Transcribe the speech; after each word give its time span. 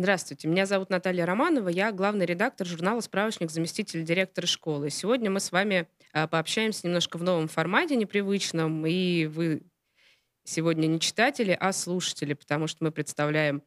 Здравствуйте, 0.00 0.46
меня 0.46 0.64
зовут 0.64 0.90
Наталья 0.90 1.26
Романова, 1.26 1.68
я 1.68 1.90
главный 1.90 2.24
редактор 2.24 2.64
журнала 2.64 3.00
«Справочник. 3.00 3.50
Заместитель 3.50 4.04
директора 4.04 4.46
школы». 4.46 4.90
Сегодня 4.90 5.28
мы 5.28 5.40
с 5.40 5.50
вами 5.50 5.88
а, 6.12 6.28
пообщаемся 6.28 6.86
немножко 6.86 7.16
в 7.16 7.24
новом 7.24 7.48
формате, 7.48 7.96
непривычном, 7.96 8.86
и 8.86 9.26
вы 9.26 9.62
сегодня 10.44 10.86
не 10.86 11.00
читатели, 11.00 11.50
а 11.58 11.72
слушатели, 11.72 12.34
потому 12.34 12.68
что 12.68 12.84
мы 12.84 12.92
представляем 12.92 13.64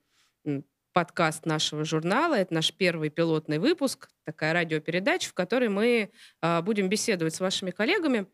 подкаст 0.94 1.46
нашего 1.46 1.84
журнала. 1.84 2.36
Это 2.36 2.54
наш 2.54 2.74
первый 2.74 3.10
пилотный 3.10 3.60
выпуск, 3.60 4.08
такая 4.24 4.54
радиопередача, 4.54 5.28
в 5.28 5.34
которой 5.34 5.68
мы 5.68 6.12
а, 6.40 6.62
будем 6.62 6.88
беседовать 6.88 7.36
с 7.36 7.42
вашими 7.42 7.72
коллегами, 7.72 8.26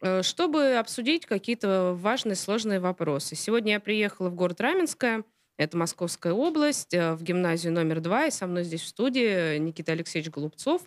э, 0.00 0.22
чтобы 0.22 0.76
обсудить 0.76 1.26
какие-то 1.26 1.92
важные, 1.94 2.36
сложные 2.36 2.80
вопросы. 2.80 3.34
Сегодня 3.34 3.74
я 3.74 3.80
приехала 3.80 4.30
в 4.30 4.34
город 4.34 4.62
Раменское– 4.62 5.24
это 5.56 5.76
Московская 5.76 6.32
область, 6.32 6.94
э, 6.94 7.14
в 7.14 7.22
гимназию 7.22 7.72
номер 7.72 8.00
два. 8.00 8.26
И 8.26 8.30
со 8.30 8.46
мной 8.46 8.64
здесь 8.64 8.82
в 8.82 8.86
студии 8.86 9.58
Никита 9.58 9.92
Алексеевич 9.92 10.30
Голубцов, 10.30 10.82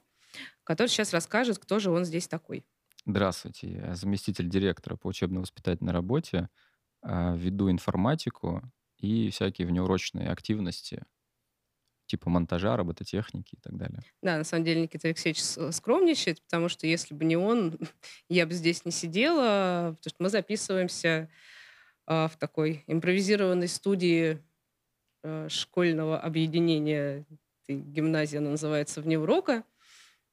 который 0.64 0.88
сейчас 0.88 1.14
расскажет, 1.14 1.60
кто 1.60 1.80
же 1.80 1.92
он 1.92 2.06
здесь 2.06 2.28
такой. 2.28 2.66
Здравствуйте, 3.06 3.72
я 3.72 3.96
заместитель 3.96 4.50
директора 4.50 4.96
по 4.96 5.08
учебно-воспитательной 5.08 5.94
работе, 5.94 6.50
а, 7.04 7.36
веду 7.36 7.70
информатику 7.70 8.64
и 8.98 9.30
всякие 9.30 9.68
внеурочные 9.68 10.32
активности, 10.32 11.04
типа 12.08 12.32
монтажа, 12.32 12.76
робототехники 12.76 13.56
и 13.56 13.60
так 13.62 13.78
далее. 13.78 14.02
Да, 14.24 14.38
на 14.38 14.44
самом 14.44 14.66
деле 14.66 14.82
Никита 14.82 15.08
Алексеевич 15.08 15.44
скромничает, 15.44 16.42
потому 16.42 16.68
что 16.68 16.88
если 16.88 17.14
бы 17.14 17.26
не 17.26 17.38
он, 17.38 17.78
я 18.30 18.48
бы 18.48 18.54
здесь 18.54 18.86
не 18.86 18.92
сидела, 18.92 19.96
потому 19.98 20.10
что 20.10 20.24
мы 20.24 20.30
записываемся 20.30 21.30
а, 22.08 22.28
в 22.28 22.38
такой 22.38 22.84
импровизированной 22.88 23.68
студии 23.68 24.40
школьного 25.50 26.20
объединения, 26.20 27.26
гимназия 27.68 28.40
она 28.40 28.52
называется, 28.52 29.02
вне 29.02 29.20
урока. 29.20 29.64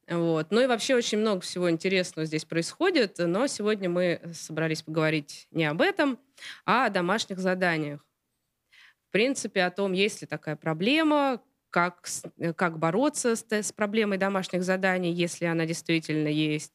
Вот. 0.09 0.51
Ну 0.51 0.61
и 0.61 0.67
вообще 0.67 0.97
очень 0.97 1.19
много 1.19 1.41
всего 1.41 1.71
интересного 1.71 2.27
здесь 2.27 2.45
происходит, 2.45 3.17
но 3.19 3.47
сегодня 3.47 3.89
мы 3.89 4.21
собрались 4.35 4.83
поговорить 4.83 5.47
не 5.51 5.65
об 5.65 5.81
этом, 5.81 6.19
а 6.65 6.87
о 6.87 6.91
домашних 6.91 7.39
заданиях. 7.39 8.05
В 9.09 9.13
принципе, 9.13 9.63
о 9.63 9.71
том, 9.71 9.93
есть 9.93 10.23
ли 10.23 10.27
такая 10.27 10.57
проблема, 10.57 11.41
как, 11.71 12.07
э, 12.39 12.53
как 12.53 12.79
бороться 12.79 13.37
с, 13.37 13.45
с 13.51 13.73
проблемой 13.73 14.19
домашних 14.19 14.63
заданий, 14.63 15.13
если 15.13 15.47
она 15.47 15.67
действительно 15.67 16.29
есть, 16.29 16.73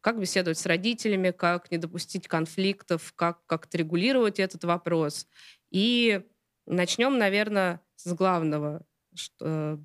как 0.00 0.20
беседовать 0.20 0.58
с 0.58 0.66
родителями, 0.66 1.32
как 1.32 1.70
не 1.70 1.78
допустить 1.78 2.28
конфликтов, 2.28 3.12
как 3.16 3.44
как-то 3.46 3.78
регулировать 3.78 4.38
этот 4.38 4.64
вопрос. 4.64 5.26
И 5.70 6.22
Начнем, 6.66 7.18
наверное, 7.18 7.80
с 7.96 8.12
главного. 8.12 8.82
Что, 9.14 9.80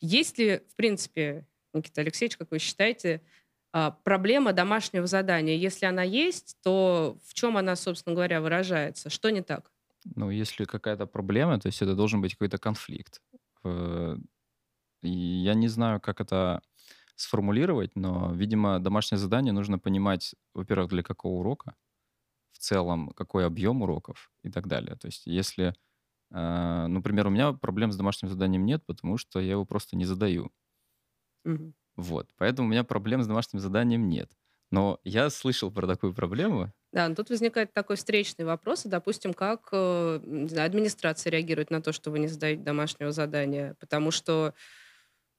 есть 0.00 0.38
ли, 0.38 0.62
в 0.68 0.76
принципе, 0.76 1.46
Никита 1.74 2.00
Алексеевич, 2.00 2.36
как 2.36 2.50
вы 2.50 2.58
считаете, 2.58 3.22
а, 3.72 3.90
проблема 3.90 4.52
домашнего 4.52 5.06
задания? 5.06 5.56
Если 5.56 5.86
она 5.86 6.02
есть, 6.02 6.56
то 6.62 7.18
в 7.24 7.34
чем 7.34 7.56
она, 7.56 7.76
собственно 7.76 8.14
говоря, 8.14 8.40
выражается? 8.40 9.10
Что 9.10 9.30
не 9.30 9.42
так? 9.42 9.70
Ну, 10.16 10.30
если 10.30 10.64
какая-то 10.64 11.06
проблема, 11.06 11.60
то 11.60 11.66
есть 11.66 11.82
это 11.82 11.94
должен 11.94 12.20
быть 12.20 12.32
какой-то 12.32 12.58
конфликт. 12.58 13.20
Э, 13.64 14.16
я 15.02 15.54
не 15.54 15.68
знаю, 15.68 16.00
как 16.00 16.20
это 16.20 16.62
сформулировать, 17.16 17.96
но, 17.96 18.32
видимо, 18.32 18.78
домашнее 18.78 19.18
задание 19.18 19.52
нужно 19.52 19.78
понимать, 19.78 20.34
во-первых, 20.54 20.88
для 20.88 21.02
какого 21.02 21.40
урока, 21.40 21.76
в 22.52 22.58
целом, 22.58 23.10
какой 23.10 23.46
объем 23.46 23.82
уроков 23.82 24.32
и 24.42 24.50
так 24.50 24.66
далее. 24.66 24.96
То 24.96 25.06
есть 25.06 25.26
если 25.26 25.74
например, 26.30 27.26
у 27.26 27.30
меня 27.30 27.52
проблем 27.52 27.92
с 27.92 27.96
домашним 27.96 28.28
заданием 28.30 28.64
нет, 28.64 28.84
потому 28.86 29.16
что 29.18 29.40
я 29.40 29.52
его 29.52 29.64
просто 29.64 29.96
не 29.96 30.04
задаю. 30.04 30.50
Мгм. 31.44 31.72
Вот. 31.96 32.30
Поэтому 32.36 32.68
у 32.68 32.70
меня 32.70 32.84
проблем 32.84 33.22
с 33.22 33.26
домашним 33.26 33.60
заданием 33.60 34.08
нет. 34.08 34.30
Но 34.70 35.00
я 35.04 35.30
слышал 35.30 35.70
про 35.70 35.86
такую 35.86 36.14
проблему. 36.14 36.72
Да, 36.92 37.08
но 37.08 37.14
тут 37.14 37.30
возникает 37.30 37.72
такой 37.72 37.94
встречный 37.96 38.44
вопрос, 38.44 38.82
допустим, 38.84 39.32
как 39.32 39.68
э, 39.72 40.20
не 40.24 40.48
знаю, 40.48 40.66
администрация 40.66 41.30
реагирует 41.30 41.70
на 41.70 41.80
то, 41.80 41.92
что 41.92 42.10
вы 42.10 42.18
не 42.18 42.26
задаете 42.26 42.62
домашнего 42.62 43.12
задания, 43.12 43.76
потому 43.78 44.10
что, 44.10 44.54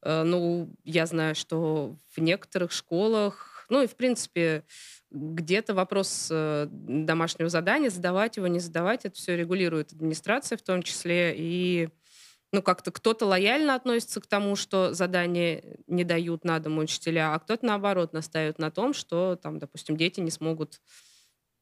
э, 0.04 0.24
ну, 0.24 0.74
я 0.84 1.06
знаю, 1.08 1.36
что 1.36 1.98
в 2.16 2.20
некоторых 2.20 2.72
школах, 2.72 3.51
ну 3.72 3.82
и 3.82 3.88
в 3.88 3.96
принципе 3.96 4.66
где-то 5.12 5.74
вопрос 5.74 6.28
э, 6.30 6.68
домашнего 6.70 7.50
задания, 7.50 7.90
задавать 7.90 8.36
его, 8.36 8.48
не 8.48 8.60
задавать, 8.60 9.06
это 9.06 9.16
все 9.16 9.38
регулирует 9.38 9.94
администрация 9.94 10.58
в 10.58 10.62
том 10.62 10.84
числе. 10.84 11.34
И 11.38 11.88
ну, 12.52 12.62
как-то 12.62 12.92
кто-то 12.92 13.26
лояльно 13.26 13.76
относится 13.76 14.20
к 14.20 14.28
тому, 14.28 14.58
что 14.58 14.94
задания 14.94 15.64
не 15.88 16.04
дают 16.04 16.44
на 16.44 16.60
дом 16.60 16.80
учителя, 16.80 17.34
а 17.34 17.40
кто-то, 17.40 17.66
наоборот, 17.66 18.12
настаивает 18.12 18.60
на 18.60 18.72
том, 18.72 18.94
что, 18.94 19.38
там, 19.42 19.58
допустим, 19.58 19.96
дети 19.96 20.20
не 20.20 20.32
смогут 20.32 20.82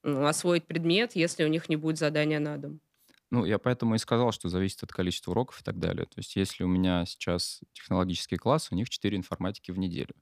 ну, 0.03 0.25
освоить 0.25 0.65
предмет, 0.65 1.15
если 1.15 1.43
у 1.43 1.47
них 1.47 1.69
не 1.69 1.75
будет 1.75 1.99
задания 1.99 2.39
на 2.39 2.57
дом. 2.57 2.81
Ну, 3.29 3.45
я 3.45 3.59
поэтому 3.59 3.93
и 3.93 3.99
сказал, 3.99 4.31
что 4.31 4.49
зависит 4.49 4.81
от 4.81 4.91
количества 4.91 5.29
уроков 5.29 5.61
и 5.61 5.63
так 5.63 5.77
далее. 5.77 6.07
То 6.07 6.17
есть 6.17 6.35
если 6.35 6.63
у 6.63 6.67
меня 6.67 7.05
сейчас 7.05 7.61
технологический 7.73 8.37
класс, 8.37 8.69
у 8.71 8.75
них 8.75 8.89
4 8.89 9.15
информатики 9.15 9.69
в 9.69 9.77
неделю. 9.77 10.15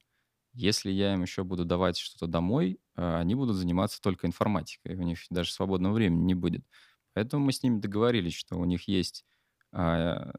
Если 0.58 0.92
я 0.92 1.14
им 1.14 1.22
еще 1.22 1.44
буду 1.44 1.66
давать 1.66 1.98
что-то 1.98 2.28
домой, 2.28 2.80
а, 2.96 3.20
они 3.20 3.36
будут 3.36 3.56
заниматься 3.56 4.02
только 4.02 4.28
информатикой, 4.28 4.96
у 4.96 5.04
них 5.04 5.20
даже 5.30 5.52
свободного 5.52 5.94
времени 5.94 6.24
не 6.26 6.36
будет. 6.36 6.66
Поэтому 7.14 7.46
мы 7.46 7.52
с 7.54 7.64
ними 7.64 7.80
договорились, 7.80 8.34
что 8.34 8.58
у 8.58 8.66
них 8.66 8.88
есть 8.88 9.26
а, 9.72 10.32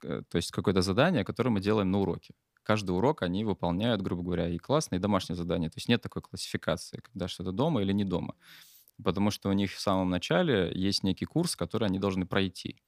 то 0.00 0.36
есть 0.36 0.50
какое-то 0.50 0.82
задание, 0.82 1.24
которое 1.24 1.50
мы 1.50 1.60
делаем 1.60 1.90
на 1.90 2.00
уроке. 2.00 2.34
Каждый 2.62 2.90
урок 2.92 3.22
они 3.22 3.44
выполняют, 3.44 4.02
грубо 4.02 4.22
говоря, 4.22 4.48
и 4.48 4.58
классное, 4.58 4.98
и 4.98 5.02
домашнее 5.02 5.36
задание. 5.36 5.70
То 5.70 5.78
есть 5.78 5.88
нет 5.88 6.02
такой 6.02 6.22
классификации, 6.22 7.00
когда 7.00 7.28
что-то 7.28 7.52
дома 7.52 7.82
или 7.82 7.92
не 7.92 8.04
дома. 8.04 8.34
Потому 9.02 9.30
что 9.30 9.48
у 9.48 9.52
них 9.52 9.72
в 9.72 9.80
самом 9.80 10.10
начале 10.10 10.72
есть 10.74 11.02
некий 11.02 11.24
курс, 11.24 11.56
который 11.56 11.88
они 11.88 11.98
должны 11.98 12.26
пройти. 12.26 12.82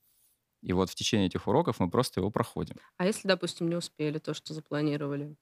И 0.63 0.73
вот 0.73 0.91
в 0.91 0.95
течение 0.95 1.29
этих 1.29 1.49
уроков 1.49 1.81
мы 1.81 1.91
просто 1.91 2.21
его 2.21 2.31
проходим. 2.31 2.77
А 2.97 3.07
если, 3.07 3.29
допустим, 3.29 3.69
не 3.69 3.77
успели 3.77 4.19
то, 4.19 4.35
что 4.35 4.53
запланировали? 4.55 5.37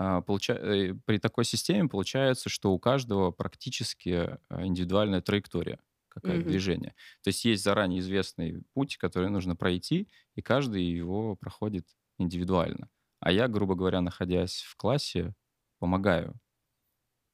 А, 0.00 0.22
получа... 0.22 0.54
Э, 0.54 0.94
при 1.04 1.18
такой 1.18 1.44
системе 1.44 1.86
получается, 1.88 2.48
что 2.48 2.72
у 2.72 2.78
каждого 2.78 3.32
практически 3.32 4.38
а, 4.48 4.66
индивидуальная 4.66 5.20
траектория 5.20 5.78
какая-то 6.08 6.40
Мгм. 6.40 6.48
движение. 6.48 6.94
То 7.22 7.28
есть 7.28 7.44
есть 7.44 7.62
заранее 7.62 8.00
известный 8.00 8.62
путь, 8.72 8.96
который 8.96 9.28
нужно 9.28 9.56
пройти, 9.56 10.08
и 10.36 10.40
каждый 10.42 10.82
его 10.84 11.36
проходит 11.36 11.86
индивидуально. 12.18 12.88
А 13.20 13.30
я, 13.30 13.46
грубо 13.46 13.74
говоря, 13.74 14.00
находясь 14.00 14.62
в 14.62 14.74
классе, 14.76 15.34
помогаю. 15.78 16.40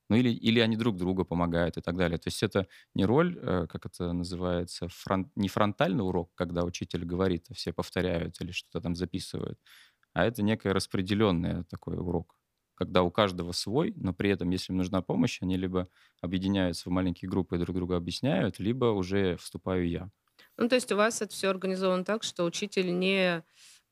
Ну 0.08 0.16
или, 0.16 0.30
или 0.30 0.60
они 0.60 0.76
друг 0.76 0.96
другу 0.96 1.24
помогают 1.24 1.76
и 1.76 1.80
так 1.80 1.96
далее. 1.96 2.18
То 2.18 2.28
есть 2.28 2.42
это 2.42 2.68
не 2.94 3.04
роль, 3.04 3.38
э, 3.40 3.66
как 3.68 3.86
это 3.86 4.12
называется, 4.12 4.88
фрон... 4.88 5.30
не 5.36 5.48
фронтальный 5.48 6.04
урок, 6.04 6.32
когда 6.34 6.64
учитель 6.64 7.04
говорит, 7.04 7.46
а 7.50 7.54
все 7.54 7.72
повторяют 7.72 8.40
или 8.40 8.52
что-то 8.52 8.80
там 8.80 8.94
записывают, 8.96 9.58
а 10.12 10.24
это 10.24 10.42
некое 10.42 10.72
распределенный 10.72 11.64
такой 11.64 11.96
урок 11.96 12.36
когда 12.76 13.02
у 13.02 13.10
каждого 13.10 13.52
свой, 13.52 13.92
но 13.96 14.12
при 14.14 14.30
этом, 14.30 14.50
если 14.50 14.72
им 14.72 14.78
нужна 14.78 15.02
помощь, 15.02 15.38
они 15.42 15.56
либо 15.56 15.88
объединяются 16.20 16.88
в 16.88 16.92
маленькие 16.92 17.28
группы 17.28 17.56
и 17.56 17.58
друг 17.58 17.74
другу 17.74 17.94
объясняют, 17.94 18.58
либо 18.58 18.86
уже 18.86 19.36
вступаю 19.38 19.88
я. 19.88 20.10
Ну, 20.58 20.68
то 20.68 20.74
есть 20.74 20.92
у 20.92 20.96
вас 20.96 21.22
это 21.22 21.32
все 21.32 21.48
организовано 21.48 22.04
так, 22.04 22.22
что 22.22 22.44
учитель 22.44 22.96
не 22.98 23.42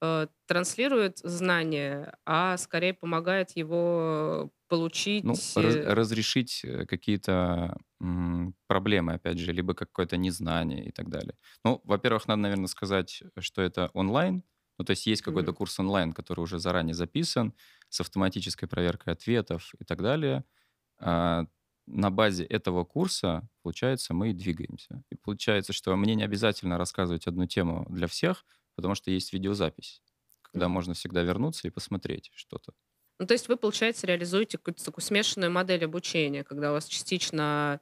э, 0.01 0.27
транслирует 0.47 1.19
знания, 1.19 2.17
а 2.25 2.57
скорее 2.59 2.95
помогает 2.95 3.51
его 3.57 4.51
получить. 4.69 5.25
Ну, 5.25 5.35
раз, 5.57 5.77
разрешить 5.77 6.63
э, 6.65 6.87
какие-то 6.87 7.77
проблемы, 8.67 9.15
опять 9.15 9.39
же, 9.39 9.51
либо 9.53 9.73
какое-то 9.73 10.19
незнание 10.19 10.85
и 10.85 10.93
так 10.93 11.09
далее. 11.09 11.35
Ну, 11.65 11.81
во-первых, 11.85 12.29
надо, 12.29 12.43
наверное, 12.43 12.67
сказать, 12.67 13.23
что 13.39 13.63
это 13.63 13.91
онлайн, 13.95 14.43
ну, 14.79 14.85
то 14.85 14.91
есть 14.91 15.07
есть 15.07 15.23
какой-то 15.23 15.53
mm-hmm. 15.53 15.55
курс 15.55 15.79
онлайн, 15.79 16.13
который 16.13 16.41
уже 16.41 16.59
заранее 16.59 16.95
записан, 16.95 17.55
с 17.95 18.01
автоматической 18.01 18.69
проверкой 18.69 19.13
ответов 19.13 19.73
и 19.79 19.85
так 19.85 20.03
далее. 20.03 20.45
А 20.99 21.47
на 21.87 22.11
базе 22.11 22.45
этого 22.45 22.85
курса, 22.85 23.49
получается, 23.63 24.15
мы 24.15 24.31
и 24.31 24.33
двигаемся. 24.33 25.03
И 25.11 25.17
получается, 25.17 25.73
что 25.73 25.95
мне 25.97 26.15
не 26.15 26.25
обязательно 26.25 26.77
рассказывать 26.77 27.27
одну 27.27 27.47
тему 27.47 27.87
для 27.91 28.07
всех, 28.07 28.45
потому 28.75 28.95
что 28.95 29.11
есть 29.11 29.33
видеозапись, 29.33 30.03
когда 30.43 30.69
можно 30.69 30.95
всегда 30.95 31.23
вернуться 31.23 31.69
и 31.69 31.71
посмотреть 31.71 32.31
что-то. 32.35 32.73
Ну, 33.21 33.27
то 33.27 33.35
есть 33.35 33.49
вы, 33.49 33.57
получается, 33.57 34.09
реализуете 34.09 34.59
какую-то 34.59 34.85
такую 34.85 35.05
смешанную 35.05 35.53
модель 35.53 35.85
обучения, 35.85 36.43
когда 36.43 36.71
у 36.71 36.75
вас 36.75 36.87
частично 36.87 37.81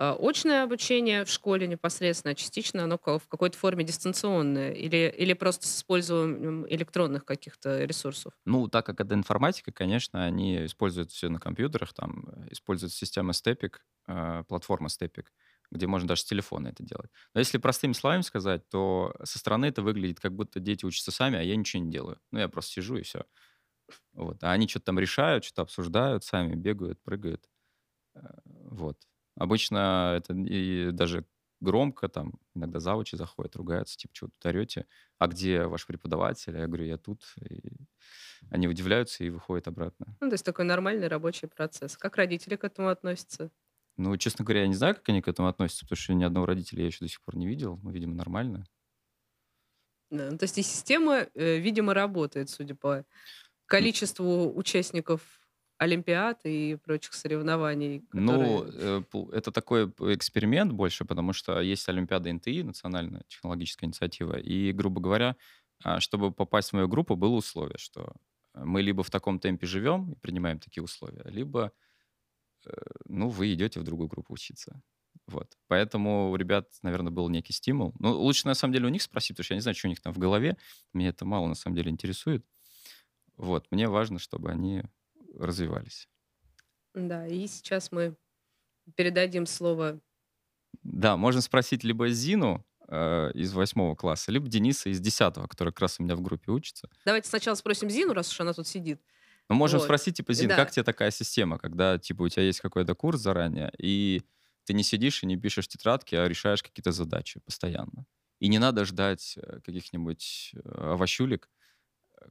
очное 0.00 0.62
обучение 0.64 1.24
в 1.24 1.28
школе 1.30 1.66
непосредственно, 1.66 2.32
а 2.32 2.34
частично 2.34 2.84
оно 2.84 2.98
в 2.98 3.28
какой-то 3.28 3.56
форме 3.58 3.84
дистанционное 3.84 4.72
или, 4.72 5.14
или 5.16 5.32
просто 5.34 5.66
с 5.66 5.76
использованием 5.78 6.66
электронных 6.68 7.24
каких-то 7.24 7.84
ресурсов? 7.84 8.32
Ну, 8.46 8.68
так 8.68 8.86
как 8.86 9.00
это 9.00 9.14
информатика, 9.14 9.70
конечно, 9.72 10.24
они 10.24 10.64
используют 10.64 11.10
все 11.12 11.28
на 11.28 11.38
компьютерах, 11.38 11.92
там 11.92 12.24
используют 12.50 12.92
система 12.92 13.32
Stepik, 13.32 13.74
а, 14.06 14.44
платформа 14.44 14.88
Stepik. 14.88 15.26
где 15.72 15.86
можно 15.86 16.08
даже 16.08 16.22
с 16.22 16.24
телефона 16.24 16.68
это 16.68 16.82
делать. 16.82 17.10
Но 17.34 17.38
если 17.40 17.58
простыми 17.58 17.92
словами 17.92 18.22
сказать, 18.22 18.68
то 18.70 19.14
со 19.22 19.38
стороны 19.38 19.66
это 19.66 19.82
выглядит, 19.82 20.18
как 20.18 20.34
будто 20.34 20.58
дети 20.58 20.84
учатся 20.84 21.12
сами, 21.12 21.38
а 21.38 21.42
я 21.42 21.54
ничего 21.54 21.82
не 21.84 21.92
делаю. 21.92 22.18
Ну, 22.32 22.40
я 22.40 22.48
просто 22.48 22.72
сижу 22.72 22.96
и 22.96 23.02
все. 23.02 23.24
Вот. 24.12 24.42
А 24.44 24.52
они 24.52 24.68
что-то 24.68 24.86
там 24.86 24.98
решают, 25.00 25.44
что-то 25.44 25.62
обсуждают, 25.62 26.24
сами 26.24 26.54
бегают, 26.56 27.02
прыгают. 27.02 27.48
Э, 28.16 28.20
вот. 28.46 28.98
Обычно 29.40 30.16
это 30.18 30.34
и 30.34 30.90
даже 30.92 31.24
громко, 31.60 32.08
там 32.08 32.34
иногда 32.54 32.78
завучи 32.78 33.16
заходят, 33.16 33.56
ругаются, 33.56 33.96
типа, 33.96 34.14
что 34.14 34.26
тут 34.26 34.44
орете, 34.44 34.86
а 35.16 35.28
где 35.28 35.64
ваш 35.64 35.86
преподаватель? 35.86 36.54
Я 36.54 36.66
говорю, 36.66 36.84
я 36.84 36.98
тут. 36.98 37.22
И 37.48 37.72
они 38.50 38.68
удивляются 38.68 39.24
и 39.24 39.30
выходят 39.30 39.66
обратно. 39.66 40.14
Ну, 40.20 40.28
то 40.28 40.34
есть 40.34 40.44
такой 40.44 40.66
нормальный 40.66 41.08
рабочий 41.08 41.48
процесс. 41.48 41.96
Как 41.96 42.16
родители 42.16 42.56
к 42.56 42.64
этому 42.64 42.88
относятся? 42.88 43.50
Ну, 43.96 44.14
честно 44.18 44.44
говоря, 44.44 44.60
я 44.60 44.66
не 44.66 44.74
знаю, 44.74 44.94
как 44.94 45.08
они 45.08 45.22
к 45.22 45.28
этому 45.28 45.48
относятся, 45.48 45.86
потому 45.86 45.96
что 45.96 46.12
ни 46.12 46.24
одного 46.24 46.44
родителя 46.44 46.80
я 46.82 46.88
еще 46.88 47.02
до 47.02 47.08
сих 47.08 47.22
пор 47.22 47.36
не 47.36 47.46
видел. 47.46 47.80
Ну, 47.82 47.90
видимо, 47.92 48.14
нормально. 48.14 48.66
Да, 50.10 50.30
ну, 50.30 50.36
то 50.36 50.44
есть 50.44 50.58
и 50.58 50.62
система, 50.62 51.28
э, 51.32 51.56
видимо, 51.56 51.94
работает, 51.94 52.50
судя 52.50 52.74
по 52.74 53.06
количеству 53.64 54.54
участников 54.54 55.39
Олимпиад 55.80 56.40
и 56.44 56.76
прочих 56.84 57.14
соревнований? 57.14 58.04
Ну, 58.12 58.64
э, 58.66 59.02
это 59.32 59.50
такой 59.50 59.86
эксперимент 60.14 60.72
больше, 60.72 61.06
потому 61.06 61.32
что 61.32 61.58
есть 61.58 61.88
Олимпиада 61.88 62.30
НТИ, 62.30 62.62
национальная 62.62 63.22
технологическая 63.28 63.86
инициатива, 63.86 64.38
и, 64.38 64.72
грубо 64.72 65.00
говоря, 65.00 65.36
а, 65.82 65.98
чтобы 66.00 66.32
попасть 66.32 66.68
в 66.70 66.72
мою 66.74 66.86
группу, 66.86 67.16
было 67.16 67.36
условие, 67.36 67.78
что 67.78 68.12
мы 68.54 68.82
либо 68.82 69.02
в 69.02 69.08
таком 69.08 69.38
темпе 69.38 69.66
живем 69.66 70.12
и 70.12 70.16
принимаем 70.16 70.58
такие 70.58 70.84
условия, 70.84 71.24
либо, 71.24 71.72
э, 72.66 72.70
ну, 73.06 73.30
вы 73.30 73.54
идете 73.54 73.80
в 73.80 73.82
другую 73.82 74.08
группу 74.08 74.34
учиться. 74.34 74.82
Вот. 75.26 75.56
Поэтому 75.66 76.30
у 76.30 76.36
ребят, 76.36 76.68
наверное, 76.82 77.10
был 77.10 77.30
некий 77.30 77.54
стимул. 77.54 77.94
Ну, 77.98 78.12
лучше, 78.12 78.46
на 78.46 78.54
самом 78.54 78.74
деле, 78.74 78.84
у 78.86 78.90
них 78.90 79.00
спросить, 79.00 79.30
потому 79.36 79.44
что 79.44 79.54
я 79.54 79.56
не 79.56 79.62
знаю, 79.62 79.74
что 79.74 79.88
у 79.88 79.90
них 79.90 80.02
там 80.02 80.12
в 80.12 80.18
голове. 80.18 80.58
Меня 80.92 81.08
это 81.08 81.24
мало, 81.24 81.46
на 81.46 81.54
самом 81.54 81.74
деле, 81.74 81.90
интересует. 81.90 82.44
Вот. 83.38 83.66
Мне 83.70 83.88
важно, 83.88 84.18
чтобы 84.18 84.50
они 84.50 84.82
развивались. 85.38 86.08
Да, 86.94 87.26
и 87.26 87.46
сейчас 87.46 87.92
мы 87.92 88.16
передадим 88.96 89.46
слово. 89.46 90.00
Да, 90.82 91.16
можно 91.16 91.40
спросить 91.40 91.84
либо 91.84 92.08
Зину 92.08 92.64
э, 92.88 93.30
из 93.34 93.52
восьмого 93.52 93.94
класса, 93.94 94.32
либо 94.32 94.48
Дениса 94.48 94.90
из 94.90 95.00
десятого, 95.00 95.46
который 95.46 95.70
как 95.70 95.80
раз 95.80 96.00
у 96.00 96.02
меня 96.02 96.16
в 96.16 96.20
группе 96.20 96.50
учится. 96.50 96.88
Давайте 97.04 97.28
сначала 97.28 97.54
спросим 97.54 97.90
Зину, 97.90 98.12
раз 98.12 98.30
уж 98.32 98.40
она 98.40 98.52
тут 98.52 98.66
сидит. 98.66 99.00
Мы 99.48 99.56
можем 99.56 99.78
вот. 99.78 99.84
спросить, 99.84 100.16
типа, 100.16 100.32
Зин, 100.32 100.48
да. 100.48 100.56
как 100.56 100.70
тебе 100.70 100.84
такая 100.84 101.10
система, 101.10 101.58
когда, 101.58 101.98
типа, 101.98 102.22
у 102.22 102.28
тебя 102.28 102.44
есть 102.44 102.60
какой-то 102.60 102.94
курс 102.94 103.20
заранее, 103.20 103.72
и 103.78 104.22
ты 104.64 104.74
не 104.74 104.84
сидишь 104.84 105.22
и 105.22 105.26
не 105.26 105.36
пишешь 105.36 105.66
тетрадки, 105.66 106.14
а 106.14 106.28
решаешь 106.28 106.62
какие-то 106.62 106.92
задачи 106.92 107.40
постоянно. 107.40 108.06
И 108.38 108.48
не 108.48 108.58
надо 108.58 108.84
ждать 108.84 109.36
э, 109.36 109.60
каких-нибудь 109.64 110.52
э, 110.54 110.58
овощулек, 110.92 111.50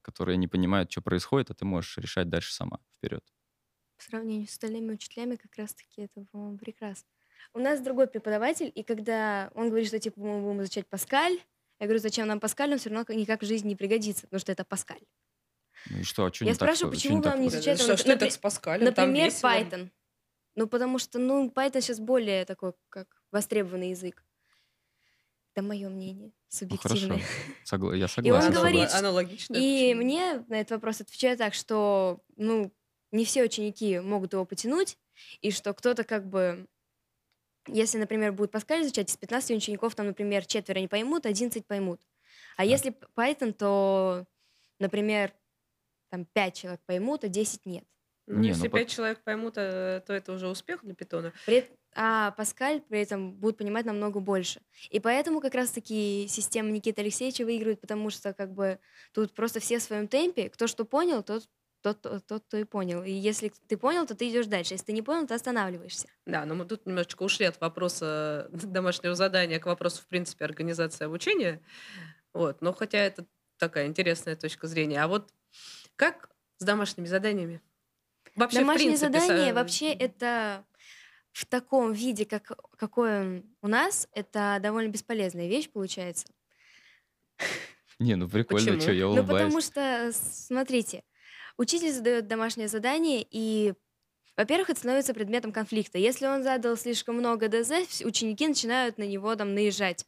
которые 0.01 0.37
не 0.37 0.47
понимают, 0.47 0.91
что 0.91 1.01
происходит, 1.01 1.51
а 1.51 1.53
ты 1.53 1.65
можешь 1.65 1.97
решать 1.97 2.29
дальше 2.29 2.53
сама, 2.53 2.79
вперед. 2.97 3.23
В 3.97 4.03
сравнении 4.03 4.45
с 4.45 4.51
остальными 4.51 4.93
учителями 4.93 5.35
как 5.35 5.55
раз-таки 5.57 6.03
это, 6.03 6.25
по-моему, 6.31 6.57
прекрасно. 6.57 7.07
У 7.53 7.59
нас 7.59 7.81
другой 7.81 8.07
преподаватель, 8.07 8.71
и 8.73 8.83
когда 8.83 9.51
он 9.55 9.69
говорит, 9.69 9.87
что 9.87 9.99
типа 9.99 10.19
мы 10.19 10.41
будем 10.41 10.61
изучать 10.61 10.87
Паскаль, 10.87 11.39
я 11.79 11.85
говорю, 11.85 11.99
зачем 11.99 12.27
нам 12.27 12.39
Паскаль, 12.39 12.71
он 12.71 12.77
все 12.77 12.89
равно 12.89 13.05
никак 13.13 13.41
в 13.41 13.45
жизни 13.45 13.69
не 13.69 13.75
пригодится, 13.75 14.23
потому 14.23 14.39
что 14.39 14.51
это 14.51 14.65
Паскаль. 14.65 15.01
Ну 15.89 15.99
и 15.99 16.03
что, 16.03 16.25
а 16.25 16.33
что 16.33 16.45
Я 16.45 16.51
не 16.51 16.55
спрашиваю, 16.55 16.93
так, 16.93 17.01
почему 17.01 17.21
вам 17.21 17.41
не 17.41 17.47
изучать... 17.47 17.79
Что, 17.79 17.97
что 17.97 18.11
это 18.11 18.29
с 18.29 18.37
Паскалем? 18.37 18.85
Например, 18.85 19.29
Python. 19.29 19.89
Ну, 20.55 20.67
потому 20.67 20.99
что, 20.99 21.19
ну, 21.19 21.49
Python 21.49 21.81
сейчас 21.81 21.99
более 21.99 22.43
такой, 22.45 22.73
как 22.89 23.07
востребованный 23.31 23.91
язык. 23.91 24.25
Это 25.53 25.65
мое 25.65 25.89
мнение, 25.89 26.31
субъективное. 26.47 27.17
Ну, 27.17 27.23
Согла- 27.65 27.95
я 27.95 28.07
согласен. 28.07 28.25
И 28.25 28.31
он 28.47 28.53
говорит, 28.53 28.93
аналогично. 28.93 29.55
И 29.55 29.93
мне 29.93 30.45
на 30.47 30.61
этот 30.61 30.71
вопрос 30.71 31.01
отвечаю 31.01 31.37
так, 31.37 31.53
что, 31.53 32.21
ну, 32.35 32.71
не 33.11 33.25
все 33.25 33.43
ученики 33.43 33.99
могут 33.99 34.33
его 34.33 34.45
потянуть, 34.45 34.97
и 35.41 35.51
что 35.51 35.73
кто-то 35.73 36.03
как 36.03 36.27
бы 36.27 36.67
если, 37.67 37.97
например, 37.97 38.31
будет 38.31 38.51
Паскаль 38.51 38.81
изучать, 38.81 39.11
из 39.11 39.17
15 39.17 39.57
учеников, 39.57 39.95
там, 39.95 40.07
например, 40.07 40.45
четверо 40.45 40.79
не 40.79 40.87
поймут, 40.87 41.25
11 41.25 41.65
поймут. 41.65 42.01
А, 42.57 42.63
а. 42.63 42.65
если 42.65 42.95
Python, 43.15 43.53
то, 43.53 44.25
например, 44.79 45.33
там 46.09 46.25
5 46.25 46.53
человек 46.55 46.81
поймут, 46.85 47.23
а 47.23 47.27
10 47.27 47.65
нет. 47.65 47.85
Ну, 48.27 48.39
не, 48.39 48.49
если 48.49 48.67
ну, 48.67 48.73
5 48.73 48.87
по... 48.87 48.91
человек 48.91 49.23
поймут, 49.23 49.53
э, 49.57 50.01
то 50.05 50.13
это 50.13 50.33
уже 50.33 50.47
успех 50.47 50.83
для 50.83 50.93
питона. 50.93 51.33
При... 51.45 51.69
А 51.95 52.31
Паскаль 52.31 52.81
при 52.81 53.01
этом 53.01 53.33
будет 53.33 53.57
понимать 53.57 53.85
намного 53.85 54.19
больше. 54.19 54.61
И 54.89 54.99
поэтому 54.99 55.41
как 55.41 55.55
раз-таки 55.55 56.27
система 56.29 56.69
Никиты 56.69 57.01
Алексеевича 57.01 57.45
выигрывает, 57.45 57.81
потому 57.81 58.09
что 58.09 58.33
как 58.33 58.53
бы 58.53 58.79
тут 59.13 59.33
просто 59.33 59.59
все 59.59 59.79
в 59.79 59.83
своем 59.83 60.07
темпе. 60.07 60.49
Кто 60.49 60.67
что 60.67 60.85
понял, 60.85 61.23
тот 61.23 61.49
тот, 61.81 62.01
тот, 62.01 62.25
тот, 62.27 62.43
кто 62.45 62.57
и 62.57 62.65
понял. 62.65 63.03
И 63.03 63.11
если 63.11 63.51
ты 63.67 63.77
понял, 63.77 64.05
то 64.05 64.15
ты 64.15 64.29
идешь 64.29 64.47
дальше. 64.47 64.73
Если 64.73 64.87
ты 64.87 64.91
не 64.91 65.01
понял, 65.01 65.25
то 65.27 65.35
останавливаешься. 65.35 66.09
Да, 66.25 66.45
но 66.45 66.55
мы 66.55 66.65
тут 66.65 66.85
немножечко 66.85 67.23
ушли 67.23 67.45
от 67.45 67.59
вопроса 67.61 68.49
домашнего 68.51 69.15
задания 69.15 69.59
к 69.59 69.65
вопросу, 69.65 70.01
в 70.01 70.07
принципе, 70.07 70.45
организации 70.45 71.05
обучения. 71.05 71.61
Вот. 72.33 72.61
Но 72.61 72.73
хотя 72.73 72.99
это 72.99 73.25
такая 73.57 73.87
интересная 73.87 74.35
точка 74.35 74.67
зрения. 74.67 75.01
А 75.01 75.07
вот 75.07 75.31
как 75.95 76.29
с 76.57 76.65
домашними 76.65 77.07
заданиями? 77.07 77.61
Вообще, 78.35 78.59
Домашние 78.59 78.97
принципе, 78.97 79.19
задания 79.19 79.53
вообще 79.53 79.91
это 79.91 80.63
в 81.31 81.45
таком 81.45 81.93
виде, 81.93 82.25
как, 82.25 82.51
какой 82.77 83.19
он 83.21 83.43
у 83.61 83.67
нас, 83.67 84.07
это 84.13 84.59
довольно 84.61 84.89
бесполезная 84.89 85.47
вещь 85.47 85.69
получается. 85.69 86.27
Не, 87.99 88.15
ну 88.15 88.29
прикольно, 88.29 88.79
что 88.79 88.91
я 88.91 89.07
улыбаюсь. 89.07 89.27
Ну 89.27 89.33
потому 89.33 89.61
что, 89.61 90.11
смотрите, 90.13 91.03
учитель 91.57 91.91
задает 91.91 92.27
домашнее 92.27 92.67
задание, 92.67 93.25
и, 93.29 93.73
во-первых, 94.37 94.69
это 94.69 94.79
становится 94.79 95.13
предметом 95.13 95.51
конфликта. 95.51 95.97
Если 95.97 96.25
он 96.25 96.43
задал 96.43 96.77
слишком 96.77 97.15
много 97.15 97.49
ДЗ, 97.49 98.01
ученики 98.03 98.47
начинают 98.47 98.97
на 98.97 99.03
него 99.03 99.35
там 99.35 99.53
наезжать. 99.53 100.05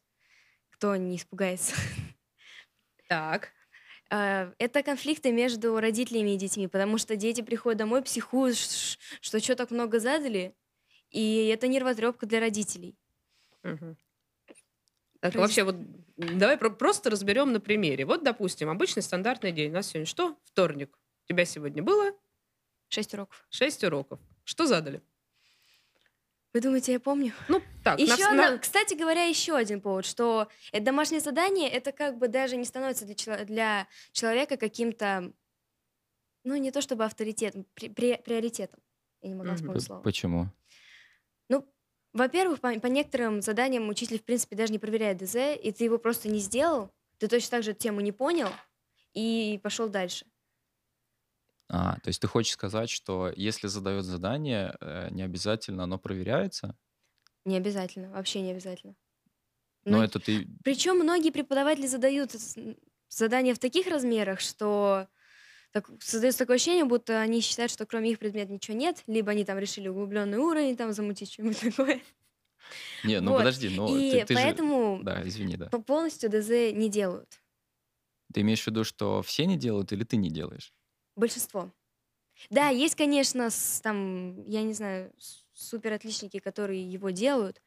Кто 0.72 0.96
не 0.96 1.18
испугается. 1.18 1.76
Так. 3.08 3.50
А, 4.10 4.54
это 4.58 4.84
конфликты 4.84 5.34
между 5.34 5.78
родителями 5.80 6.32
и 6.32 6.38
детьми, 6.38 6.68
потому 6.68 6.98
что 6.98 7.18
дети 7.18 7.42
приходят 7.42 7.78
домой, 7.78 8.02
психуют, 8.02 8.58
что 8.58 9.40
что 9.40 9.56
так 9.56 9.70
много 9.72 10.00
задали, 10.00 10.56
и 11.12 11.48
это 11.48 11.68
нервотрепка 11.68 12.26
для 12.26 12.40
родителей. 12.40 12.96
Угу. 13.64 13.96
Так, 15.20 15.36
вообще, 15.36 15.64
вот 15.64 15.76
давай 16.18 16.58
про- 16.58 16.72
просто 16.72 17.12
разберем 17.12 17.52
на 17.52 17.60
примере. 17.60 18.06
Вот, 18.06 18.24
допустим, 18.24 18.70
обычный 18.70 19.04
стандартный 19.04 19.52
день. 19.52 19.70
У 19.70 19.76
нас 19.76 19.88
сегодня 19.88 20.08
что? 20.08 20.36
Вторник. 20.46 20.98
У 21.26 21.28
тебя 21.28 21.46
сегодня 21.46 21.84
было? 21.84 22.12
Шесть 22.90 23.14
уроков. 23.14 23.46
Шесть 23.50 23.84
уроков. 23.84 24.20
Что 24.44 24.66
задали? 24.66 25.02
Вы 26.54 26.60
думаете, 26.60 26.92
я 26.94 27.00
помню? 27.00 27.34
Ну, 27.48 27.62
так. 27.84 28.00
Еще, 28.00 28.30
на, 28.32 28.52
на... 28.52 28.58
кстати 28.58 28.94
говоря, 28.96 29.24
еще 29.24 29.56
один 29.56 29.80
повод, 29.80 30.06
что 30.06 30.50
это 30.74 30.86
домашнее 30.86 31.22
задание, 31.22 31.70
это 31.70 31.92
как 31.94 32.18
бы 32.18 32.28
даже 32.28 32.58
не 32.58 32.66
становится 32.66 33.06
для, 33.06 33.46
для 33.46 33.88
человека 34.12 34.58
каким-то, 34.58 35.32
ну, 36.44 36.56
не 36.58 36.72
то 36.72 36.82
чтобы 36.82 37.06
авторитетом, 37.06 37.66
при, 37.74 37.88
при, 37.88 38.18
приоритетом. 38.18 38.82
Я 39.22 39.30
не 39.30 39.36
могу 39.36 39.56
вспомнить 39.56 39.84
слово. 39.84 40.02
Почему? 40.02 40.48
Во-первых, 42.14 42.60
по, 42.60 42.78
по 42.80 42.88
некоторым 42.88 43.42
заданиям 43.42 43.88
учитель, 43.90 44.20
в 44.20 44.24
принципе, 44.24 44.56
даже 44.56 44.72
не 44.72 44.80
проверяет 44.80 45.18
ДЗ, 45.18 45.56
и 45.62 45.72
ты 45.72 45.86
его 45.86 45.98
просто 45.98 46.30
не 46.30 46.40
сделал, 46.40 46.92
ты 47.18 47.28
точно 47.28 47.52
так 47.52 47.64
же 47.64 47.74
тему 47.74 48.02
не 48.02 48.12
понял 48.12 48.50
и 49.14 49.60
пошел 49.64 49.88
дальше. 49.90 50.26
А, 51.70 51.96
то 52.02 52.10
есть 52.10 52.20
ты 52.22 52.28
хочешь 52.28 52.52
сказать, 52.54 52.90
что 52.90 53.32
если 53.34 53.68
задает 53.68 54.04
задание, 54.04 54.76
э, 54.82 55.08
не 55.12 55.24
обязательно 55.24 55.84
оно 55.84 55.98
проверяется? 55.98 56.76
Не 57.46 57.58
обязательно, 57.58 58.12
вообще 58.12 58.42
не 58.42 58.52
обязательно. 58.52 58.96
Но, 59.86 59.98
Но 59.98 60.04
это 60.04 60.20
ты... 60.20 60.48
Причем 60.64 60.98
многие 60.98 61.32
преподаватели 61.32 61.88
задают 61.88 62.32
задания 63.10 63.56
в 63.56 63.60
таких 63.60 63.88
размерах, 63.88 64.40
что 64.42 65.08
так, 65.72 65.90
создается 66.00 66.40
такое 66.40 66.58
ощущение, 66.58 66.86
будто 66.86 67.20
они 67.20 67.42
считают, 67.42 67.72
что 67.72 67.86
кроме 67.86 68.12
их 68.12 68.20
предмета 68.20 68.52
ничего 68.52 68.76
нет, 68.76 69.04
либо 69.08 69.32
они 69.32 69.46
там 69.46 69.58
решили 69.58 69.88
углубленный 69.88 70.38
уровень 70.38 70.76
там 70.76 70.92
замутить 70.94 71.32
что-нибудь 71.32 71.60
такое. 71.76 72.02
Не, 73.04 73.20
ну 73.20 73.32
вот. 73.32 73.40
подожди, 73.40 73.70
но 73.70 73.88
И 73.98 74.12
ты, 74.12 74.26
ты 74.26 74.36
поэтому 74.36 74.98
же... 74.98 75.04
Да, 75.04 75.28
извини, 75.28 75.58
да. 75.58 75.70
полностью 75.70 76.30
ДЗ 76.30 76.74
не 76.74 76.90
делают. 76.90 77.42
Ты 78.34 78.42
имеешь 78.42 78.64
в 78.64 78.68
виду, 78.68 78.84
что 78.84 79.22
все 79.22 79.46
не 79.46 79.58
делают 79.58 79.92
или 79.92 80.04
ты 80.04 80.18
не 80.18 80.30
делаешь? 80.30 80.74
Большинство. 81.16 81.72
Да, 82.50 82.70
есть, 82.70 82.96
конечно, 82.96 83.50
с, 83.50 83.82
там, 83.82 84.44
я 84.48 84.64
не 84.64 84.74
знаю, 84.74 85.14
супер 85.54 85.94
отличники, 85.94 86.40
которые 86.40 86.90
его 86.90 87.10
делают. 87.10 87.62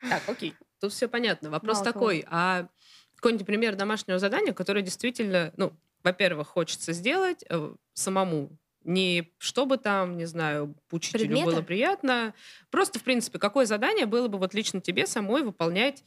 Так, 0.00 0.28
окей, 0.28 0.54
тут 0.80 0.92
все 0.92 1.08
понятно. 1.08 1.50
Вопрос 1.50 1.78
Мало 1.78 1.84
такой, 1.84 2.22
кого. 2.22 2.36
а 2.36 2.68
какой-нибудь 3.16 3.46
пример 3.46 3.76
домашнего 3.76 4.18
задания, 4.18 4.52
которое 4.52 4.82
действительно, 4.82 5.52
ну, 5.56 5.72
во-первых, 6.06 6.48
хочется 6.48 6.92
сделать 6.92 7.44
э, 7.50 7.74
самому, 7.94 8.56
Не 8.84 9.32
чтобы 9.38 9.76
там, 9.78 10.16
не 10.16 10.24
знаю, 10.26 10.76
учителю 10.92 11.28
было 11.28 11.42
Предмета? 11.42 11.62
приятно. 11.62 12.34
Просто, 12.70 13.00
в 13.00 13.02
принципе, 13.02 13.38
какое 13.40 13.66
задание 13.66 14.06
было 14.06 14.28
бы 14.28 14.38
вот 14.38 14.54
лично 14.54 14.80
тебе 14.80 15.06
самой 15.06 15.42
выполнять, 15.42 16.04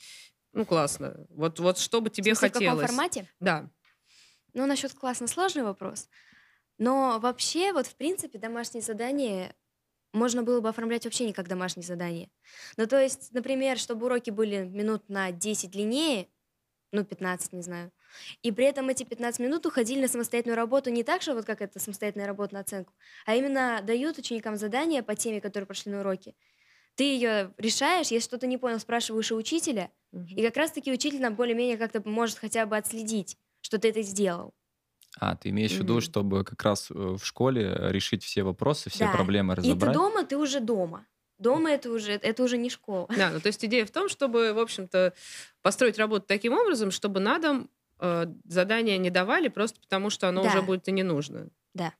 ну, 0.53 0.65
классно. 0.65 1.27
Вот, 1.29 1.59
вот 1.59 1.77
что 1.77 2.01
бы 2.01 2.09
В 2.09 2.13
тебе 2.13 2.33
смысле, 2.33 2.49
в 2.49 2.53
каком 2.53 2.67
хотелось. 2.67 2.87
формате? 2.87 3.27
Да. 3.41 3.69
Ну, 4.53 4.65
насчет 4.65 4.93
классно 4.93 5.27
сложный 5.27 5.63
вопрос. 5.63 6.07
Но 6.77 7.19
вообще, 7.21 7.73
вот 7.73 7.85
в 7.87 7.95
принципе, 7.95 8.39
домашние 8.39 8.81
задания 8.81 9.53
можно 10.13 10.41
было 10.43 10.61
бы 10.61 10.69
оформлять 10.69 11.03
вообще 11.05 11.25
не 11.25 11.33
как 11.33 11.47
домашние 11.47 11.85
задания. 11.85 12.29
Ну, 12.77 12.87
то 12.87 12.99
есть, 12.99 13.31
например, 13.33 13.77
чтобы 13.77 14.05
уроки 14.07 14.31
были 14.31 14.63
минут 14.63 15.09
на 15.09 15.31
10 15.31 15.69
длиннее, 15.71 16.29
ну, 16.91 17.03
15, 17.05 17.53
не 17.53 17.61
знаю, 17.61 17.91
и 18.41 18.51
при 18.51 18.65
этом 18.65 18.89
эти 18.89 19.03
15 19.03 19.39
минут 19.39 19.65
уходили 19.65 20.01
на 20.01 20.07
самостоятельную 20.07 20.57
работу 20.57 20.89
не 20.89 21.03
так, 21.03 21.21
что 21.21 21.33
вот 21.35 21.45
как 21.45 21.61
это 21.61 21.79
самостоятельная 21.79 22.27
работа 22.27 22.55
на 22.55 22.61
оценку, 22.61 22.93
а 23.25 23.35
именно 23.35 23.81
дают 23.83 24.17
ученикам 24.17 24.55
задания 24.57 25.03
по 25.03 25.15
теме, 25.15 25.41
которые 25.41 25.67
прошли 25.67 25.91
на 25.91 26.01
уроке. 26.01 26.35
Ты 26.95 27.03
ее 27.05 27.53
решаешь, 27.57 28.07
если 28.09 28.25
что-то 28.27 28.47
не 28.47 28.57
понял, 28.57 28.79
спрашиваешь 28.79 29.31
у 29.31 29.37
учителя, 29.37 29.91
и 30.35 30.41
Мгм. 30.41 30.43
как 30.43 30.57
раз-таки 30.57 30.91
учитель 30.91 31.21
нам 31.21 31.35
более-менее 31.35 31.77
как-то 31.77 32.01
может 32.07 32.37
хотя 32.39 32.65
бы 32.65 32.77
отследить, 32.77 33.37
что 33.61 33.79
ты 33.79 33.89
это 33.89 34.01
сделал. 34.03 34.53
А, 35.19 35.35
ты 35.35 35.49
имеешь 35.49 35.75
в 35.75 35.79
виду, 35.79 36.01
чтобы 36.01 36.43
как 36.43 36.61
раз 36.63 36.91
э, 36.91 36.93
в 36.93 37.19
школе 37.23 37.75
решить 37.89 38.23
все 38.23 38.43
вопросы, 38.43 38.89
все 38.89 39.07
Да. 39.07 39.09
проблемы 39.09 39.55
И 39.61 39.73
ты 39.75 39.87
разобрать? 39.87 39.97
дома, 39.97 40.23
ты 40.25 40.37
уже 40.37 40.59
дома. 40.59 41.07
Дома 41.39 41.71
это 41.71 41.89
уже, 41.89 42.11
это 42.11 42.43
уже 42.43 42.57
не 42.57 42.69
школа. 42.69 43.07
Да, 43.15 43.31
ну 43.31 43.39
то 43.39 43.47
есть 43.47 43.63
идея 43.65 43.85
в 43.85 43.91
том, 43.91 44.09
чтобы, 44.09 44.53
в 44.53 44.59
общем-то, 44.59 45.13
построить 45.61 45.97
работу 45.97 46.25
таким 46.27 46.53
образом, 46.53 46.91
чтобы 46.91 47.19
на 47.21 47.39
дом 47.39 47.69
э, 47.99 48.25
задания 48.45 48.97
не 48.97 49.09
давали 49.09 49.47
просто 49.47 49.79
потому, 49.79 50.09
что 50.09 50.27
оно 50.27 50.41
уже 50.41 50.59
Да. 50.59 50.61
будет 50.61 50.87
и 50.87 50.91
не 50.91 51.03
нужно. 51.03 51.49
Да. 51.73 51.93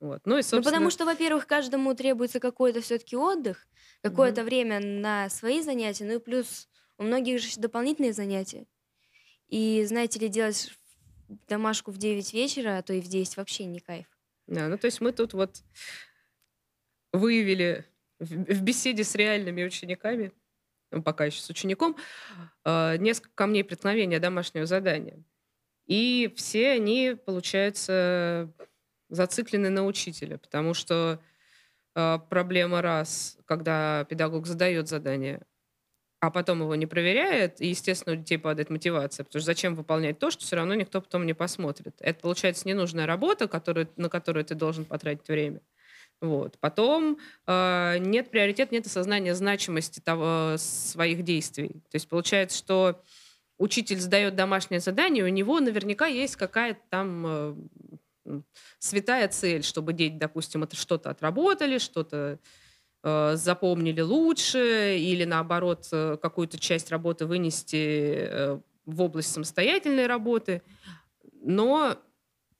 Вот. 0.00 0.20
Ну 0.24 0.34
и, 0.34 0.36
Ну, 0.38 0.42
собственно... 0.42 0.62
потому 0.62 0.90
что, 0.90 1.04
во-первых, 1.04 1.46
каждому 1.46 1.94
требуется 1.94 2.40
какой-то 2.40 2.80
все-таки 2.80 3.16
отдых, 3.16 3.66
какое-то 4.02 4.40
Мгм. 4.42 4.48
время 4.48 4.80
на 4.80 5.28
свои 5.28 5.60
занятия, 5.60 6.04
ну 6.04 6.14
и 6.14 6.18
плюс 6.18 6.68
у 6.98 7.02
многих 7.02 7.40
же 7.40 7.60
дополнительные 7.60 8.12
занятия. 8.12 8.66
И, 9.48 9.84
знаете 9.86 10.18
ли, 10.20 10.28
делать 10.28 10.72
домашку 11.48 11.90
в 11.90 11.98
9 11.98 12.32
вечера, 12.32 12.78
а 12.78 12.82
то 12.82 12.92
и 12.94 13.00
в 13.00 13.08
10 13.08 13.36
вообще 13.36 13.64
не 13.64 13.80
кайф. 13.80 14.06
Да, 14.46 14.68
ну 14.68 14.78
то 14.78 14.86
есть 14.86 15.00
мы 15.02 15.12
тут 15.12 15.34
вот 15.34 15.62
выявили 17.12 17.84
в, 18.18 18.62
беседе 18.62 19.04
с 19.04 19.14
реальными 19.14 19.64
учениками, 19.64 20.32
ну, 20.90 21.02
пока 21.02 21.26
еще 21.26 21.40
с 21.40 21.50
учеником, 21.50 21.96
э, 22.64 22.96
несколько 22.98 23.34
камней 23.34 23.64
преткновения 23.64 24.18
домашнего 24.18 24.66
задания. 24.66 25.22
И 25.86 26.32
все 26.36 26.72
они, 26.72 27.16
получается, 27.24 28.52
зациклены 29.08 29.70
на 29.70 29.84
учителя, 29.84 30.38
потому 30.38 30.74
что 30.74 31.20
э, 31.94 32.18
проблема 32.28 32.82
раз, 32.82 33.38
когда 33.46 34.04
педагог 34.04 34.46
задает 34.46 34.88
задание, 34.88 35.42
а 36.20 36.30
потом 36.30 36.60
его 36.60 36.74
не 36.74 36.86
проверяет, 36.86 37.60
и, 37.60 37.68
естественно, 37.68 38.14
у 38.14 38.18
детей 38.18 38.38
падает 38.38 38.70
мотивация, 38.70 39.24
потому 39.24 39.40
что 39.40 39.46
зачем 39.46 39.74
выполнять 39.76 40.18
то, 40.18 40.30
что 40.30 40.44
все 40.44 40.56
равно 40.56 40.74
никто 40.74 41.00
потом 41.00 41.26
не 41.26 41.34
посмотрит. 41.34 41.94
Это, 42.00 42.20
получается, 42.20 42.66
ненужная 42.66 43.06
работа, 43.06 43.46
которую, 43.46 43.88
на 43.96 44.08
которую 44.08 44.44
ты 44.44 44.54
должен 44.54 44.84
потратить 44.84 45.28
время. 45.28 45.60
Вот. 46.20 46.58
Потом 46.58 47.18
э, 47.46 47.98
нет 47.98 48.30
приоритета, 48.30 48.74
нет 48.74 48.86
осознания 48.86 49.34
значимости 49.34 50.00
того, 50.00 50.56
своих 50.58 51.22
действий. 51.22 51.68
То 51.68 51.94
есть 51.94 52.08
получается, 52.08 52.58
что 52.58 53.02
учитель 53.56 54.00
сдает 54.00 54.34
домашнее 54.34 54.80
задание, 54.80 55.24
у 55.24 55.28
него 55.28 55.60
наверняка 55.60 56.06
есть 56.06 56.34
какая-то 56.36 56.80
там 56.90 57.24
э, 57.26 58.40
святая 58.80 59.28
цель, 59.28 59.62
чтобы 59.62 59.92
дети, 59.92 60.16
допустим, 60.16 60.64
это 60.64 60.74
что-то 60.74 61.10
отработали, 61.10 61.78
что-то 61.78 62.40
э, 63.04 63.36
запомнили 63.36 64.00
лучше, 64.00 64.98
или 64.98 65.24
наоборот 65.24 65.86
какую-то 65.90 66.58
часть 66.58 66.90
работы 66.90 67.26
вынести 67.26 68.26
э, 68.28 68.60
в 68.86 69.02
область 69.02 69.32
самостоятельной 69.32 70.08
работы. 70.08 70.62
Но, 71.42 71.96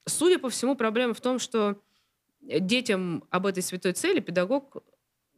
судя 0.06 0.38
по 0.38 0.48
всему, 0.48 0.76
проблема 0.76 1.14
в 1.14 1.20
том, 1.20 1.40
что 1.40 1.80
детям 2.40 3.24
об 3.30 3.46
этой 3.46 3.62
святой 3.62 3.92
цели 3.92 4.20
педагог 4.20 4.78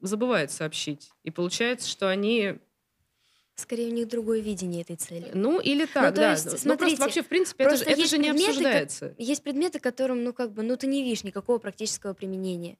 забывает 0.01 0.51
сообщить. 0.51 1.11
И 1.25 1.31
получается, 1.31 1.89
что 1.89 2.09
они 2.09 2.59
Скорее, 3.57 3.89
у 3.91 3.93
них 3.95 4.09
другое 4.09 4.41
видение 4.41 4.81
этой 4.81 4.97
цели. 4.97 5.31
ну, 5.35 5.61
или 5.61 5.85
так, 5.85 6.15
то 6.15 6.21
да. 6.23 6.31
есть, 6.33 6.45
ну, 6.45 6.51
просто 6.51 6.69
смотрите, 6.69 6.97
вообще, 7.03 7.23
в 7.23 7.29
принципе, 7.29 7.65
это, 7.65 7.77
же- 7.77 7.85
просто 7.85 8.01
это 8.03 8.09
же 8.11 8.17
не 8.19 8.31
предметы, 8.31 8.47
как- 8.47 8.51
обсуждается. 8.57 9.15
Есть 9.19 9.43
предметы, 9.43 9.81
которым, 9.81 10.25
ну, 10.25 10.33
как 10.33 10.53
бы, 10.55 10.63
ну, 10.63 10.77
ты 10.79 10.87
не 10.87 11.03
видишь 11.03 11.25
никакого 11.25 11.59
практического 11.59 12.15
применения. 12.15 12.79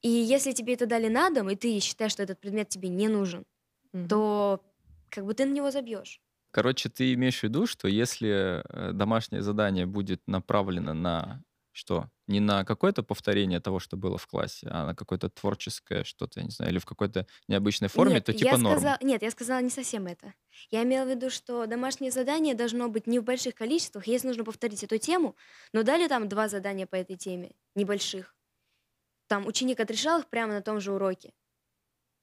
И 0.00 0.08
если 0.08 0.52
тебе 0.52 0.72
это 0.72 0.86
дали 0.86 1.08
на 1.08 1.28
дом, 1.28 1.50
и 1.50 1.56
ты 1.56 1.78
считаешь, 1.80 2.12
что 2.12 2.22
этот 2.22 2.40
предмет 2.40 2.70
тебе 2.70 2.88
не 2.88 3.08
нужен, 3.08 3.44
Мгм. 3.92 4.08
то 4.08 4.64
как 5.10 5.26
бы 5.26 5.34
ты 5.34 5.44
на 5.44 5.52
него 5.52 5.70
забьешь. 5.70 6.22
Короче, 6.52 6.88
ты 6.88 7.12
имеешь 7.12 7.40
в 7.40 7.42
виду, 7.42 7.66
что 7.66 7.86
если 7.86 8.62
э, 8.72 8.92
домашнее 8.92 9.42
задание 9.42 9.84
будет 9.84 10.22
направлено 10.26 10.94
на 10.94 11.42
что? 11.72 12.08
Не 12.30 12.38
на 12.38 12.64
какое-то 12.64 13.02
повторение 13.02 13.58
того, 13.60 13.80
что 13.80 13.96
было 13.96 14.16
в 14.16 14.26
классе, 14.28 14.68
а 14.70 14.86
на 14.86 14.94
какое-то 14.94 15.28
творческое 15.28 16.04
что-то, 16.04 16.38
я 16.38 16.44
не 16.44 16.50
знаю, 16.52 16.70
или 16.70 16.78
в 16.78 16.84
какой-то 16.86 17.26
необычной 17.48 17.88
форме, 17.88 18.14
Нет, 18.14 18.24
то 18.26 18.32
я 18.32 18.38
типа 18.38 18.56
норм. 18.56 18.78
сказала, 18.78 18.98
нет, 19.00 19.22
я 19.22 19.30
сказала 19.32 19.60
не 19.60 19.70
совсем 19.70 20.06
это. 20.06 20.32
Я 20.70 20.84
имела 20.84 21.04
в 21.06 21.08
виду, 21.10 21.28
что 21.28 21.66
домашнее 21.66 22.12
задание 22.12 22.54
должно 22.54 22.88
быть 22.88 23.08
не 23.08 23.18
в 23.18 23.24
больших 23.24 23.56
количествах, 23.56 24.06
если 24.06 24.28
нужно 24.28 24.44
повторить 24.44 24.84
эту 24.84 24.98
тему, 24.98 25.34
но 25.72 25.82
дали 25.82 26.06
там 26.06 26.28
два 26.28 26.46
задания 26.48 26.86
по 26.86 26.94
этой 26.94 27.16
теме, 27.16 27.50
небольших. 27.74 28.36
Там 29.26 29.46
ученик 29.46 29.80
отрешал 29.80 30.20
их 30.20 30.28
прямо 30.28 30.52
на 30.52 30.62
том 30.62 30.80
же 30.80 30.92
уроке. 30.92 31.32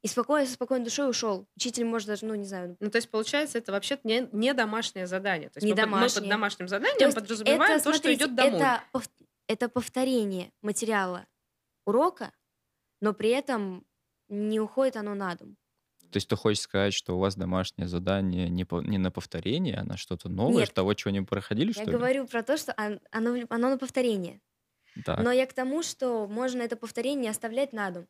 И 0.03 0.07
спокойно, 0.07 0.45
со 0.47 0.53
спокойной 0.53 0.85
душой 0.85 1.09
ушел. 1.09 1.47
Учитель 1.57 1.83
может 1.83 2.07
даже, 2.07 2.25
ну, 2.25 2.35
не 2.35 2.45
знаю, 2.45 2.77
Ну, 2.79 2.89
то 2.89 2.97
есть, 2.97 3.09
получается, 3.09 3.57
это 3.57 3.71
вообще-то 3.73 4.07
не, 4.07 4.29
не 4.31 4.53
домашнее 4.53 5.07
задание. 5.07 5.49
То 5.49 5.57
есть 5.57 5.65
Не 5.65 5.71
мы, 5.73 5.77
под, 5.77 5.85
мы 5.85 5.91
под 5.91 5.99
домашнее. 5.99 6.29
домашним 6.29 6.65
То 6.67 6.69
заданием 6.69 7.07
есть 7.07 7.15
подразумеваем 7.15 7.61
это, 7.61 7.83
то, 7.83 7.91
что 7.91 7.99
смотрите, 7.99 8.23
идет 8.23 8.35
домой. 8.35 8.55
Это, 8.59 8.83
пов- 8.93 9.09
это 9.47 9.69
повторение 9.69 10.51
материала 10.61 11.25
урока, 11.85 12.31
но 13.01 13.13
при 13.13 13.29
этом 13.29 13.85
не 14.29 14.59
уходит 14.59 14.97
оно 14.97 15.15
на 15.15 15.35
дом. 15.35 15.57
То 16.11 16.17
есть 16.17 16.29
ты 16.29 16.35
хочешь 16.37 16.61
сказать, 16.61 16.93
что 16.93 17.15
у 17.15 17.19
вас 17.19 17.35
домашнее 17.35 17.87
задание 17.87 18.47
не, 18.49 18.63
по- 18.65 18.81
не 18.81 18.97
на 18.97 19.11
повторение, 19.11 19.75
а 19.77 19.83
на 19.83 19.97
что-то 19.97 20.29
новое, 20.29 20.61
Нет. 20.61 20.73
того, 20.73 20.93
чего 20.93 21.11
не 21.11 21.21
проходили, 21.21 21.67
Я 21.67 21.73
что 21.73 21.83
ли? 21.83 21.91
говорю 21.91 22.27
про 22.27 22.43
то, 22.43 22.55
что 22.57 22.73
он- 22.77 23.01
оно, 23.11 23.45
оно 23.49 23.69
на 23.69 23.77
повторение. 23.77 24.39
Так. 25.05 25.19
Но 25.21 25.31
я 25.31 25.45
к 25.45 25.53
тому, 25.53 25.83
что 25.83 26.27
можно 26.27 26.61
это 26.61 26.75
повторение 26.77 27.29
оставлять 27.31 27.73
на 27.73 27.91
дом. 27.91 28.07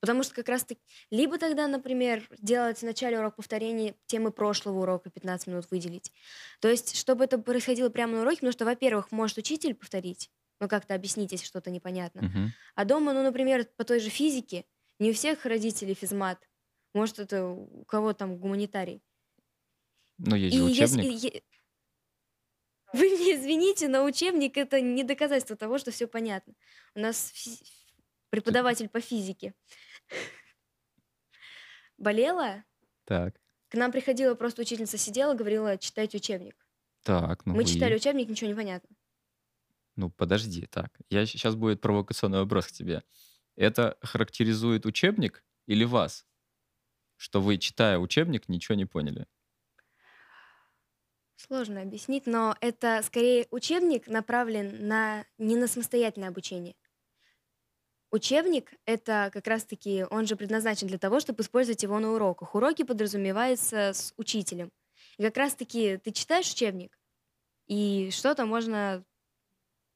Потому 0.00 0.24
что 0.24 0.34
как 0.34 0.48
раз 0.48 0.64
таки... 0.64 0.80
Либо 1.10 1.38
тогда, 1.38 1.68
например, 1.68 2.28
делать 2.38 2.78
в 2.78 2.82
начале 2.82 3.18
урока 3.18 3.36
повторения 3.36 3.94
темы 4.06 4.30
прошлого 4.32 4.80
урока, 4.80 5.10
15 5.10 5.46
минут 5.46 5.70
выделить. 5.70 6.12
То 6.60 6.68
есть, 6.68 6.96
чтобы 6.96 7.24
это 7.24 7.38
происходило 7.38 7.88
прямо 7.88 8.14
на 8.16 8.22
уроке, 8.22 8.36
потому 8.38 8.52
что, 8.52 8.64
во-первых, 8.64 9.10
может 9.12 9.38
учитель 9.38 9.74
повторить, 9.74 10.28
ну 10.62 10.68
как-то 10.68 10.94
объяснить, 10.94 11.32
если 11.32 11.44
что-то 11.44 11.70
непонятно. 11.70 12.22
Мгм. 12.22 12.52
А 12.76 12.84
дома, 12.84 13.12
ну, 13.12 13.22
например, 13.24 13.66
по 13.76 13.84
той 13.84 13.98
же 13.98 14.10
физике, 14.10 14.64
не 15.00 15.10
у 15.10 15.12
всех 15.12 15.44
родителей 15.44 15.94
физмат. 15.94 16.38
Может, 16.94 17.18
это 17.18 17.44
у 17.46 17.84
кого 17.84 18.12
там 18.12 18.36
гуманитарий. 18.38 19.02
Ну, 20.18 20.36
есть 20.36 20.54
И 20.54 20.58
же 20.60 20.64
если... 20.82 21.00
учебник. 21.00 21.24
е- 21.34 21.42
Вы 22.92 23.08
мне 23.08 23.34
извините, 23.34 23.88
но 23.88 24.04
учебник 24.04 24.56
это 24.56 24.80
не 24.80 25.02
доказательство 25.02 25.56
того, 25.56 25.78
что 25.78 25.90
все 25.90 26.06
понятно. 26.06 26.54
У 26.94 27.00
нас 27.00 27.30
фи- 27.34 27.64
преподаватель 28.30 28.88
по 28.88 29.00
физике 29.00 29.54
болела, 31.98 32.62
Так, 33.04 33.34
к 33.68 33.74
нам 33.74 33.90
приходила 33.90 34.34
просто 34.36 34.62
учительница, 34.62 34.96
сидела, 34.96 35.34
говорила, 35.34 35.76
читайте 35.76 36.18
учебник. 36.18 36.54
так, 37.02 37.44
ну 37.46 37.54
Мы 37.54 37.62
и- 37.64 37.66
читали 37.66 37.96
учебник, 37.96 38.28
ничего 38.28 38.48
не 38.48 38.54
понятно. 38.56 38.88
Ну, 40.02 40.10
подожди, 40.10 40.66
так. 40.66 40.90
Я 41.10 41.26
сейчас 41.26 41.54
будет 41.54 41.80
провокационный 41.80 42.40
вопрос 42.40 42.66
к 42.66 42.72
тебе. 42.72 43.04
Это 43.54 43.96
характеризует 44.02 44.84
учебник 44.84 45.44
или 45.66 45.84
вас? 45.84 46.26
Что 47.14 47.40
вы, 47.40 47.56
читая 47.56 47.98
учебник, 48.00 48.48
ничего 48.48 48.74
не 48.74 48.84
поняли? 48.84 49.28
Сложно 51.36 51.82
объяснить, 51.82 52.26
но 52.26 52.56
это 52.60 53.00
скорее 53.04 53.46
учебник 53.52 54.08
направлен 54.08 54.88
на 54.88 55.24
не 55.38 55.54
на 55.54 55.68
самостоятельное 55.68 56.30
обучение. 56.30 56.74
Учебник— 58.10 58.74
это 58.84 59.30
как 59.32 59.46
раз-таки, 59.46 60.04
он 60.10 60.26
же 60.26 60.34
предназначен 60.34 60.88
для 60.88 60.98
того, 60.98 61.20
чтобы 61.20 61.42
использовать 61.42 61.84
его 61.84 62.00
на 62.00 62.10
уроках. 62.10 62.56
Уроки 62.56 62.82
подразумеваются 62.82 63.92
с 63.92 64.12
учителем. 64.16 64.72
И 65.16 65.22
как 65.22 65.36
раз-таки 65.36 65.98
ты 65.98 66.10
читаешь 66.10 66.50
учебник, 66.50 66.98
и 67.68 68.10
что-то 68.10 68.46
можно 68.46 69.04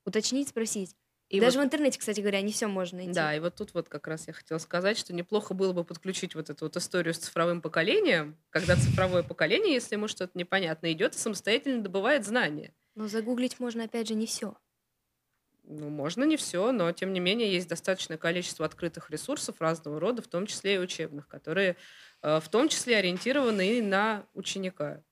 уточнить, 0.06 0.48
спросить. 0.48 0.94
И 1.28 1.40
Даже 1.40 1.58
вот- 1.58 1.64
в 1.64 1.66
интернете, 1.66 1.98
кстати 1.98 2.20
говоря, 2.20 2.40
не 2.40 2.52
все 2.52 2.68
можно 2.68 2.98
найти. 2.98 3.12
Да, 3.12 3.34
и 3.34 3.40
вот 3.40 3.56
тут 3.56 3.74
вот 3.74 3.88
как 3.88 4.06
раз 4.06 4.28
я 4.28 4.32
хотела 4.32 4.58
сказать, 4.58 4.96
что 4.96 5.12
неплохо 5.12 5.54
было 5.54 5.72
бы 5.72 5.82
подключить 5.82 6.36
вот 6.36 6.50
эту 6.50 6.66
вот 6.66 6.76
историю 6.76 7.12
с 7.14 7.18
цифровым 7.18 7.60
поколением, 7.60 8.38
когда 8.50 8.76
цифровое 8.76 9.24
поколение, 9.24 9.74
если 9.74 9.96
ему 9.96 10.06
что-то 10.06 10.38
непонятно, 10.38 10.90
идет 10.92 11.16
и 11.16 11.18
самостоятельно 11.18 11.82
добывает 11.82 12.24
знания. 12.24 12.72
Но 12.94 13.08
загуглить 13.08 13.58
можно, 13.58 13.84
опять 13.84 14.06
же, 14.06 14.14
не 14.14 14.26
все. 14.26 14.56
Ну, 15.64 15.88
можно 15.90 16.22
не 16.22 16.36
все, 16.36 16.70
но 16.70 16.92
тем 16.92 17.12
не 17.12 17.18
менее 17.18 17.52
есть 17.52 17.66
достаточное 17.66 18.16
количество 18.18 18.64
открытых 18.64 19.10
ресурсов 19.10 19.60
разного 19.60 19.98
рода, 19.98 20.22
в 20.22 20.28
том 20.28 20.46
числе 20.46 20.76
и 20.76 20.78
учебных, 20.78 21.26
которые 21.26 21.76
э, 22.22 22.38
в 22.38 22.48
том 22.48 22.68
числе 22.68 22.96
ориентированы 22.98 23.78
и 23.78 23.82
на 23.82 24.26
ученика. 24.32 25.02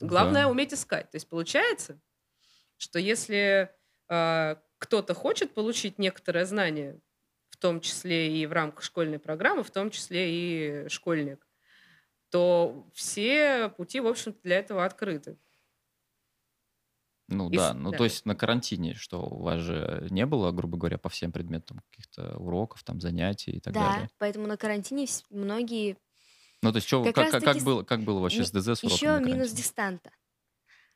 Главное 0.00 0.44
Да. 0.44 0.48
уметь 0.48 0.72
искать. 0.72 1.10
То 1.10 1.16
есть 1.16 1.28
получается, 1.28 2.00
что 2.78 2.98
если 2.98 3.70
кто-то 4.06 5.14
хочет 5.14 5.54
получить 5.54 5.98
некоторое 5.98 6.44
знание, 6.46 7.00
в 7.50 7.56
том 7.56 7.80
числе 7.80 8.36
и 8.36 8.46
в 8.46 8.52
рамках 8.52 8.82
школьной 8.84 9.18
программы, 9.18 9.62
в 9.64 9.70
том 9.70 9.90
числе 9.90 10.84
и 10.86 10.88
школьник, 10.88 11.46
то 12.30 12.90
все 12.94 13.70
пути, 13.70 14.00
в 14.00 14.06
общем-то, 14.08 14.40
для 14.42 14.58
этого 14.58 14.84
открыты. 14.84 15.38
Ну 17.28 17.48
И 17.48 17.56
да, 17.56 17.72
ну 17.72 17.90
да. 17.90 17.98
то 17.98 18.04
есть 18.04 18.26
на 18.26 18.34
карантине, 18.34 18.94
что 18.94 19.22
у 19.22 19.42
вас 19.42 19.60
же 19.62 20.06
не 20.10 20.26
было, 20.26 20.50
грубо 20.52 20.76
говоря, 20.76 20.98
по 20.98 21.08
всем 21.08 21.32
предметам 21.32 21.80
каких-то 21.90 22.36
уроков, 22.36 22.84
там 22.84 23.00
занятий 23.00 23.52
и 23.52 23.60
так 23.60 23.72
Да, 23.72 23.80
далее. 23.80 24.10
поэтому 24.18 24.46
на 24.46 24.56
карантине 24.56 25.06
многие... 25.30 25.96
Ну 26.62 26.72
то 26.72 26.76
есть 26.76 26.88
чё, 26.88 27.10
Как 27.12 27.30
как, 27.30 27.42
как, 27.44 27.62
было, 27.62 27.82
как 27.82 28.02
было 28.02 28.20
вообще 28.20 28.44
с 28.44 28.50
ДЗ 28.50 28.78
с 28.78 28.84
уроками 28.84 28.96
Еще 28.96 29.20
на 29.20 29.20
минус 29.20 29.52
дистанта. 29.52 30.12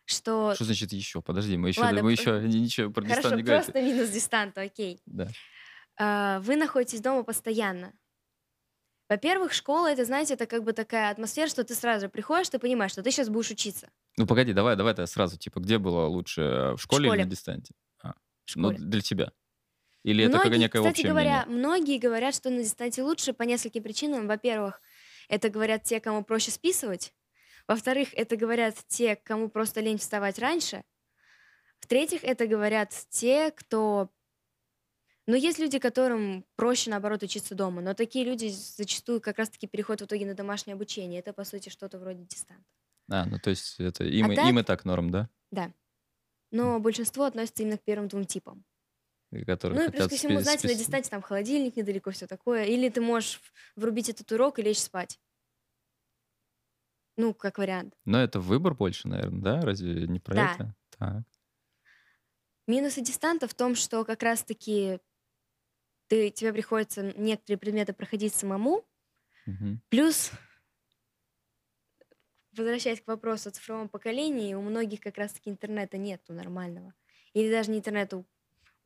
Что... 0.09 0.55
Что 0.55 0.65
значит 0.65 0.93
еще? 0.93 1.21
Подожди, 1.21 1.59
мы 1.59 1.69
еще, 1.69 1.83
Ладно, 1.83 2.03
мы 2.03 2.13
еще 2.13 2.41
ничего 2.43 2.91
про 2.91 3.03
Хорошо, 3.03 3.21
дистант 3.21 3.37
не 3.37 3.43
говорим. 3.43 3.63
просто 3.65 3.83
минус 3.83 4.09
дистанта, 4.09 4.63
окей. 4.63 5.03
Да. 5.05 5.29
А, 5.99 6.41
Вы 6.41 6.57
находитесь 6.57 7.01
дома 7.03 7.25
постоянно. 7.25 7.93
Во-первых, 9.11 9.53
школа, 9.53 9.91
это, 9.91 10.05
знаете, 10.07 10.35
это 10.35 10.47
как 10.47 10.65
бы 10.65 10.73
такая 10.73 11.11
атмосфера, 11.11 11.49
что 11.49 11.63
ты 11.63 11.75
сразу 11.75 12.09
приходишь, 12.09 12.49
ты 12.49 12.59
понимаешь, 12.59 12.93
что 12.93 13.03
ты 13.03 13.11
сейчас 13.11 13.29
будешь 13.29 13.51
учиться 13.51 13.89
Ну 14.17 14.27
погоди, 14.27 14.53
давай, 14.55 14.77
давай 14.77 14.95
ты 14.95 15.07
сразу, 15.07 15.37
типа, 15.39 15.61
где 15.61 15.79
было 15.79 16.07
лучше, 16.07 16.41
э, 16.41 16.73
в 16.73 16.79
школе, 16.79 17.05
или 17.05 17.09
школе. 17.09 17.25
на 17.25 17.31
дистанте? 17.31 17.75
А, 18.03 18.15
ну, 18.55 18.73
для 18.73 19.01
тебя. 19.03 19.33
Или 20.05 20.25
это 20.25 20.39
как 20.39 20.47
Многие, 20.47 20.61
некое 20.61 20.79
кстати 20.79 20.93
общее 21.01 21.09
говоря, 21.11 21.45
мнение? 21.47 21.59
многие 21.59 21.99
говорят, 21.99 22.35
что 22.35 22.49
на 22.49 22.63
дистанте 22.63 23.03
лучше 23.03 23.35
по 23.35 23.43
нескольким 23.43 23.83
причинам. 23.83 24.27
Во-первых, 24.27 24.81
это 25.29 25.51
говорят 25.51 25.83
те, 25.83 26.01
кому 26.01 26.25
проще 26.25 26.51
списывать. 26.51 27.13
Во-вторых, 27.69 28.09
это 28.15 28.37
говорят 28.37 28.77
те, 28.89 29.15
кому 29.17 29.51
просто 29.51 29.81
лень 29.81 29.99
вставать 29.99 30.39
раньше. 30.39 30.83
В-третьих, 31.81 32.25
это 32.25 32.47
говорят 32.47 32.93
те, 33.11 33.51
кто... 33.51 34.11
Ну, 35.27 35.37
есть 35.37 35.59
люди, 35.59 35.79
которым 35.79 36.47
проще, 36.57 36.89
наоборот, 36.89 37.23
учиться 37.23 37.55
дома, 37.55 37.83
но 37.83 37.93
такие 37.93 38.25
люди 38.25 38.49
зачастую 38.49 39.21
как 39.21 39.37
раз-таки 39.37 39.67
переходят 39.67 40.01
в 40.01 40.07
итоге 40.07 40.25
на 40.25 40.35
домашнее 40.35 40.75
обучение. 40.75 41.21
Это, 41.21 41.35
по 41.35 41.45
сути, 41.45 41.69
что-то 41.69 41.99
вроде 41.99 42.25
дистанта. 42.25 42.65
А, 43.11 43.27
ну 43.27 43.39
то 43.39 43.51
есть 43.51 43.79
это 43.79 44.05
им, 44.05 44.31
А 44.31 44.33
и- 44.33 44.37
так- 44.37 44.47
им 44.49 44.59
и 44.59 44.63
так 44.63 44.85
норм, 44.87 45.11
да? 45.11 45.29
Да. 45.51 45.73
Но 46.51 46.81
большинство 46.81 47.25
относится 47.25 47.63
именно 47.63 47.77
к 47.77 47.85
первым 47.85 48.09
двум 48.09 48.25
типам. 48.25 48.65
Которые 49.47 49.79
Ну 49.81 49.87
и 49.87 49.91
плюс 49.91 50.09
ко 50.09 50.17
всему, 50.17 50.41
знаете, 50.41 50.67
на 50.69 50.75
дистанте 50.75 51.11
там 51.11 51.21
холодильник 51.21 51.77
недалеко, 51.77 52.11
все 52.11 52.27
такое. 52.27 52.65
Или 52.65 52.89
ты 52.89 53.03
можешь 53.03 53.43
врубить 53.77 54.09
этот 54.09 54.33
урок 54.33 54.59
и 54.59 54.63
лечь 54.63 54.79
спать. 54.79 55.21
Ну, 57.19 57.35
как 57.35 57.59
вариант. 57.59 57.99
Но 58.05 58.19
это 58.21 58.41
выбор 58.41 58.75
больше, 58.75 59.07
наверное, 59.07 59.41
да? 59.43 59.61
Разве 59.61 60.07
не 60.09 60.19
про 60.19 60.37
Да. 60.37 60.41
это? 60.41 60.75
Так. 60.99 61.23
Минусы 62.69 63.01
дистанта 63.01 63.49
в 63.49 63.55
том, 63.55 63.75
что 63.75 64.05
как 64.05 64.23
раз-таки 64.23 65.01
ты, 66.09 66.31
тебе 66.31 66.53
приходится 66.53 67.03
некоторые 67.17 67.59
предметы 67.59 67.93
проходить 67.93 68.35
самому. 68.35 68.85
Мгм. 69.47 69.81
Плюс, 69.91 70.33
возвращаясь 72.57 73.01
к 73.01 73.07
вопросу 73.07 73.49
о 73.49 73.53
цифровом 73.53 73.89
поколении, 73.89 74.55
у 74.55 74.63
многих 74.63 75.01
как 75.01 75.19
раз-таки 75.19 75.51
интернета 75.51 75.97
нету 75.99 76.33
нормального. 76.33 76.95
Или 77.35 77.51
даже 77.51 77.71
не 77.71 77.79
интернета, 77.79 78.19
у- 78.19 78.27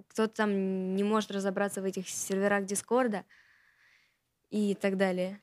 кто-то 0.09 0.35
там 0.35 0.95
не 0.97 1.05
может 1.05 1.31
разобраться 1.31 1.83
в 1.83 1.85
этих 1.85 2.09
серверах 2.09 2.67
Дискорда 2.67 3.25
и 4.51 4.75
так 4.75 4.97
далее. 4.97 5.43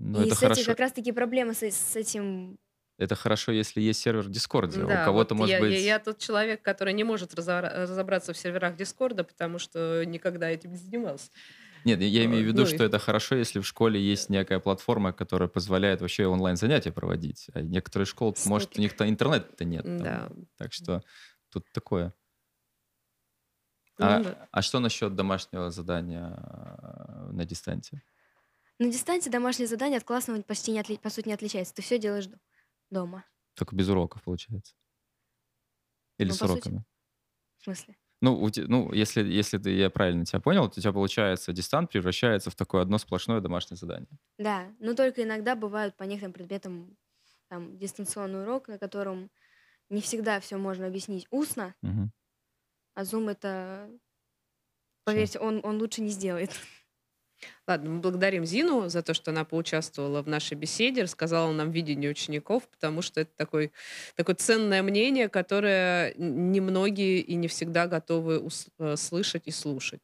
Ну, 0.00 0.20
и 0.20 0.26
это 0.26 0.34
этим 0.34 0.36
хорошо. 0.36 0.64
как 0.64 0.78
раз-таки 0.80 1.12
проблема 1.12 1.54
с, 1.54 1.62
с 1.62 1.96
этим. 1.96 2.56
Это 2.98 3.14
хорошо, 3.14 3.52
если 3.52 3.80
есть 3.80 4.00
сервер 4.00 4.22
в 4.22 4.30
Дискорде. 4.30 4.80
Да, 4.82 5.02
у 5.02 5.04
кого-то, 5.04 5.34
вот 5.34 5.40
может 5.40 5.54
я, 5.54 5.60
быть... 5.60 5.72
я, 5.72 5.78
я 5.78 5.98
тот 5.98 6.18
человек, 6.18 6.62
который 6.62 6.92
не 6.92 7.04
может 7.04 7.34
разобра- 7.34 7.82
разобраться 7.82 8.32
в 8.32 8.36
серверах 8.38 8.76
Дискорда, 8.76 9.24
потому 9.24 9.58
что 9.58 10.04
никогда 10.04 10.48
этим 10.48 10.70
не 10.70 10.76
занимался. 10.76 11.30
Нет, 11.84 12.00
я 12.00 12.24
имею 12.24 12.44
в 12.44 12.46
виду, 12.46 12.62
ну 12.62 12.68
и- 12.68 12.74
что 12.74 12.84
это 12.84 12.98
хорошо, 12.98 13.36
если 13.36 13.60
в 13.60 13.66
школе 13.66 14.00
есть 14.00 14.30
некая 14.30 14.58
платформа, 14.60 15.12
которая 15.12 15.48
позволяет 15.48 16.00
вообще 16.00 16.26
онлайн-занятия 16.26 16.90
проводить. 16.92 17.46
А 17.54 17.60
некоторые 17.60 18.06
школы, 18.06 18.34
может, 18.46 18.70
у 18.70 18.74
Снэпик. 18.74 18.78
них-то 18.82 19.08
интернета 19.08 19.64
нет. 19.64 19.84
там. 19.84 19.98
Да. 19.98 20.28
Так 20.56 20.72
что 20.72 21.02
тут 21.50 21.66
такое. 21.72 22.12
Ну 23.98 24.06
А, 24.06 24.22
да. 24.22 24.48
а 24.52 24.62
что 24.62 24.78
насчет 24.80 25.14
домашнего 25.14 25.70
задания 25.70 26.36
э, 26.36 27.30
на 27.32 27.44
дистанте? 27.44 28.02
На 28.80 28.90
дистанции 28.90 29.30
домашнее 29.30 29.68
задание 29.68 29.98
от 29.98 30.04
классного 30.04 30.42
почти 30.42 30.72
не 30.72 30.80
отли- 30.80 30.98
по 30.98 31.10
сути 31.10 31.28
не 31.28 31.34
отличается. 31.34 31.74
Ты 31.74 31.82
все 31.82 31.98
делаешь 31.98 32.28
дома. 32.90 33.24
Только 33.54 33.76
без 33.76 33.88
уроков, 33.90 34.22
получается. 34.22 34.74
Или 36.18 36.28
Ну, 36.28 36.34
с 36.34 36.38
по 36.38 36.46
сути. 36.46 36.68
уроками? 36.68 36.84
В 37.58 37.64
смысле? 37.64 37.96
Ну, 38.20 38.48
ну 38.66 38.92
если, 38.92 39.22
если 39.22 39.58
ты, 39.58 39.70
я 39.70 39.90
правильно 39.90 40.24
тебя 40.24 40.40
понял, 40.40 40.68
то 40.68 40.78
у 40.78 40.82
тебя, 40.82 40.92
получается, 40.92 41.52
дистант 41.52 41.90
превращается 41.90 42.50
в 42.50 42.56
такое 42.56 42.82
одно 42.82 42.98
сплошное 42.98 43.40
домашнее 43.40 43.76
задание. 43.78 44.18
Да, 44.38 44.72
но 44.78 44.94
только 44.94 45.22
иногда 45.22 45.54
бывают 45.56 45.96
по 45.96 46.04
некоторым 46.04 46.32
предметам 46.32 46.96
там 47.48 47.78
дистанционный 47.78 48.42
урок, 48.42 48.68
на 48.68 48.78
котором 48.78 49.30
не 49.90 50.00
всегда 50.02 50.40
все 50.40 50.56
можно 50.58 50.86
объяснить 50.86 51.26
устно, 51.30 51.74
Мгм. 51.82 52.10
а 52.94 53.02
Zoom 53.04 53.30
это, 53.30 53.88
поверьте, 55.04 55.38
он, 55.38 55.60
он 55.64 55.78
лучше 55.78 56.02
не 56.02 56.10
сделает. 56.10 56.50
Ладно, 57.66 57.90
мы 57.90 58.00
благодарим 58.00 58.44
Зину 58.44 58.88
за 58.88 59.02
то, 59.02 59.14
что 59.14 59.30
она 59.30 59.44
поучаствовала 59.44 60.22
в 60.22 60.28
нашей 60.28 60.54
беседе, 60.56 61.02
рассказала 61.02 61.52
нам 61.52 61.70
видение 61.70 62.10
учеников, 62.10 62.68
потому 62.68 63.02
что 63.02 63.20
это 63.20 63.30
такой, 63.36 63.72
такое 64.16 64.34
ценное 64.34 64.82
мнение, 64.82 65.28
которое 65.28 66.14
немногие 66.16 67.20
и 67.20 67.34
не 67.36 67.48
всегда 67.48 67.86
готовы 67.86 68.40
ус- 68.40 68.68
э, 68.78 68.96
и 69.46 69.50
слушать. 69.50 70.00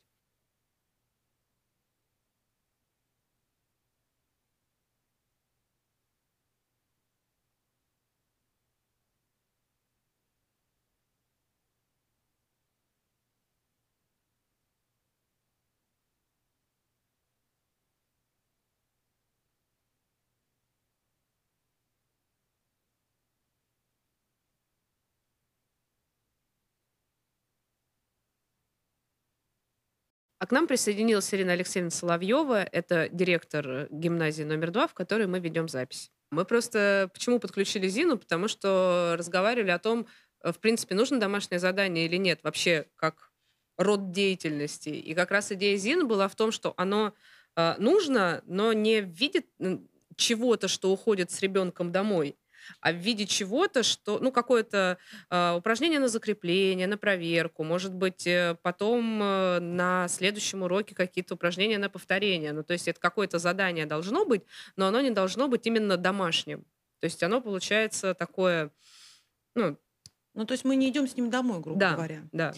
А 30.44 30.46
к 30.46 30.52
нам 30.52 30.66
присоединилась 30.66 31.32
Ирина 31.32 31.54
Алексеевна 31.54 31.90
Соловьева. 31.90 32.64
Это 32.64 33.08
директор 33.08 33.66
э, 33.66 33.86
гимназии 33.90 34.42
номер 34.42 34.72
два, 34.72 34.86
в 34.86 34.92
которой 34.92 35.26
мы 35.26 35.38
ведем 35.40 35.70
запись. 35.70 36.10
Мы 36.30 36.44
просто 36.44 37.08
почему 37.14 37.40
подключили 37.40 37.88
Зину? 37.88 38.18
Потому 38.18 38.48
что 38.48 39.14
разговаривали 39.16 39.70
о 39.70 39.78
том, 39.78 40.06
э, 40.42 40.52
в 40.52 40.58
принципе, 40.58 40.94
нужно 40.96 41.18
домашнее 41.18 41.58
задание 41.58 42.04
или 42.04 42.18
нет, 42.18 42.40
вообще 42.42 42.84
как 42.96 43.32
род 43.78 44.10
деятельности. 44.10 44.90
И 44.90 45.14
как 45.14 45.30
раз 45.30 45.50
идея 45.50 45.78
Зины 45.78 46.04
была 46.04 46.28
в 46.28 46.34
том, 46.34 46.52
что 46.52 46.74
оно 46.76 47.14
э, 47.56 47.76
нужно, 47.78 48.42
но 48.44 48.74
не 48.74 49.00
в 49.00 49.08
виде 49.08 49.44
м, 49.60 49.88
чего-то, 50.14 50.68
что 50.68 50.92
уходит 50.92 51.30
с 51.30 51.40
ребенком 51.40 51.90
домой, 51.90 52.36
а 52.80 52.92
в 52.92 52.96
виде 52.96 53.26
чего-то, 53.26 53.82
что, 53.82 54.18
ну, 54.20 54.32
какое-то 54.32 54.98
э, 55.30 55.54
упражнение 55.56 56.00
на 56.00 56.08
закрепление, 56.08 56.86
на 56.86 56.96
проверку, 56.98 57.64
может 57.64 57.94
быть, 57.94 58.26
э, 58.26 58.56
потом 58.62 59.22
э, 59.22 59.60
на 59.60 60.08
следующем 60.08 60.62
уроке 60.62 60.94
какие-то 60.94 61.34
упражнения 61.34 61.78
на 61.78 61.88
повторение. 61.88 62.52
Ну, 62.52 62.62
то 62.64 62.72
есть 62.72 62.88
это 62.88 63.00
какое-то 63.00 63.38
задание 63.38 63.86
должно 63.86 64.24
быть, 64.24 64.42
но 64.76 64.86
оно 64.86 65.00
не 65.00 65.10
должно 65.10 65.48
быть 65.48 65.66
именно 65.66 65.96
домашним. 65.96 66.64
То 67.00 67.06
есть 67.06 67.22
оно 67.22 67.40
получается 67.40 68.14
такое, 68.14 68.70
ну, 69.54 69.76
Ну, 70.34 70.44
то 70.46 70.52
есть 70.52 70.64
мы 70.64 70.76
не 70.76 70.88
идем 70.88 71.06
с 71.06 71.16
ним 71.16 71.30
домой, 71.30 71.60
грубо 71.60 71.78
да, 71.80 71.94
говоря. 71.94 72.22
да. 72.32 72.54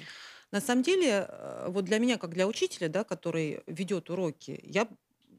На 0.52 0.60
самом 0.60 0.82
деле, 0.82 1.26
э, 1.28 1.66
вот 1.68 1.84
для 1.84 1.98
меня, 1.98 2.16
как 2.16 2.30
для 2.30 2.46
учителя, 2.46 2.88
да, 2.88 3.04
который 3.04 3.60
ведет 3.66 4.08
уроки, 4.10 4.58
я 4.62 4.88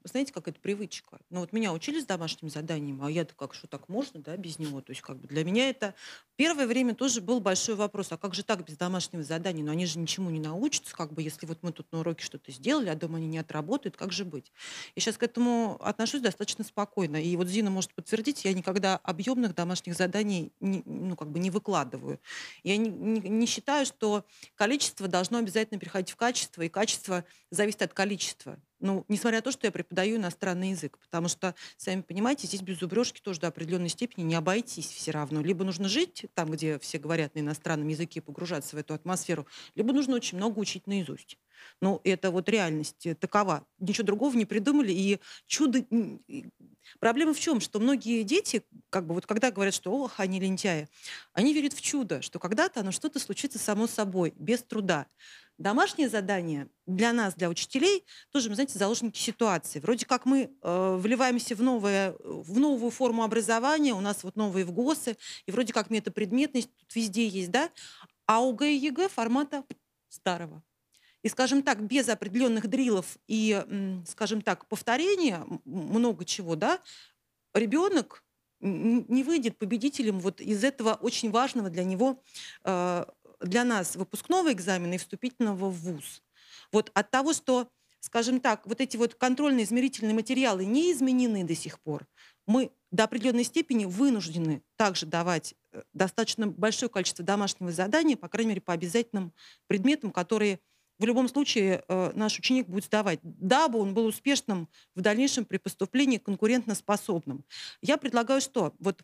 вы 0.07 0.11
знаете, 0.11 0.31
как 0.31 0.47
это 0.47 0.57
привычка. 0.59 1.19
Ну 1.29 1.41
вот 1.41 1.51
меня 1.51 1.73
учили 1.73 1.99
с 1.99 2.05
домашним 2.05 2.49
заданием, 2.49 3.03
а 3.03 3.11
я-то 3.11 3.35
как, 3.35 3.53
что 3.53 3.67
так 3.67 3.89
можно, 3.89 4.21
да, 4.21 4.37
без 4.37 4.57
него? 4.57 4.79
То 4.79 4.91
есть 4.91 5.01
как 5.01 5.19
бы 5.19 5.27
для 5.27 5.43
меня 5.43 5.69
это 5.69 5.95
первое 6.37 6.65
время 6.65 6.95
тоже 6.95 7.19
был 7.19 7.41
большой 7.41 7.75
вопрос, 7.75 8.13
а 8.13 8.17
как 8.17 8.33
же 8.33 8.43
так 8.43 8.63
без 8.63 8.77
домашнего 8.77 9.21
задания? 9.21 9.65
Но 9.65 9.71
они 9.71 9.85
же 9.85 9.99
ничему 9.99 10.29
не 10.29 10.39
научатся, 10.39 10.95
как 10.95 11.11
бы, 11.11 11.21
если 11.21 11.45
вот 11.45 11.61
мы 11.61 11.73
тут 11.73 11.91
на 11.91 11.99
уроке 11.99 12.23
что-то 12.23 12.53
сделали, 12.53 12.87
а 12.87 12.95
дома 12.95 13.17
они 13.17 13.27
не 13.27 13.37
отработают, 13.37 13.97
как 13.97 14.13
же 14.13 14.23
быть? 14.23 14.53
Я 14.95 15.01
сейчас 15.01 15.17
к 15.17 15.23
этому 15.23 15.77
отношусь 15.81 16.21
достаточно 16.21 16.63
спокойно. 16.63 17.21
И 17.21 17.35
вот 17.35 17.49
Зина 17.49 17.69
может 17.69 17.93
подтвердить, 17.93 18.45
я 18.45 18.53
никогда 18.53 18.95
объемных 18.97 19.55
домашних 19.55 19.95
заданий 19.95 20.53
не, 20.61 20.83
ну, 20.85 21.17
как 21.17 21.29
бы 21.29 21.39
не 21.39 21.51
выкладываю. 21.51 22.21
Я 22.63 22.77
не, 22.77 22.89
не, 22.89 23.19
не 23.19 23.45
считаю, 23.45 23.85
что 23.85 24.25
количество 24.55 25.09
должно 25.09 25.39
обязательно 25.39 25.81
переходить 25.81 26.11
в 26.11 26.15
качество, 26.15 26.61
и 26.61 26.69
качество 26.69 27.25
зависит 27.51 27.81
от 27.81 27.93
количества. 27.93 28.57
Ну, 28.79 29.05
несмотря 29.07 29.39
на 29.39 29.41
то, 29.41 29.51
что 29.51 29.65
я 29.65 29.71
преподаю 29.71 30.17
иностранный 30.17 30.69
язык, 30.69 30.99
потому 30.99 31.27
что, 31.27 31.55
сами 31.77 32.01
понимаете, 32.01 32.45
здесь 32.47 32.61
без 32.61 32.79
зубрежки 32.79 33.19
тоже 33.19 33.39
до 33.39 33.47
определенной 33.47 33.89
степени 33.89 34.23
не 34.23 34.35
обойтись 34.35 34.87
все 34.87 35.11
равно. 35.11 35.41
Либо 35.41 35.63
нужно 35.65 35.89
жить 35.89 36.25
там, 36.35 36.51
где 36.51 36.77
все 36.79 36.99
говорят 36.99 37.33
на 37.35 37.39
иностранном 37.39 37.87
языке, 37.87 38.21
погружаться 38.21 38.75
в 38.75 38.79
эту 38.79 38.93
атмосферу, 38.93 39.47
либо 39.75 39.93
нужно 39.93 40.15
очень 40.15 40.37
много 40.37 40.59
учить 40.59 40.85
наизусть. 40.85 41.37
Ну, 41.81 42.01
это 42.03 42.31
вот 42.31 42.49
реальность 42.49 43.07
такова. 43.19 43.65
Ничего 43.79 44.05
другого 44.05 44.35
не 44.35 44.45
придумали. 44.45 44.91
И 44.91 45.19
чудо... 45.45 45.85
Проблема 46.99 47.33
в 47.33 47.39
чем? 47.39 47.59
Что 47.59 47.79
многие 47.79 48.23
дети, 48.23 48.63
как 48.89 49.05
бы 49.05 49.13
вот 49.13 49.25
когда 49.25 49.51
говорят, 49.51 49.73
что 49.73 49.91
ох, 49.91 50.19
они 50.19 50.39
лентяи, 50.39 50.87
они 51.33 51.53
верят 51.53 51.73
в 51.73 51.81
чудо, 51.81 52.21
что 52.21 52.39
когда-то 52.39 52.79
оно 52.79 52.91
что-то 52.91 53.19
случится 53.19 53.59
само 53.59 53.87
собой, 53.87 54.33
без 54.37 54.63
труда. 54.63 55.07
Домашнее 55.57 56.07
задание 56.07 56.69
для 56.85 57.13
нас, 57.13 57.33
для 57.33 57.49
учителей, 57.49 58.05
тоже, 58.31 58.53
знаете, 58.53 58.77
заложники 58.77 59.17
ситуации. 59.17 59.79
Вроде 59.79 60.05
как 60.05 60.25
мы 60.25 60.51
э, 60.61 60.95
вливаемся 61.01 61.55
в, 61.55 61.63
новое, 61.63 62.13
в 62.19 62.59
новую 62.59 62.91
форму 62.91 63.23
образования, 63.23 63.93
у 63.93 63.99
нас 63.99 64.23
вот 64.23 64.35
новые 64.35 64.65
ВГОСы, 64.65 65.17
и 65.47 65.51
вроде 65.51 65.73
как 65.73 65.89
метапредметность 65.89 66.69
тут 66.75 66.95
везде 66.95 67.27
есть, 67.27 67.49
да? 67.49 67.71
ОГЭ 68.27 68.71
и 68.71 68.77
ЕГЭ 68.77 69.09
формата 69.09 69.63
старого. 70.09 70.61
И, 71.27 71.29
скажем 71.29 71.61
так, 71.61 71.85
без 71.85 72.07
определенных 72.07 72.67
drill 72.67 73.03
ов 73.03 73.17
и, 73.27 73.61
скажем 74.07 74.41
так, 74.41 74.65
повторения 74.69 75.45
много 75.65 76.23
чего, 76.23 76.55
да, 76.55 76.79
ребенок 77.53 78.23
не 78.61 79.23
выйдет 79.23 79.57
победителем 79.57 80.21
вот 80.21 80.39
из 80.39 80.63
этого 80.63 80.93
очень 80.93 81.29
важного 81.29 81.69
для 81.69 81.83
него 81.83 82.23
э, 82.63 83.05
для 83.41 83.65
нас 83.65 83.97
выпускного 83.97 84.53
экзамена 84.53 84.93
и 84.93 84.97
вступительного 84.97 85.69
в 85.69 85.73
ВУЗ. 85.73 86.23
Вот 86.71 86.91
от 86.93 87.11
того, 87.11 87.33
что, 87.33 87.67
скажем 87.99 88.39
так, 88.39 88.65
вот 88.65 88.79
эти 88.79 88.95
вот 88.95 89.15
контрольно-измерительные 89.15 90.13
материалы 90.13 90.63
не 90.63 90.93
изменены 90.93 91.43
до 91.43 91.55
сих 91.55 91.81
пор, 91.81 92.07
мы 92.45 92.71
до 92.89 93.03
определенной 93.03 93.43
степени 93.43 93.83
вынуждены 93.83 94.63
также 94.77 95.05
давать 95.05 95.55
э, 95.73 95.83
достаточно 95.91 96.47
большое 96.47 96.89
количество 96.89 97.25
домашнего 97.25 97.73
задания, 97.73 98.15
по 98.15 98.29
крайней 98.29 98.51
мере, 98.51 98.61
по 98.61 98.71
обязательным 98.71 99.33
предметам, 99.67 100.11
которые 100.11 100.61
в 100.99 101.05
любом 101.05 101.29
случае 101.29 101.83
э, 101.87 102.11
наш 102.15 102.37
ученик 102.39 102.67
будет 102.67 102.85
сдавать, 102.85 103.19
дабы 103.23 103.79
он 103.79 103.93
был 103.93 104.05
успешным 104.05 104.67
в 104.95 105.01
дальнейшем 105.01 105.45
при 105.45 105.57
поступлении 105.57 106.17
конкурентоспособным. 106.17 107.45
Я 107.81 107.97
предлагаю 107.97 108.41
что? 108.41 108.73
Вот 108.79 109.03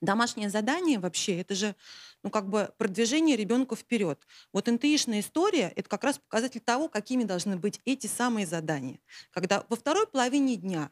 Домашнее 0.00 0.50
задание 0.50 0.98
вообще, 0.98 1.40
это 1.40 1.54
же, 1.54 1.74
ну, 2.22 2.30
как 2.30 2.48
бы 2.48 2.70
продвижение 2.76 3.36
ребенка 3.36 3.74
вперед. 3.74 4.20
Вот 4.52 4.66
НТИшная 4.66 5.20
история– 5.20 5.72
это 5.76 5.88
как 5.88 6.04
раз 6.04 6.18
показатель 6.18 6.60
того, 6.60 6.88
какими 6.88 7.24
должны 7.24 7.56
быть 7.56 7.80
эти 7.86 8.06
самые 8.06 8.46
задания. 8.46 8.98
Когда 9.30 9.64
во 9.68 9.76
второй 9.76 10.06
половине 10.06 10.56
дня 10.56 10.90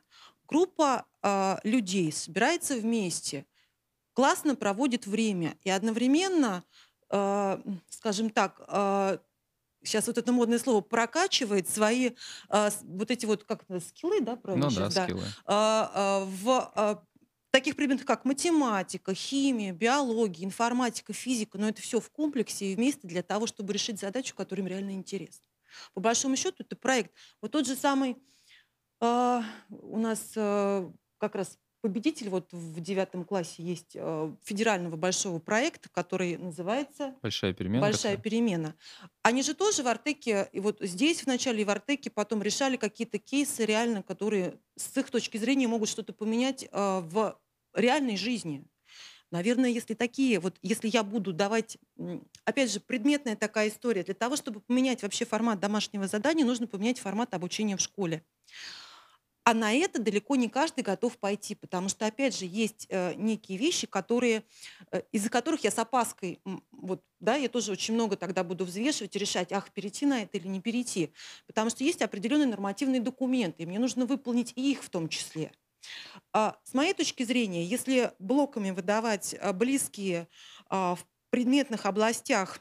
группа 0.49 1.05
э, 1.23 1.57
людей 1.65 2.11
собирается 2.11 2.77
вместе, 2.77 3.45
классно 4.15 4.55
проводит 4.55 5.07
время 5.07 5.57
и 5.63 5.71
одновременно, 5.71 6.65
э, 7.11 7.63
скажем 7.91 8.31
так, 8.31 8.63
э, 8.67 9.19
сейчас 9.83 10.07
вот 10.07 10.19
это 10.19 10.33
модное 10.33 10.59
слово 10.59 10.81
прокачивает 10.81 11.69
свои 11.69 12.13
э, 12.51 12.71
вот 12.83 13.11
эти 13.11 13.27
вот 13.27 13.45
как 13.45 13.65
скиллы, 13.81 14.21
да, 14.21 14.37
правильно? 14.37 14.67
Ну 14.67 14.71
сейчас, 14.71 14.95
да, 14.95 15.05
скиллы. 15.05 15.23
Э, 15.47 15.87
э, 15.95 16.25
в 16.25 17.05
таких 17.53 17.77
предметах, 17.77 18.07
как 18.07 18.25
математика, 18.25 19.15
химия, 19.15 19.73
биология, 19.73 20.45
информатика, 20.45 21.13
физика, 21.13 21.59
но 21.59 21.69
это 21.69 21.83
все 21.83 22.01
в 22.01 22.11
комплексе 22.11 22.73
и 22.73 22.75
вместе 22.75 23.07
для 23.07 23.23
того, 23.23 23.47
чтобы 23.47 23.73
решить 23.73 24.01
задачу, 24.01 24.35
которая 24.35 24.65
им 24.65 24.71
реально 24.71 24.93
интересна. 24.93 25.47
По 25.95 26.01
большому 26.01 26.37
счету, 26.37 26.57
это 26.61 26.77
проект. 26.77 27.13
Вот 27.41 27.53
тот 27.53 27.67
же 27.67 27.77
самый 27.77 28.17
э, 29.01 29.41
у 29.69 29.99
нас 29.99 30.33
э, 30.37 30.91
как 31.19 31.35
раз 31.35 31.59
победитель 31.83 32.31
вот 32.31 32.51
в 32.53 32.81
девятом 32.81 33.25
классе 33.25 33.63
есть 33.63 33.93
э, 33.95 34.35
федерального 34.43 34.97
большого 34.97 35.41
проекта, 35.41 35.89
который 35.91 36.39
называется 36.39 37.15
Большая 37.21 37.53
перемена. 37.53 37.83
Большая 37.83 38.17
такая. 38.17 38.23
перемена. 38.23 38.75
Они 39.23 39.43
же 39.43 39.53
тоже 39.55 39.83
в 39.83 39.89
Артеке, 39.89 40.49
и 40.53 40.61
вот 40.61 40.79
здесь 40.81 41.25
вначале 41.25 41.63
и 41.63 41.65
в 41.65 41.71
Артеке 41.71 42.09
потом 42.09 42.43
решали 42.43 42.77
какие-то 42.77 43.19
кейсы 43.19 43.67
реально, 43.67 44.03
которые 44.03 44.55
с 44.77 44.97
их 44.97 45.11
точки 45.11 45.37
зрения 45.37 45.67
могут 45.67 45.89
что-то 45.89 46.13
поменять 46.13 46.65
э, 46.65 46.69
в 46.71 47.39
реальной 47.75 48.17
жизни. 48.17 48.65
Наверное, 49.33 49.71
если 49.71 49.95
такие, 49.95 50.39
вот 50.39 50.59
если 50.63 50.89
я 50.89 51.03
буду 51.03 51.33
давать, 51.33 51.79
опять 52.45 52.71
же, 52.71 52.81
предметная 52.81 53.35
такая 53.35 53.71
история, 53.71 54.05
для 54.05 54.15
того, 54.15 54.37
чтобы 54.37 54.61
поменять 54.61 55.03
вообще 55.03 55.25
формат 55.25 55.59
домашнего 55.59 56.07
задания, 56.07 56.45
нужно 56.45 56.67
поменять 56.67 57.01
формат 57.01 57.33
обучения 57.35 57.77
в 57.77 57.81
школе. 57.81 58.23
А 59.45 59.55
на 59.55 59.73
это 59.73 60.01
далеко 60.01 60.37
не 60.37 60.49
каждый 60.49 60.83
готов 60.85 61.19
пойти, 61.19 61.57
потому 61.57 61.89
что, 61.89 62.07
опять 62.07 62.37
же, 62.37 62.45
есть 62.47 62.87
э, 62.89 63.15
некие 63.15 63.59
вещи, 63.59 63.89
которые, 63.89 64.45
э, 64.93 65.03
из-за 65.11 65.31
которых 65.31 65.65
я 65.65 65.73
с 65.73 65.79
опаской, 65.79 66.41
вот, 66.71 67.03
да, 67.19 67.35
я 67.35 67.49
тоже 67.49 67.73
очень 67.73 67.95
много 67.95 68.17
тогда 68.17 68.45
буду 68.45 68.65
взвешивать 68.65 69.17
и 69.17 69.19
решать, 69.19 69.53
ах, 69.53 69.73
перейти 69.73 70.07
на 70.07 70.23
это 70.23 70.39
или 70.39 70.47
не 70.47 70.61
перейти. 70.61 71.13
Потому 71.49 71.71
что 71.71 71.83
есть 71.83 72.03
определенные 72.03 72.47
нормативные 72.47 73.01
документы, 73.01 73.65
и 73.65 73.67
мне 73.67 73.81
нужно 73.81 74.07
выполнить 74.07 74.53
их 74.55 74.85
в 74.85 74.91
том 74.91 75.09
числе. 75.09 75.53
А, 76.33 76.57
с 76.63 76.75
моей 76.75 76.95
точки 76.95 77.25
зрения, 77.25 77.65
если 77.65 78.13
блоками 78.19 78.71
выдавать 78.71 79.35
а, 79.41 79.53
близкие 79.53 80.29
а, 80.69 80.95
в 80.95 81.05
предметных 81.31 81.87
областях 81.87 82.61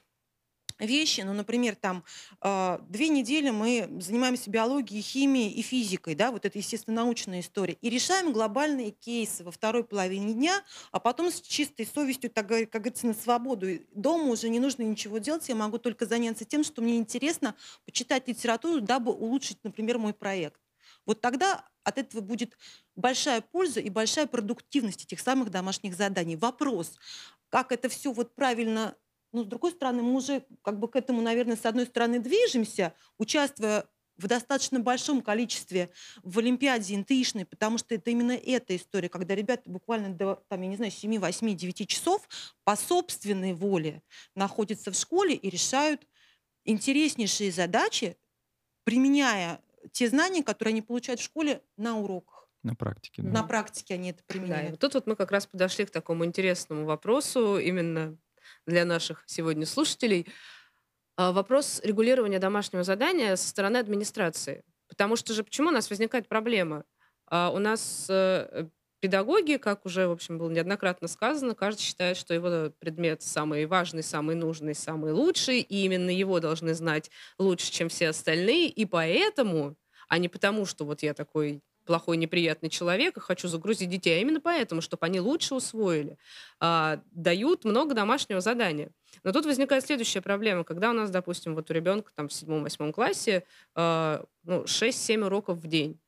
вещи, 0.85 1.21
ну, 1.21 1.33
например, 1.33 1.75
там 1.75 2.03
две 2.41 3.09
недели 3.09 3.49
мы 3.49 3.87
занимаемся 4.01 4.49
биологией, 4.49 5.01
химией 5.01 5.51
и 5.51 5.61
физикой, 5.61 6.15
да, 6.15 6.31
вот 6.31 6.45
это, 6.45 6.57
естественно, 6.57 7.03
научная 7.03 7.39
история, 7.39 7.77
и 7.81 7.89
решаем 7.89 8.33
глобальные 8.33 8.91
кейсы 8.91 9.43
во 9.43 9.51
второй 9.51 9.83
половине 9.83 10.33
дня, 10.33 10.61
а 10.91 10.99
потом 10.99 11.31
с 11.31 11.41
чистой 11.41 11.85
совестью, 11.85 12.29
так, 12.29 12.47
как 12.47 12.69
говорится, 12.69 13.07
на 13.07 13.13
свободу. 13.13 13.67
Дома 13.93 14.25
уже 14.25 14.49
не 14.49 14.59
нужно 14.59 14.83
ничего 14.83 15.19
делать, 15.19 15.47
я 15.49 15.55
могу 15.55 15.77
только 15.77 16.05
заняться 16.05 16.45
тем, 16.45 16.63
что 16.63 16.81
мне 16.81 16.97
интересно, 16.97 17.55
почитать 17.85 18.27
литературу, 18.27 18.81
дабы 18.81 19.11
улучшить, 19.11 19.57
например, 19.63 19.97
мой 19.97 20.13
проект. 20.13 20.59
Вот 21.05 21.21
тогда 21.21 21.67
от 21.83 21.97
этого 21.97 22.21
будет 22.21 22.57
большая 22.95 23.41
польза 23.41 23.79
и 23.79 23.89
большая 23.89 24.27
продуктивность 24.27 25.03
этих 25.03 25.19
самых 25.19 25.49
домашних 25.49 25.95
заданий. 25.95 26.35
Вопрос, 26.35 26.93
как 27.49 27.71
это 27.71 27.89
все 27.89 28.11
вот 28.11 28.35
правильно 28.35 28.95
но 29.31 29.43
с 29.43 29.45
другой 29.47 29.71
стороны, 29.71 30.01
мы 30.01 30.15
уже 30.15 30.45
как 30.61 30.79
бы 30.79 30.87
к 30.87 30.95
этому, 30.95 31.21
наверное, 31.21 31.55
с 31.55 31.65
одной 31.65 31.85
стороны 31.85 32.19
движемся, 32.19 32.93
участвуя 33.17 33.85
в 34.17 34.27
достаточно 34.27 34.79
большом 34.79 35.21
количестве 35.21 35.89
в 36.21 36.37
Олимпиаде 36.39 36.95
НТИшной, 36.97 37.45
потому 37.45 37.77
что 37.77 37.95
это 37.95 38.11
именно 38.11 38.33
эта 38.33 38.75
история, 38.75 39.09
когда 39.09 39.33
ребята 39.35 39.69
буквально 39.69 40.13
до, 40.13 40.43
там, 40.47 40.61
я 40.61 40.67
не 40.67 40.75
знаю, 40.75 40.91
7, 40.91 41.17
8, 41.19 41.55
9 41.55 41.87
часов 41.87 42.27
по 42.63 42.75
собственной 42.75 43.53
воле 43.53 44.03
находятся 44.35 44.91
в 44.91 44.95
школе 44.95 45.33
и 45.33 45.49
решают 45.49 46.07
интереснейшие 46.65 47.51
задачи, 47.51 48.17
применяя 48.83 49.61
те 49.91 50.07
знания, 50.09 50.43
которые 50.43 50.73
они 50.73 50.81
получают 50.81 51.19
в 51.19 51.23
школе 51.23 51.63
на 51.77 51.97
уроках. 51.97 52.49
На 52.63 52.75
практике, 52.75 53.23
да. 53.23 53.29
На 53.29 53.43
практике 53.43 53.95
они 53.95 54.11
это 54.11 54.19
Да, 54.19 54.35
и 54.35 54.37
применяют. 54.37 54.71
вот 54.71 54.79
тут 54.79 54.93
вот 54.93 55.07
мы 55.07 55.15
как 55.15 55.31
раз 55.31 55.47
подошли 55.47 55.85
к 55.85 55.89
такому 55.89 56.25
интересному 56.25 56.85
вопросу 56.85 57.57
именно 57.57 58.17
для 58.65 58.85
наших 58.85 59.23
сегодня 59.25 59.65
слушателей. 59.65 60.27
А, 61.17 61.31
Вопрос 61.31 61.81
регулирования 61.83 62.39
домашнего 62.39 62.83
задания 62.83 63.35
со 63.35 63.47
стороны 63.47 63.77
администрации. 63.77 64.63
Потому 64.87 65.15
что 65.15 65.33
же 65.33 65.43
почему 65.43 65.69
у 65.69 65.71
нас 65.71 65.89
возникает 65.89 66.27
проблема? 66.27 66.83
А, 67.27 67.51
У 67.51 67.59
нас 67.59 68.07
э, 68.09 68.67
педагоги, 69.01 69.57
как 69.57 69.85
уже, 69.85 70.07
в 70.07 70.11
общем, 70.11 70.37
было 70.37 70.49
неоднократно 70.49 71.07
сказано, 71.07 71.55
каждый 71.55 71.81
считает, 71.81 72.17
что 72.17 72.33
его 72.33 72.71
предмет 72.79 73.21
самый 73.21 73.65
важный, 73.65 74.03
самый 74.03 74.35
нужный, 74.35 74.75
самый 74.75 75.11
лучший, 75.11 75.59
и 75.61 75.85
именно 75.85 76.09
его 76.09 76.39
должны 76.39 76.73
знать 76.73 77.09
лучше, 77.39 77.71
чем 77.71 77.89
все 77.89 78.09
остальные, 78.09 78.69
и 78.69 78.85
поэтому, 78.85 79.75
а 80.07 80.17
не 80.19 80.29
потому, 80.29 80.65
что 80.65 80.85
вот 80.85 81.01
я 81.03 81.13
такой 81.13 81.61
плохой, 81.91 82.15
неприятный 82.15 82.69
человек 82.69 83.17
и 83.17 83.19
хочу 83.19 83.49
загрузить 83.49 83.89
детей, 83.89 84.17
а 84.17 84.21
именно 84.21 84.39
поэтому, 84.39 84.80
чтобы 84.80 85.06
они 85.06 85.19
лучше 85.19 85.56
усвоили, 85.56 86.17
а, 86.62 87.01
дают 87.12 87.65
много 87.65 87.93
домашнего 87.93 88.39
задания. 88.39 88.91
Но 89.25 89.34
тут 89.34 89.45
возникает 89.45 89.86
следующая 89.86 90.21
проблема, 90.21 90.63
когда 90.63 90.91
у 90.91 90.93
нас, 90.93 91.10
допустим, 91.10 91.54
вот 91.54 91.69
у 91.69 91.73
ребенка 91.73 92.13
там 92.15 92.30
в 92.30 92.34
седьмом-восьмом 92.34 92.93
классе 92.93 93.43
а, 93.75 94.23
ну, 94.45 94.63
6-7 94.63 95.25
уроков 95.25 95.58
в 95.58 95.67
день. 95.67 95.99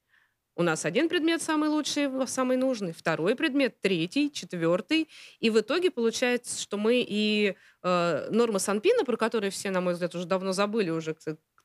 У 0.56 0.64
нас 0.64 0.86
один 0.86 1.10
предмет 1.10 1.42
самый 1.42 1.68
лучший, 1.68 2.10
самый 2.28 2.56
нужный, 2.56 2.94
второй 2.94 3.36
предмет, 3.36 3.82
третий, 3.82 4.32
четвертый. 4.32 5.10
И 5.42 5.50
в 5.50 5.60
итоге 5.60 5.92
получается, 5.92 6.62
что 6.62 6.78
мы 6.78 7.04
и 7.06 7.56
э, 7.82 8.28
нормы 8.30 8.60
Санпина, 8.60 9.04
про 9.04 9.18
которые 9.18 9.52
все, 9.52 9.70
на 9.72 9.82
мой 9.82 9.94
взгляд, 9.94 10.16
уже 10.16 10.26
давно 10.26 10.54
забыли 10.54 10.92
уже, 10.92 11.14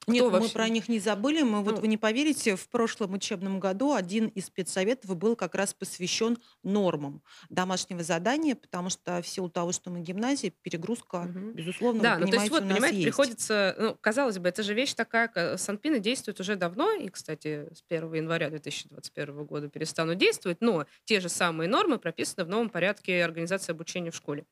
кто 0.09 0.15
Нет, 0.15 0.33
вообще? 0.33 0.49
мы 0.49 0.53
про 0.53 0.69
них 0.69 0.89
не 0.89 0.99
забыли. 0.99 1.43
Мы, 1.43 1.59
ну, 1.59 1.63
вот 1.63 1.81
вы 1.81 1.89
не 1.89 1.97
поверите, 1.97 2.57
в 2.57 2.69
прошлом 2.69 3.13
учебном 3.15 3.61
году 3.61 3.93
один 3.93 4.29
из 4.29 4.47
спецсоветов 4.47 5.15
был 5.17 5.37
как 5.37 5.55
раз 5.55 5.75
посвящен 5.75 6.39
нормам 6.63 7.23
домашнего 7.51 8.03
задания, 8.03 8.55
потому 8.55 8.89
что 8.91 9.21
в 9.21 9.29
силу 9.29 9.51
того, 9.51 9.73
что 9.73 9.91
мы 9.91 10.01
гимназия, 10.01 10.51
перегрузка, 10.63 11.29
угу. 11.29 11.53
безусловно, 11.53 12.03
да, 12.03 12.19
ну 12.19 12.27
то 12.27 12.37
есть 12.37 12.51
вот, 12.51 12.61
понимаете, 12.61 12.97
есть. 12.97 13.05
приходится, 13.05 13.75
ну, 13.79 13.97
казалось 14.01 14.39
бы, 14.39 14.49
это 14.49 14.63
же 14.63 14.75
вещь 14.75 14.95
такая, 14.95 15.57
Санпины 15.57 16.01
действует 16.01 16.41
уже 16.41 16.57
давно, 16.57 16.93
и, 16.93 17.09
кстати, 17.09 17.69
с 17.75 17.85
1 17.89 18.15
января 18.15 18.49
2021 18.51 19.45
года 19.45 19.69
перестанут 19.69 20.19
действовать, 20.19 20.59
но 20.61 20.87
те 21.05 21.21
же 21.21 21.29
самые 21.29 21.69
нормы 21.69 21.99
прописаны 21.99 22.45
в 22.45 22.49
новом 22.49 22.71
порядке 22.71 23.23
организации 23.23 23.73
обучения 23.73 24.11
в 24.11 24.17
школе. 24.17 24.45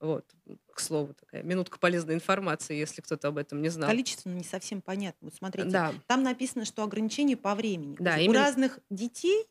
Вот, 0.00 0.24
к 0.72 0.80
слову, 0.80 1.12
такая 1.12 1.42
минутка 1.42 1.78
полезной 1.78 2.14
информации, 2.14 2.74
если 2.74 3.02
кто-то 3.02 3.28
об 3.28 3.36
этом 3.36 3.60
не 3.60 3.68
знал. 3.68 3.88
Количество 3.88 4.30
не 4.30 4.44
совсем 4.44 4.80
понятно. 4.80 5.26
Вот 5.26 5.34
смотрите, 5.34 5.68
да. 5.68 5.92
там 6.06 6.22
написано, 6.22 6.64
что 6.64 6.82
ограничение 6.82 7.36
по 7.36 7.54
времени. 7.54 7.96
Да, 7.98 8.18
именно... 8.18 8.40
У 8.40 8.42
разных 8.42 8.78
детей 8.88 9.46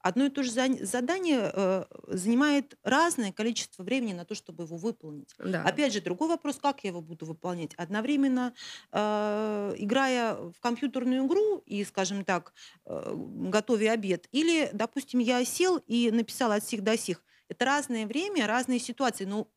одно 0.00 0.26
и 0.26 0.30
то 0.30 0.42
же 0.42 0.50
задание 0.52 1.50
э, 1.52 1.84
занимает 2.06 2.78
разное 2.82 3.32
количество 3.32 3.82
времени 3.82 4.12
на 4.12 4.24
то, 4.24 4.34
чтобы 4.34 4.64
его 4.64 4.76
выполнить. 4.76 5.34
Да. 5.38 5.62
Опять 5.62 5.92
же, 5.92 6.00
другой 6.00 6.28
вопрос, 6.28 6.58
как 6.62 6.84
я 6.84 6.90
его 6.90 7.00
буду 7.00 7.26
выполнять. 7.26 7.74
Одновременно 7.74 8.54
э, 8.92 9.74
играя 9.76 10.34
в 10.34 10.60
компьютерную 10.60 11.26
игру 11.26 11.62
и, 11.66 11.84
скажем 11.84 12.24
так, 12.24 12.52
э, 12.86 13.14
готовя 13.14 13.92
обед, 13.92 14.28
или, 14.30 14.70
допустим, 14.72 15.18
я 15.20 15.44
сел 15.44 15.78
и 15.86 16.10
написал 16.10 16.52
от 16.52 16.64
сих 16.64 16.82
до 16.82 16.96
сих. 16.96 17.22
Это 17.48 17.64
разное 17.64 18.06
время, 18.06 18.46
разные 18.46 18.78
ситуации. 18.78 19.24
Но 19.24 19.48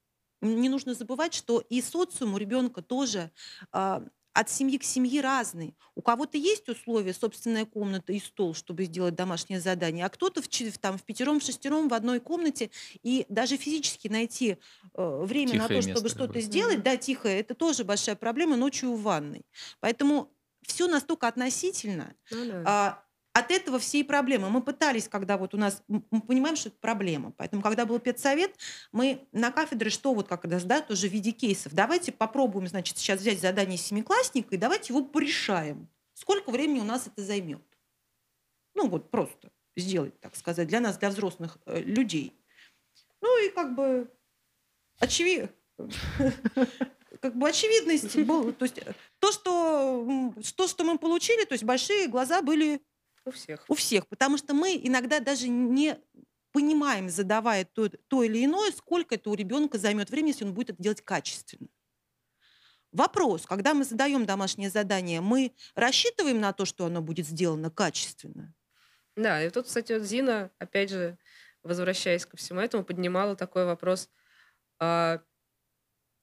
не 0.42 0.70
нужно 0.70 0.94
забывать, 0.94 1.34
что 1.34 1.60
и 1.60 1.82
социум 1.82 2.34
у 2.34 2.38
ребенка 2.38 2.82
тоже 2.82 3.32
э, 3.74 4.02
от 4.34 4.50
семьи 4.50 4.78
к 4.78 4.84
семье 4.84 5.22
разный. 5.22 5.76
У 5.96 6.02
кого-то 6.02 6.38
есть 6.38 6.70
условия, 6.70 7.14
собственная 7.14 7.66
комната 7.66 8.14
и 8.14 8.20
стол, 8.20 8.54
чтобы 8.54 8.86
сделать 8.86 9.16
домашнее 9.16 9.60
задание, 9.60 10.06
а 10.06 10.10
кто-то 10.10 10.42
в, 10.42 10.48
там, 10.80 10.98
в 10.98 11.04
пятером, 11.04 11.40
в 11.40 11.44
шестером 11.44 11.90
в 11.90 11.94
одной 11.94 12.20
комнате, 12.20 12.72
и 13.04 13.26
даже 13.30 13.58
физически 13.58 14.08
найти 14.08 14.58
э, 14.94 15.22
время 15.24 15.52
Тихое 15.52 15.62
на 15.62 15.68
то, 15.68 15.82
чтобы 15.82 16.10
что-то 16.10 16.40
сделать, 16.42 16.84
да, 16.84 16.98
тихое, 16.98 17.40
это 17.40 17.56
тоже 17.56 17.84
большая 17.84 18.16
проблема 18.16 18.56
ночью 18.56 18.94
в 18.94 19.02
ванной. 19.02 19.46
Поэтому 19.80 20.32
все 20.66 20.88
настолько 20.88 21.28
относительно. 21.28 22.16
Ну, 22.32 22.46
да. 22.46 22.64
а, 22.66 23.04
от 23.34 23.52
этого 23.52 23.80
все 23.80 24.00
и 24.00 24.04
проблемы. 24.04 24.50
Мы 24.50 24.62
пытались, 24.62 25.08
когда 25.08 25.38
вот 25.38 25.54
у 25.54 25.58
нас, 25.58 25.84
мы 25.88 26.22
понимаем, 26.22 26.56
что 26.56 26.70
это 26.70 26.78
проблема. 26.80 27.32
Поэтому, 27.38 27.62
когда 27.62 27.86
был 27.86 28.00
педсовет, 28.00 28.56
мы 28.92 29.26
на 29.32 29.52
кафедре, 29.52 29.90
что 29.90 30.14
вот 30.14 30.28
как 30.28 30.44
раз, 30.46 30.64
да, 30.66 30.82
тоже 30.82 31.08
в 31.08 31.12
виде 31.12 31.32
кейсов, 31.32 31.74
давайте 31.74 32.12
попробуем, 32.12 32.68
значит, 32.68 32.98
сейчас 32.98 33.22
взять 33.22 33.40
задание 33.40 33.78
семиклассника 33.78 34.56
и 34.56 34.58
давайте 34.58 34.94
его 34.94 35.06
порешаем. 35.06 35.88
Сколько 36.14 36.52
времени 36.52 36.82
у 36.82 36.86
нас 36.86 37.08
это 37.08 37.22
займет? 37.22 37.62
Ну 38.76 38.90
вот 38.90 39.12
просто 39.12 39.52
сделать, 39.78 40.20
так 40.20 40.36
сказать, 40.36 40.68
для 40.68 40.80
нас, 40.80 40.98
для 40.98 41.10
взрослых 41.10 41.58
э, 41.66 41.82
людей. 41.82 42.38
Ну 43.22 43.46
и 43.46 43.50
как 43.50 43.76
бы 43.76 44.12
очевидно, 45.00 45.50
как 47.22 47.36
бы 47.36 47.48
очевидность 47.48 48.18
была. 48.20 48.52
То 48.52 48.66
есть 48.66 48.78
э, 48.80 48.94
то, 49.20 49.32
что, 49.32 50.34
то, 50.56 50.68
что 50.68 50.84
мы 50.84 50.98
получили, 50.98 51.46
то 51.46 51.54
есть 51.54 51.64
большие 51.64 52.08
глаза 52.08 52.42
были 52.42 52.82
у 53.26 53.32
всех. 53.32 53.66
У 53.68 53.76
всех, 53.76 54.08
потому 54.08 54.38
что 54.38 54.54
мы 54.54 54.80
иногда 54.82 55.20
даже 55.20 55.48
не 55.48 55.98
понимаем, 56.52 57.10
задавая 57.10 57.66
то, 57.66 57.90
то 57.90 58.24
или 58.24 58.46
иное, 58.46 58.72
сколько 58.72 59.16
это 59.16 59.30
у 59.30 59.36
ребенка 59.36 59.78
займет 59.78 60.10
времени, 60.10 60.32
если 60.32 60.46
он 60.46 60.54
будет 60.54 60.72
это 60.72 60.84
делать 60.84 61.02
качественно. 61.02 61.68
Вопрос, 62.92 63.46
когда 63.46 63.74
мы 63.74 63.86
задаем 63.86 64.26
домашнее 64.26 64.70
задание, 64.70 65.22
мы 65.22 65.54
рассчитываем 65.76 66.42
на 66.42 66.52
то, 66.52 66.66
что 66.66 66.86
оно 66.86 67.02
будет 67.02 67.26
сделано 67.26 67.72
качественно? 67.72 68.54
Да, 69.16 69.42
и 69.42 69.50
тут, 69.50 69.68
кстати, 69.68 69.94
вот 69.94 70.04
Зина, 70.04 70.52
опять 70.58 70.90
же, 70.90 71.18
возвращаясь 71.64 72.26
ко 72.26 72.36
всему 72.36 72.60
этому, 72.60 72.84
поднимала 72.84 73.36
такой 73.36 73.66
вопрос. 73.66 74.10
А, 74.80 75.22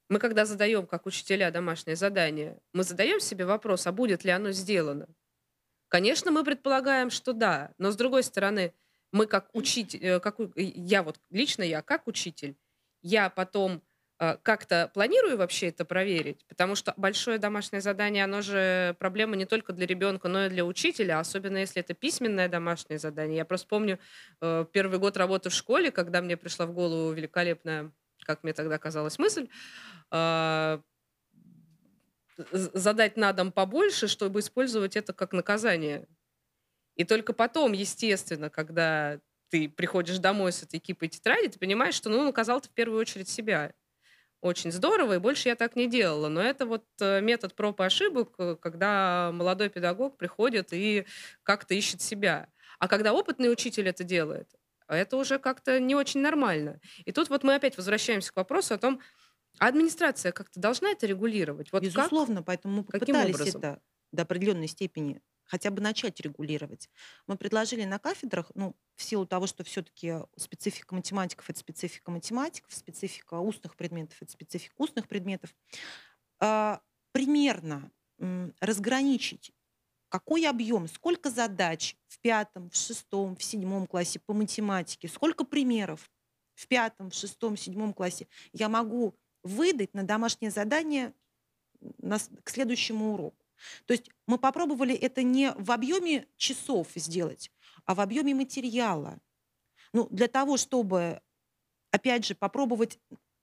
мы 0.09 0.19
когда 0.19 0.45
задаем, 0.45 0.85
как 0.85 1.05
учителя, 1.05 1.49
домашнее 1.49 1.95
задание, 1.95 2.59
мы 2.73 2.83
задаем 2.83 3.19
себе 3.19 3.45
вопрос, 3.45 3.87
а 3.87 3.91
будет 3.91 4.23
ли 4.23 4.31
оно 4.31 4.51
сделано? 4.51 5.07
Конечно, 5.89 6.31
мы 6.31 6.43
предполагаем, 6.43 7.09
что 7.09 7.33
да, 7.33 7.71
но 7.79 7.91
с 7.91 7.95
другой 7.95 8.23
стороны, 8.23 8.73
мы 9.11 9.25
как 9.25 9.49
учитель, 9.53 9.99
э, 10.03 10.19
как, 10.19 10.37
я 10.55 11.01
вот 11.01 11.19
лично 11.31 11.63
я 11.63 11.81
как 11.81 12.07
учитель, 12.07 12.55
я 13.01 13.31
потом 13.31 13.81
э, 14.19 14.37
как-то 14.43 14.91
планирую 14.93 15.35
вообще 15.37 15.69
это 15.69 15.85
проверить, 15.85 16.45
потому 16.47 16.75
что 16.75 16.93
большое 16.95 17.39
домашнее 17.39 17.81
задание, 17.81 18.23
оно 18.23 18.41
же 18.43 18.95
проблема 18.99 19.35
не 19.35 19.45
только 19.45 19.73
для 19.73 19.87
ребенка, 19.87 20.27
но 20.27 20.45
и 20.45 20.49
для 20.49 20.63
учителя, 20.63 21.19
особенно 21.19 21.57
если 21.57 21.81
это 21.81 21.95
письменное 21.95 22.47
домашнее 22.49 22.99
задание. 22.99 23.37
Я 23.37 23.45
просто 23.45 23.67
помню 23.67 23.97
э, 24.41 24.65
первый 24.71 24.99
год 24.99 25.17
работы 25.17 25.49
в 25.49 25.55
школе, 25.55 25.89
когда 25.89 26.21
мне 26.21 26.37
пришла 26.37 26.67
в 26.67 26.73
голову 26.73 27.11
великолепная, 27.13 27.91
как 28.25 28.43
мне 28.43 28.53
тогда 28.53 28.77
казалась 28.77 29.17
мысль, 29.17 29.49
задать 32.51 33.17
на 33.17 33.33
дом 33.33 33.51
побольше, 33.51 34.07
чтобы 34.07 34.39
использовать 34.39 34.95
это 34.95 35.13
как 35.13 35.33
наказание. 35.33 36.07
И 36.95 37.03
только 37.03 37.33
потом, 37.33 37.73
естественно, 37.73 38.49
когда 38.49 39.19
ты 39.49 39.69
приходишь 39.69 40.19
домой 40.19 40.51
с 40.51 40.63
этой 40.63 40.79
кипой 40.79 41.07
тетради, 41.07 41.49
ты 41.49 41.59
понимаешь, 41.59 41.95
что 41.95 42.09
ну, 42.09 42.23
наказал 42.23 42.61
ты 42.61 42.69
в 42.69 42.73
первую 42.73 42.99
очередь 42.99 43.29
себя. 43.29 43.73
Очень 44.41 44.71
здорово, 44.71 45.15
и 45.15 45.19
больше 45.19 45.49
я 45.49 45.55
так 45.55 45.75
не 45.75 45.89
делала. 45.89 46.29
Но 46.29 46.41
это 46.41 46.65
вот 46.65 46.85
э, 47.01 47.19
метод 47.19 47.55
проб 47.55 47.81
и 47.81 47.83
ошибок, 47.83 48.35
э, 48.37 48.55
когда 48.61 49.31
молодой 49.33 49.69
педагог 49.69 50.17
приходит 50.17 50.69
и 50.71 51.05
как-то 51.43 51.73
ищет 51.73 52.01
себя. 52.01 52.47
А 52.79 52.87
когда 52.87 53.13
опытный 53.13 53.51
учитель 53.51 53.89
это 53.89 54.05
делает, 54.05 54.49
это 54.87 55.17
уже 55.17 55.39
как-то 55.39 55.79
не 55.79 55.93
очень 55.93 56.21
нормально. 56.21 56.79
И 57.05 57.11
тут 57.11 57.29
вот 57.29 57.43
мы 57.43 57.55
опять 57.55 57.75
возвращаемся 57.75 58.31
к 58.31 58.37
вопросу 58.37 58.73
о 58.73 58.77
том, 58.77 59.01
а 59.57 59.67
администрация 59.67 60.31
как-то 60.31 60.59
должна 60.59 60.91
это 60.91 61.07
регулировать? 61.07 61.71
Вот 61.71 61.83
Безусловно, 61.83 62.37
как? 62.37 62.45
поэтому 62.45 62.77
мы 62.77 62.83
попытались 62.83 63.55
это 63.55 63.81
до 64.11 64.23
определенной 64.23 64.67
степени 64.67 65.21
хотя 65.49 65.71
бы 65.71 65.81
начать 65.81 66.19
регулировать. 66.19 66.89
Мы 67.25 67.35
предложили 67.35 67.83
на 67.83 67.97
кафедрах, 67.97 68.51
ну, 68.53 68.75
в 68.95 69.01
силу 69.01 69.25
того, 69.25 69.47
что 69.47 69.63
все-таки 69.63 70.19
специфика 70.37 70.93
математиков– 70.93 71.49
это 71.49 71.59
специфика 71.59 72.11
математиков, 72.11 72.71
специфика 72.71 73.33
устных 73.39 73.75
предметов– 73.75 74.17
это 74.21 74.31
специфика 74.31 74.75
устных 74.77 75.07
предметов, 75.07 75.55
э, 76.39 76.77
примерно 77.11 77.91
разграничить, 78.59 79.51
какой 80.09 80.45
объем, 80.47 80.87
сколько 80.87 81.29
задач 81.29 81.95
в 82.07 82.19
пятом, 82.19 82.69
в 82.69 82.75
шестом, 82.75 83.35
в 83.35 83.43
седьмом 83.43 83.87
классе 83.87 84.19
по 84.19 84.33
математике, 84.33 85.07
сколько 85.07 85.45
примеров 85.45 86.11
в 86.55 86.67
пятом, 86.67 87.09
в 87.09 87.13
шестом, 87.15 87.55
в 87.55 87.59
седьмом 87.59 87.93
классе 87.93 88.27
я 88.51 88.69
могу 88.69 89.15
выдать 89.43 89.93
на 89.93 90.03
домашнее 90.03 90.51
задание 90.51 91.13
на, 91.97 92.17
к 92.43 92.49
следующему 92.49 93.13
уроку. 93.13 93.45
То 93.85 93.93
есть 93.93 94.09
мы 94.27 94.37
попробовали 94.37 94.95
это 94.95 95.23
не 95.23 95.51
в 95.57 95.71
объеме 95.71 96.27
часов 96.37 96.87
сделать, 96.95 97.51
а 97.85 97.95
в 97.95 97.99
объеме 97.99 98.33
материала. 98.33 99.19
Ну, 99.93 100.07
для 100.11 100.27
того, 100.27 100.57
чтобы, 100.57 101.21
опять 101.91 102.25
же, 102.25 102.35
попробовать 102.35 102.99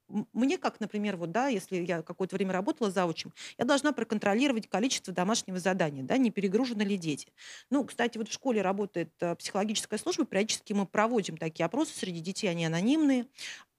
мне, 0.09 0.57
как, 0.57 0.79
например, 0.79 1.17
вот, 1.17 1.33
да, 1.33 1.49
если 1.49 1.85
я 1.85 2.03
какое-то 2.03 2.37
время 2.37 2.53
работала 2.53 2.91
заучим, 2.91 3.33
я 3.59 3.65
должна 3.65 3.93
проконтролировать 3.93 4.69
количество 4.69 5.13
домашнего 5.13 5.59
задания, 5.59 6.05
да, 6.05 6.17
не 6.17 6.31
перегружены 6.31 6.83
ли 6.83 6.97
дети. 6.97 7.33
Ну, 7.71 7.85
кстати, 7.85 8.17
вот 8.17 8.29
в 8.29 8.33
школе 8.33 8.63
работает 8.63 9.11
э, 9.21 9.35
психологическая 9.35 9.99
служба, 9.99 10.25
периодически 10.25 10.73
мы 10.73 10.87
проводим 10.87 11.37
такие 11.37 11.65
опросы 11.65 11.93
среди 11.93 12.21
детей, 12.21 12.47
они 12.47 12.65
анонимные 12.65 13.27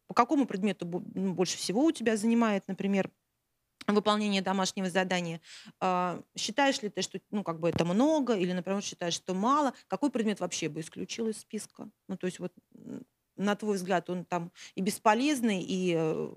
по 0.08 0.14
какому 0.14 0.46
предмету 0.46 0.86
больше 0.86 1.58
всего 1.58 1.84
у 1.84 1.92
тебя 1.92 2.18
занимает, 2.18 2.68
например, 2.68 3.12
выполнение 3.88 4.42
домашнего 4.42 4.90
задания. 4.90 5.40
А, 5.80 6.22
считаешь 6.36 6.82
ли 6.82 6.90
ты, 6.90 7.02
что 7.02 7.20
ну, 7.32 7.44
как 7.44 7.60
бы 7.60 7.70
это 7.70 7.86
много, 7.86 8.36
или, 8.36 8.52
например, 8.52 8.82
считаешь, 8.82 9.14
что 9.14 9.34
мало? 9.34 9.74
Какой 9.88 10.12
предмет 10.12 10.40
вообще 10.40 10.68
бы 10.68 10.82
исключил 10.82 11.28
из 11.30 11.40
списка? 11.40 11.90
Ну, 12.08 12.18
то 12.18 12.26
есть 12.26 12.40
вот 12.40 12.52
на 13.38 13.56
твой 13.56 13.78
взгляд, 13.78 14.10
он 14.10 14.26
там 14.26 14.52
и 14.76 14.82
бесполезный, 14.82 15.62
и 15.62 15.94
э, 15.96 16.30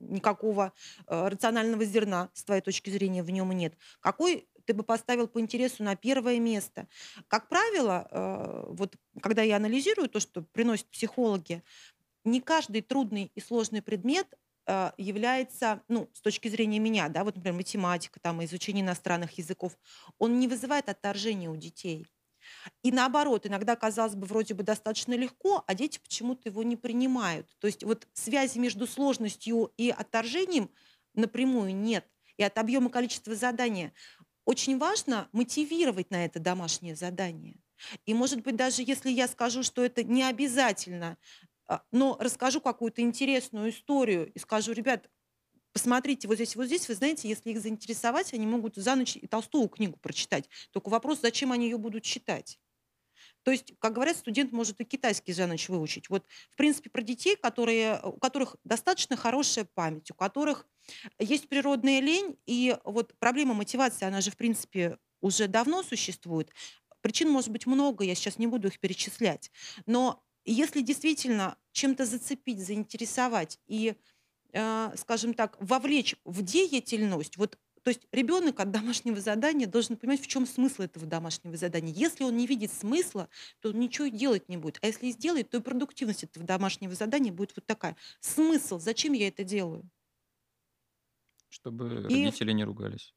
никакого 0.00 0.72
э, 1.06 1.28
рационального 1.28 1.84
зерна, 1.84 2.30
с 2.32 2.42
твоей 2.42 2.62
точки 2.62 2.90
зрения, 2.90 3.22
в 3.22 3.30
нем 3.30 3.52
нет. 3.52 3.74
Какой 4.00 4.48
ты 4.64 4.74
бы 4.74 4.82
поставил 4.82 5.28
по 5.28 5.40
интересу 5.40 5.82
на 5.84 5.94
первое 5.94 6.38
место? 6.40 6.88
Как 7.28 7.48
правило, 7.48 8.08
э, 8.10 8.64
вот 8.70 8.96
когда 9.22 9.42
я 9.42 9.56
анализирую 9.56 10.08
то, 10.08 10.20
что 10.20 10.42
приносят 10.42 10.88
психологи, 10.88 11.62
не 12.30 12.40
каждый 12.40 12.82
трудный 12.82 13.32
и 13.34 13.40
сложный 13.40 13.82
предмет 13.82 14.26
э, 14.66 14.92
является, 14.98 15.82
ну, 15.88 16.10
с 16.12 16.20
точки 16.20 16.48
зрения 16.48 16.78
меня, 16.78 17.08
да, 17.08 17.24
вот, 17.24 17.36
например, 17.36 17.56
математика, 17.56 18.20
там, 18.20 18.44
изучение 18.44 18.84
иностранных 18.84 19.38
языков, 19.38 19.78
он 20.18 20.38
не 20.38 20.48
вызывает 20.48 20.88
отторжения 20.88 21.50
у 21.50 21.56
детей. 21.56 22.06
И 22.82 22.92
наоборот, 22.92 23.46
иногда, 23.46 23.76
казалось 23.76 24.14
бы, 24.14 24.26
вроде 24.26 24.54
бы 24.54 24.62
достаточно 24.62 25.14
легко, 25.14 25.64
а 25.66 25.74
дети 25.74 25.98
почему-то 25.98 26.48
его 26.48 26.62
не 26.62 26.76
принимают. 26.76 27.48
То 27.58 27.66
есть 27.66 27.84
вот 27.84 28.06
связи 28.12 28.58
между 28.58 28.86
сложностью 28.86 29.72
и 29.76 29.90
отторжением 29.90 30.70
напрямую 31.14 31.74
нет. 31.74 32.06
И 32.36 32.42
от 32.42 32.56
объема 32.58 32.90
количества 32.90 33.34
задания 33.34 33.92
очень 34.44 34.78
важно 34.78 35.28
мотивировать 35.32 36.10
на 36.10 36.24
это 36.24 36.38
домашнее 36.40 36.96
задание. 36.96 37.60
И, 38.06 38.14
может 38.14 38.42
быть, 38.42 38.56
даже 38.56 38.82
если 38.82 39.10
я 39.10 39.28
скажу, 39.28 39.62
что 39.62 39.84
это 39.84 40.02
не 40.02 40.22
обязательно, 40.22 41.10
а, 41.10 41.47
но 41.92 42.16
расскажу 42.20 42.60
какую-то 42.60 43.02
интересную 43.02 43.70
историю 43.70 44.32
и 44.32 44.38
скажу, 44.38 44.72
ребят, 44.72 45.08
посмотрите 45.72 46.28
вот 46.28 46.36
здесь, 46.36 46.56
вот 46.56 46.66
здесь, 46.66 46.88
вы 46.88 46.94
знаете, 46.94 47.28
если 47.28 47.50
их 47.50 47.60
заинтересовать, 47.60 48.34
они 48.34 48.46
могут 48.46 48.76
за 48.76 48.96
ночь 48.96 49.16
и 49.16 49.26
Толстую 49.26 49.68
книгу 49.68 49.98
прочитать. 49.98 50.48
Только 50.72 50.88
вопрос, 50.88 51.20
зачем 51.20 51.52
они 51.52 51.66
ее 51.66 51.78
будут 51.78 52.04
читать? 52.04 52.58
То 53.42 53.50
есть, 53.50 53.72
как 53.78 53.94
говорят, 53.94 54.16
студент 54.16 54.52
может 54.52 54.80
и 54.80 54.84
китайский 54.84 55.32
за 55.32 55.46
ночь 55.46 55.68
выучить. 55.68 56.10
Вот, 56.10 56.26
в 56.50 56.56
принципе, 56.56 56.90
про 56.90 57.02
детей, 57.02 57.36
которые, 57.36 58.00
у 58.02 58.12
которых 58.18 58.56
достаточно 58.64 59.16
хорошая 59.16 59.64
память, 59.74 60.10
у 60.10 60.14
которых 60.14 60.66
есть 61.18 61.48
природная 61.48 62.00
лень, 62.00 62.38
и 62.46 62.76
вот 62.84 63.14
проблема 63.18 63.54
мотивации, 63.54 64.04
она 64.06 64.20
же, 64.20 64.30
в 64.30 64.36
принципе, 64.36 64.98
уже 65.20 65.48
давно 65.48 65.82
существует. 65.82 66.50
Причин 67.00 67.30
может 67.30 67.50
быть 67.50 67.66
много, 67.66 68.04
я 68.04 68.14
сейчас 68.14 68.38
не 68.38 68.46
буду 68.46 68.68
их 68.68 68.80
перечислять. 68.80 69.50
Но 69.86 70.22
если 70.52 70.80
действительно 70.80 71.56
чем-то 71.72 72.06
зацепить, 72.06 72.64
заинтересовать 72.64 73.60
и, 73.66 73.94
э, 74.52 74.90
скажем 74.96 75.34
так, 75.34 75.56
вовлечь 75.60 76.16
в 76.24 76.42
деятельность, 76.42 77.36
вот 77.36 77.58
то 77.82 77.90
есть 77.90 78.06
ребенок 78.12 78.60
от 78.60 78.70
домашнего 78.70 79.18
задания 79.18 79.66
должен 79.66 79.96
понимать, 79.96 80.20
в 80.20 80.26
чем 80.26 80.46
смысл 80.46 80.82
этого 80.82 81.06
домашнего 81.06 81.56
задания. 81.56 81.94
Если 81.94 82.22
он 82.24 82.36
не 82.36 82.46
видит 82.46 82.70
смысла, 82.70 83.30
то 83.60 83.70
он 83.70 83.78
ничего 83.78 84.08
делать 84.08 84.48
не 84.48 84.58
будет. 84.58 84.78
А 84.82 84.88
если 84.88 85.10
сделает, 85.10 85.48
то 85.48 85.56
и 85.56 85.60
продуктивность 85.62 86.24
этого 86.24 86.44
домашнего 86.44 86.94
задания 86.94 87.32
будет 87.32 87.52
вот 87.56 87.64
такая. 87.64 87.96
Смысл, 88.20 88.78
зачем 88.78 89.14
я 89.14 89.28
это 89.28 89.42
делаю? 89.42 89.88
Чтобы 91.48 91.86
и... 91.86 92.24
родители 92.24 92.52
не 92.52 92.64
ругались. 92.64 93.14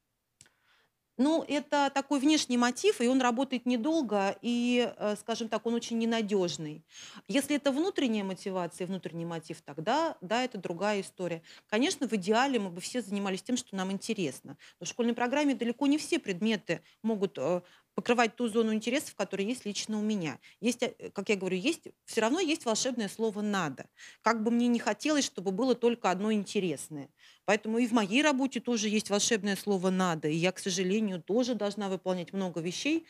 Ну, 1.18 1.44
это 1.46 1.90
такой 1.94 2.20
внешний 2.20 2.56
мотив, 2.56 3.00
и 3.00 3.06
он 3.06 3.20
работает 3.20 3.66
недолго, 3.66 4.36
и, 4.40 4.90
э, 4.96 5.14
скажем 5.20 5.48
так, 5.48 5.66
он 5.66 5.74
очень 5.74 5.98
ненадежный. 5.98 6.84
Если 7.28 7.56
это 7.56 7.70
внутренняя 7.70 8.24
мотивация, 8.24 8.86
внутренний 8.86 9.26
мотив, 9.26 9.60
тогда, 9.60 10.16
да, 10.22 10.42
это 10.42 10.56
другая 10.56 11.02
история. 11.02 11.42
Конечно, 11.68 12.08
в 12.08 12.12
идеале 12.14 12.58
мы 12.58 12.70
бы 12.70 12.80
все 12.80 13.02
занимались 13.02 13.42
тем, 13.42 13.58
что 13.58 13.76
нам 13.76 13.92
интересно. 13.92 14.56
Но 14.80 14.86
в 14.86 14.88
школьной 14.88 15.12
программе 15.14 15.54
далеко 15.54 15.86
не 15.86 15.98
все 15.98 16.18
предметы 16.18 16.80
могут 17.02 17.36
э, 17.36 17.60
покрывать 17.94 18.36
ту 18.36 18.48
зону 18.48 18.72
интересов, 18.72 19.14
которая 19.14 19.46
есть 19.46 19.64
лично 19.64 19.98
у 19.98 20.02
меня. 20.02 20.38
Есть, 20.60 20.82
э, 20.82 21.10
как 21.10 21.28
я 21.28 21.36
говорю, 21.36 21.56
есть, 21.56 21.88
все 22.04 22.20
равно 22.20 22.40
есть 22.40 22.64
волшебное 22.64 23.08
слово 23.08 23.42
«надо». 23.42 23.88
Как 24.22 24.42
бы 24.42 24.50
мне 24.50 24.68
не 24.68 24.78
хотелось, 24.78 25.24
чтобы 25.24 25.50
было 25.50 25.74
только 25.74 26.10
одно 26.10 26.32
интересное. 26.32 27.08
Поэтому 27.44 27.78
и 27.78 27.86
в 27.86 27.92
моей 27.92 28.22
работе 28.22 28.60
тоже 28.60 28.88
есть 28.88 29.10
волшебное 29.10 29.56
слово 29.56 29.90
«надо». 29.90 30.28
И 30.28 30.34
я, 30.34 30.52
к 30.52 30.58
сожалению, 30.58 31.22
тоже 31.22 31.54
должна 31.54 31.88
выполнять 31.88 32.32
много 32.32 32.60
вещей, 32.60 33.06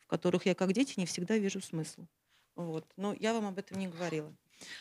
в 0.00 0.06
которых 0.06 0.46
я, 0.46 0.54
как 0.54 0.72
дети, 0.72 0.94
не 0.96 1.06
всегда 1.06 1.36
вижу 1.36 1.60
смысл. 1.60 2.06
Вот. 2.56 2.86
Но 2.96 3.14
я 3.18 3.32
вам 3.32 3.46
об 3.46 3.58
этом 3.58 3.78
не 3.78 3.88
говорила. 3.88 4.34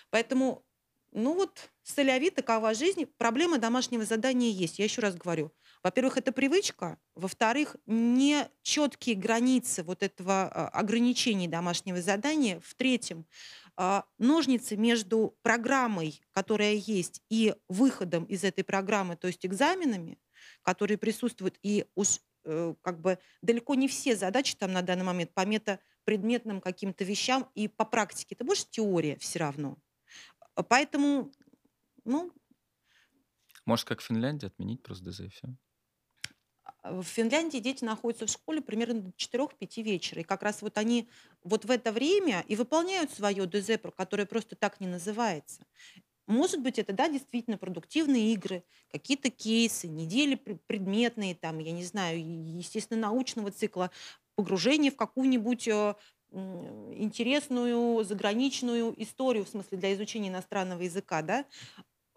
Поэтому, 0.10 0.66
ну 1.12 1.34
вот, 1.36 1.72
солеви, 1.84 2.30
такова 2.30 2.74
жизнь. 2.74 3.06
Проблема 3.18 3.58
домашнего 3.58 4.06
задания 4.06 4.50
есть. 4.50 4.80
Я 4.80 4.86
еще 4.86 5.02
раз 5.02 5.16
говорю– 5.16 5.52
во-первых, 5.84 6.18
это 6.18 6.32
привычка. 6.32 6.98
Во-вторых, 7.16 7.76
не 7.86 8.50
четкие 8.62 9.16
границы 9.16 9.84
вот 9.84 10.04
этого 10.04 10.44
а, 10.44 10.68
ограничения 10.70 11.48
домашнего 11.48 12.02
задания. 12.02 12.60
В-третьем, 12.60 13.26
а, 13.76 14.04
ножницы 14.18 14.76
между 14.76 15.38
программой, 15.44 16.22
которая 16.32 16.74
есть, 16.74 17.22
и 17.30 17.56
выходом 17.70 18.26
из 18.26 18.44
этой 18.44 18.64
программы, 18.64 19.16
то 19.16 19.28
есть 19.28 19.46
экзаменами, 19.46 20.20
которые 20.62 20.98
присутствуют, 20.98 21.58
и 21.62 21.86
уж 21.96 22.20
э, 22.44 22.74
как 22.82 23.00
бы 23.00 23.20
далеко 23.42 23.76
не 23.76 23.88
все 23.88 24.16
задачи 24.16 24.56
там 24.56 24.74
на 24.74 24.82
данный 24.82 25.04
момент 25.04 25.34
по 25.34 25.46
метапредметным 25.46 26.60
каким-то 26.60 27.04
вещам 27.04 27.50
и 27.56 27.68
по 27.68 27.86
практике. 27.86 28.36
Это 28.36 28.44
больше 28.44 28.66
теория 28.70 29.18
все 29.18 29.40
равно. 29.40 29.78
Поэтому, 30.64 31.32
ну... 32.06 32.32
Может, 33.66 33.88
как 33.88 34.00
в 34.00 34.06
Финляндии 34.06 34.48
отменить 34.48 34.82
просто 34.82 35.10
ДЗ 35.10 35.22
и 35.22 35.30
все? 35.30 35.48
в 36.92 37.04
Финляндии 37.04 37.58
дети 37.60 37.84
находятся 37.84 38.26
в 38.28 38.30
школе 38.30 38.62
примерно 38.62 39.02
до 39.02 39.12
4-5 39.12 39.82
вечера. 39.84 40.22
И 40.22 40.24
как 40.24 40.44
раз 40.44 40.62
вот 40.62 40.78
они 40.78 41.10
вот 41.44 41.66
в 41.66 41.72
это 41.72 41.92
время 41.92 42.44
и 42.48 42.56
выполняют 42.56 43.12
свое 43.12 43.46
ДЗ, 43.46 43.80
которое 43.96 44.26
просто 44.26 44.56
так 44.56 44.80
не 44.80 44.88
называется. 44.88 45.62
Может 46.28 46.62
быть, 46.62 46.78
это, 46.78 46.92
да, 46.92 47.08
действительно 47.08 47.58
продуктивные 47.58 48.34
игры, 48.34 48.64
какие-то 48.92 49.30
кейсы, 49.30 49.88
недели 49.88 50.36
предметные, 50.36 51.36
там, 51.36 51.60
я 51.60 51.72
не 51.72 51.86
знаю, 51.86 52.20
естественно, 52.20 53.00
научного 53.00 53.50
цикла, 53.50 53.92
погружение 54.36 54.92
в 54.92 54.98
какую-нибудь 54.98 55.70
э, 55.70 55.96
интересную 56.32 58.04
заграничную 58.04 58.94
историю, 59.02 59.46
в 59.46 59.50
смысле 59.50 59.78
для 59.78 59.94
изучения 59.94 60.30
иностранного 60.30 60.82
языка, 60.82 61.22
да, 61.22 61.46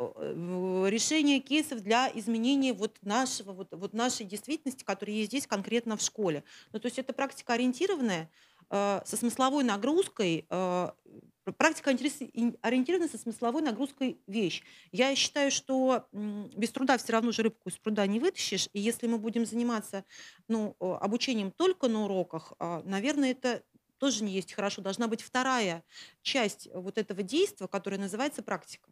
решение 0.00 1.40
кейсов 1.40 1.82
для 1.82 2.10
изменения 2.14 2.72
вот 2.72 2.98
нашего, 3.02 3.52
вот, 3.52 3.68
вот 3.72 3.92
нашей 3.92 4.24
действительности, 4.24 4.84
которая 4.84 5.16
есть 5.16 5.30
здесь 5.30 5.46
конкретно 5.46 5.96
в 5.96 6.02
школе. 6.02 6.44
Ну, 6.72 6.80
то 6.80 6.86
есть 6.86 6.98
это 6.98 7.12
практика 7.12 7.52
ориентированная, 7.54 8.30
э, 8.70 9.00
со 9.04 9.16
смысловой 9.16 9.64
нагрузкой, 9.64 10.46
э, 10.48 10.88
практика 11.56 11.90
ориентированная 11.90 13.08
со 13.08 13.18
смысловой 13.18 13.62
нагрузкой 13.62 14.20
вещь. 14.26 14.62
Я 14.92 15.14
считаю, 15.16 15.50
что 15.50 16.06
без 16.12 16.70
труда 16.70 16.96
все 16.98 17.12
равно 17.12 17.32
же 17.32 17.42
рыбку 17.42 17.68
из 17.68 17.76
пруда 17.76 18.06
не 18.06 18.20
вытащишь, 18.20 18.68
и 18.72 18.80
если 18.80 19.06
мы 19.06 19.18
будем 19.18 19.44
заниматься 19.44 20.04
ну, 20.48 20.76
обучением 20.80 21.50
только 21.50 21.88
на 21.88 22.04
уроках, 22.04 22.52
э, 22.58 22.82
наверное, 22.84 23.32
это 23.32 23.62
тоже 24.00 24.24
не 24.24 24.32
есть 24.32 24.52
хорошо. 24.52 24.82
Должна 24.82 25.06
быть 25.06 25.22
вторая 25.22 25.84
часть 26.22 26.68
вот 26.74 26.98
этого 26.98 27.22
действия, 27.22 27.68
которая 27.68 28.00
называется 28.00 28.42
практика. 28.42 28.90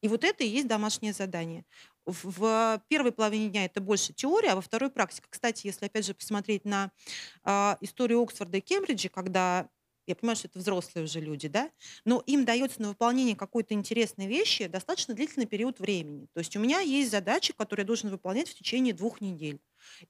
И 0.00 0.08
вот 0.08 0.24
это 0.24 0.44
и 0.44 0.48
есть 0.48 0.68
домашнее 0.68 1.12
задание. 1.12 1.64
В 2.06 2.82
первой 2.88 3.12
половине 3.12 3.48
дня 3.50 3.64
это 3.64 3.80
больше 3.80 4.12
теория, 4.12 4.50
а 4.50 4.56
во 4.56 4.60
второй 4.60 4.90
практика. 4.90 5.26
Кстати, 5.28 5.66
если 5.66 5.86
опять 5.86 6.06
же 6.06 6.14
посмотреть 6.14 6.64
на 6.64 6.90
э, 7.44 7.76
историю 7.80 8.22
Оксфорда 8.22 8.58
и 8.58 8.60
Кембриджа, 8.60 9.08
когда 9.08 9.68
я 10.06 10.14
понимаю, 10.16 10.36
что 10.36 10.48
это 10.48 10.58
взрослые 10.58 11.04
уже 11.04 11.20
люди, 11.20 11.48
да, 11.48 11.70
но 12.06 12.22
им 12.26 12.46
дается 12.46 12.80
на 12.80 12.88
выполнение 12.88 13.36
какой-то 13.36 13.74
интересной 13.74 14.26
вещи 14.26 14.66
достаточно 14.66 15.14
длительный 15.14 15.46
период 15.46 15.80
времени. 15.80 16.28
То 16.32 16.38
есть 16.38 16.56
у 16.56 16.60
меня 16.60 16.80
есть 16.80 17.10
задачи, 17.10 17.52
которые 17.52 17.82
я 17.82 17.86
должен 17.86 18.08
выполнять 18.08 18.48
в 18.48 18.54
течение 18.54 18.94
двух 18.94 19.20
недель. 19.20 19.60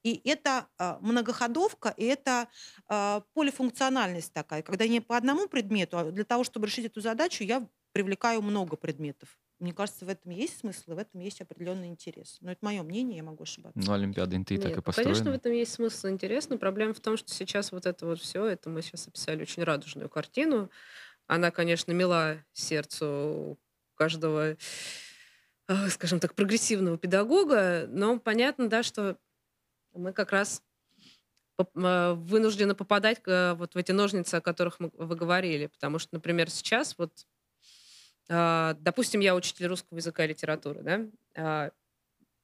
И 0.02 0.20
это 0.28 0.66
э, 0.78 0.96
многоходовка, 1.00 1.94
и 1.96 2.04
это 2.04 2.48
э, 2.88 3.20
полифункциональность 3.34 4.32
такая, 4.32 4.62
когда 4.62 4.86
не 4.86 5.00
по 5.00 5.16
одному 5.16 5.48
предмету, 5.48 5.98
а 5.98 6.10
для 6.10 6.24
того, 6.24 6.44
чтобы 6.44 6.66
решить 6.66 6.86
эту 6.86 7.00
задачу, 7.00 7.44
я 7.44 7.66
привлекаю 7.92 8.42
много 8.42 8.76
предметов. 8.76 9.38
Мне 9.58 9.72
кажется, 9.72 10.04
в 10.04 10.08
этом 10.08 10.30
есть 10.30 10.60
смысл, 10.60 10.92
и 10.92 10.94
в 10.94 10.98
этом 10.98 11.20
есть 11.20 11.40
определенный 11.40 11.88
интерес. 11.88 12.38
Но 12.40 12.52
это 12.52 12.64
мое 12.64 12.82
мнение, 12.84 13.16
я 13.16 13.22
могу 13.24 13.42
ошибаться. 13.42 13.80
Ну, 13.80 13.92
Олимпиады 13.92 14.38
НТИ 14.38 14.58
так 14.58 14.72
и 14.72 14.74
ну, 14.76 14.82
построены. 14.82 15.10
Конечно, 15.10 15.32
в 15.32 15.34
этом 15.34 15.52
есть 15.52 15.72
смысл 15.72 16.06
и 16.06 16.10
интерес, 16.10 16.48
но 16.48 16.58
проблема 16.58 16.94
в 16.94 17.00
том, 17.00 17.16
что 17.16 17.32
сейчас 17.32 17.72
вот 17.72 17.84
это 17.84 18.06
вот 18.06 18.20
все, 18.20 18.46
это 18.46 18.70
мы 18.70 18.82
сейчас 18.82 19.08
описали 19.08 19.42
очень 19.42 19.64
радужную 19.64 20.08
картину. 20.08 20.70
Она, 21.26 21.50
конечно, 21.50 21.90
мила 21.90 22.44
сердцу 22.52 23.58
каждого, 23.96 24.56
а, 25.66 25.88
скажем 25.88 26.20
так, 26.20 26.34
прогрессивного 26.34 26.96
педагога, 26.96 27.86
но 27.88 28.20
понятно, 28.20 28.68
да, 28.68 28.84
что 28.84 29.18
мы 29.98 30.12
как 30.12 30.32
раз 30.32 30.62
а, 31.74 32.14
вынуждены 32.14 32.74
попадать 32.74 33.20
э, 33.26 33.54
вот 33.54 33.74
в 33.74 33.76
эти 33.76 33.92
ножницы, 33.92 34.36
о 34.36 34.40
которых 34.40 34.80
мы, 34.80 34.90
вы 34.94 35.16
говорили. 35.16 35.66
Потому 35.66 35.98
что, 35.98 36.14
например, 36.14 36.50
сейчас 36.50 36.96
вот 36.98 37.12
а, 38.30 38.74
допустим, 38.80 39.20
я 39.20 39.34
учитель 39.34 39.66
русского 39.66 39.96
языка 39.98 40.24
и 40.24 40.28
литературы, 40.28 40.82
да, 40.82 41.72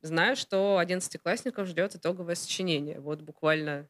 знаю, 0.01 0.37
что 0.37 0.81
11-классников 0.83 1.67
ждет 1.67 1.97
итоговое 1.97 2.35
сочинение. 2.35 3.01
Вот 3.01 3.23
буквально 3.23 3.88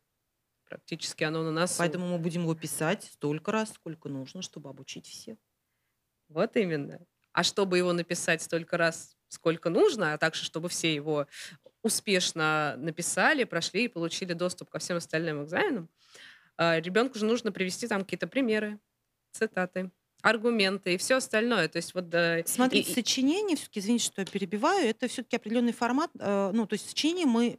практически 0.69 1.25
оно 1.25 1.43
на 1.43 1.53
нас. 1.53 1.77
Поэтому 1.79 2.09
мы 2.09 2.19
будем 2.19 2.43
его 2.43 2.55
писать 2.55 3.05
столько 3.05 3.53
раз, 3.53 3.73
сколько 3.75 4.09
нужно, 4.09 4.43
чтобы 4.43 4.71
обучить 4.71 5.07
всех. 5.07 5.39
Вот 6.29 6.57
именно. 6.57 7.01
А 7.33 7.43
чтобы 7.43 7.79
его 7.79 7.93
написать 7.93 8.43
столько 8.43 8.77
раз, 8.77 9.17
сколько 9.29 9.71
нужно, 9.71 10.15
а 10.15 10.19
также 10.19 10.45
чтобы 10.45 10.69
все 10.69 10.95
его 10.95 11.27
успешно 11.85 12.75
написали, 12.79 13.45
прошли 13.45 13.85
и 13.85 13.89
получили 13.89 14.33
доступ 14.33 14.71
ко 14.71 14.79
всем 14.79 14.97
остальным 14.97 15.45
экзаменам, 15.45 15.89
а, 16.57 16.81
ребенку 16.81 17.19
же 17.19 17.25
нужно 17.25 17.53
привести 17.53 17.87
там 17.87 18.03
какие-то 18.03 18.27
примеры, 18.27 18.79
цитаты, 19.33 19.91
аргументы 20.23 20.95
и 20.95 20.97
все 20.97 21.17
остальное. 21.17 21.69
То 21.69 21.77
есть 21.77 21.95
вот 21.95 22.09
да, 22.09 22.43
Смотрите, 22.47 22.91
и, 22.91 22.95
сочинение, 22.95 23.57
все-таки, 23.57 23.81
извините, 23.81 24.07
что 24.07 24.23
я 24.23 24.27
перебиваю, 24.27 24.89
это 24.89 25.07
все-таки 25.07 25.37
определенный 25.37 25.73
формат. 25.73 26.11
Э, 26.19 26.51
ну, 26.53 26.67
то 26.67 26.75
есть 26.75 26.89
сочинение 26.89 27.27
мы 27.27 27.59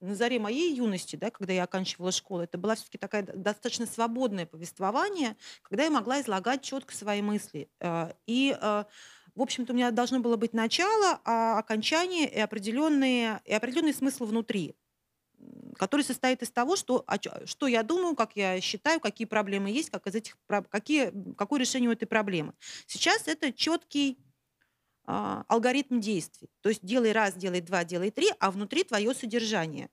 на 0.00 0.14
заре 0.14 0.38
моей 0.38 0.74
юности, 0.74 1.16
да, 1.16 1.30
когда 1.30 1.52
я 1.52 1.64
оканчивала 1.64 2.12
школу, 2.12 2.42
это 2.42 2.56
было 2.56 2.76
все-таки 2.76 2.98
такое 2.98 3.22
достаточно 3.22 3.84
свободное 3.84 4.46
повествование, 4.46 5.36
когда 5.62 5.84
я 5.84 5.90
могла 5.90 6.20
излагать 6.20 6.62
четко 6.62 6.94
свои 6.94 7.20
мысли. 7.20 7.68
Э, 7.80 8.12
и, 8.26 8.56
э, 8.58 8.84
в 9.38 9.42
общем-то, 9.42 9.72
у 9.72 9.76
меня 9.76 9.92
должно 9.92 10.18
было 10.18 10.36
быть 10.36 10.52
начало, 10.52 11.20
а 11.24 11.58
окончание 11.58 12.28
и 12.28 12.40
определенные, 12.40 13.40
и 13.44 13.54
определенный 13.54 13.94
смысл 13.94 14.26
внутри 14.26 14.74
который 15.78 16.02
состоит 16.02 16.42
из 16.42 16.50
того, 16.50 16.74
что, 16.74 17.06
что 17.44 17.68
я 17.68 17.84
думаю, 17.84 18.16
как 18.16 18.34
я 18.34 18.60
считаю, 18.60 18.98
какие 18.98 19.28
проблемы 19.28 19.70
есть, 19.70 19.90
как 19.90 20.08
из 20.08 20.16
этих, 20.16 20.36
какие, 20.68 21.12
какое 21.36 21.60
решение 21.60 21.88
у 21.88 21.92
этой 21.92 22.06
проблемы. 22.06 22.54
Сейчас 22.88 23.28
это 23.28 23.52
четкий 23.52 24.18
а, 25.04 25.44
алгоритм 25.46 26.00
действий. 26.00 26.50
То 26.60 26.70
есть 26.70 26.84
делай 26.84 27.12
раз, 27.12 27.34
делай 27.34 27.60
два, 27.60 27.84
делай 27.84 28.10
три, 28.10 28.28
а 28.40 28.50
внутри 28.50 28.82
твое 28.82 29.14
содержание. 29.14 29.88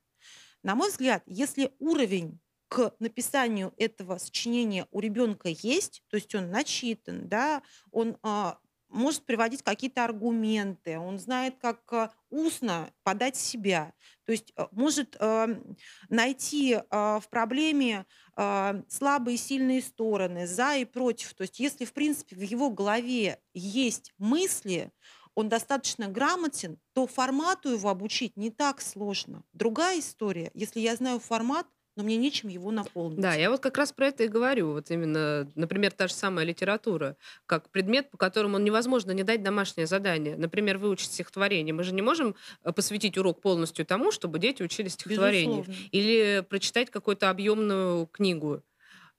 На 0.63 0.73
мой 0.73 0.89
взгляд, 0.89 1.21
если 1.27 1.71
уровень 1.77 2.39
к 2.67 2.95
написанию 2.99 3.71
этого 3.77 4.17
сочинения 4.17 4.87
у 4.89 4.99
ребенка 4.99 5.49
есть, 5.49 6.01
то 6.09 6.17
есть 6.17 6.33
он 6.33 6.49
начитан, 6.49 7.29
да, 7.29 7.61
он 7.91 8.17
а, 8.23 8.57
может 8.95 9.25
приводить 9.25 9.61
какие-то 9.61 10.03
аргументы, 10.03 10.97
он 10.97 11.19
знает, 11.19 11.55
как 11.61 11.81
а, 11.93 12.11
устно 12.29 12.89
подать 13.03 13.35
себя, 13.35 13.93
то 14.25 14.31
есть 14.31 14.53
а, 14.55 14.67
может 14.71 15.15
э, 15.19 15.61
найти 16.09 16.73
э, 16.73 16.79
в 16.89 17.23
проблеме 17.29 18.05
э, 18.35 18.81
слабые 18.87 19.35
и 19.35 19.37
сильные 19.37 19.81
стороны, 19.81 20.47
за 20.47 20.77
и 20.77 20.85
против. 20.85 21.33
То 21.33 21.43
есть 21.43 21.59
если, 21.59 21.85
в 21.85 21.93
принципе, 21.93 22.35
в 22.35 22.41
его 22.41 22.69
голове 22.69 23.39
есть 23.53 24.13
мысли, 24.17 24.91
он 25.35 25.49
достаточно 25.49 26.07
грамотен, 26.07 26.79
то 26.93 27.05
формату 27.07 27.69
его 27.69 27.89
обучить 27.89 28.37
не 28.37 28.49
так 28.49 28.81
сложно. 28.81 29.43
Другая 29.53 29.99
история, 29.99 30.49
если 30.53 30.79
я 30.79 30.95
знаю 30.95 31.19
формат, 31.19 31.67
но 31.95 32.03
мне 32.03 32.17
нечем 32.17 32.49
его 32.49 32.71
наполнить. 32.71 33.19
Да, 33.19 33.33
я 33.35 33.49
вот 33.49 33.61
как 33.61 33.77
раз 33.77 33.93
про 33.93 34.07
это 34.07 34.23
и 34.23 34.27
говорю. 34.27 34.73
Вот 34.73 34.91
именно, 34.91 35.49
например, 35.55 35.91
та 35.91 36.07
же 36.07 36.13
самая 36.13 36.45
литература, 36.45 37.15
как 37.45 37.69
предмет, 37.69 38.09
по 38.11 38.17
которому 38.17 38.57
невозможно 38.57 39.11
не 39.11 39.23
дать 39.23 39.43
домашнее 39.43 39.87
задание. 39.87 40.35
Например, 40.35 40.77
выучить 40.77 41.11
стихотворение. 41.11 41.73
Мы 41.73 41.83
же 41.83 41.93
не 41.93 42.01
можем 42.01 42.35
э, 42.63 42.73
посвятить 42.73 43.17
урок 43.17 43.41
полностью 43.41 43.85
тому, 43.85 44.11
чтобы 44.11 44.39
дети 44.39 44.61
учили 44.61 44.89
стихотворение. 44.89 45.61
Безусловно. 45.61 45.89
Или 45.91 46.45
прочитать 46.49 46.89
какую-то 46.89 47.29
объемную 47.29 48.07
книгу. 48.07 48.61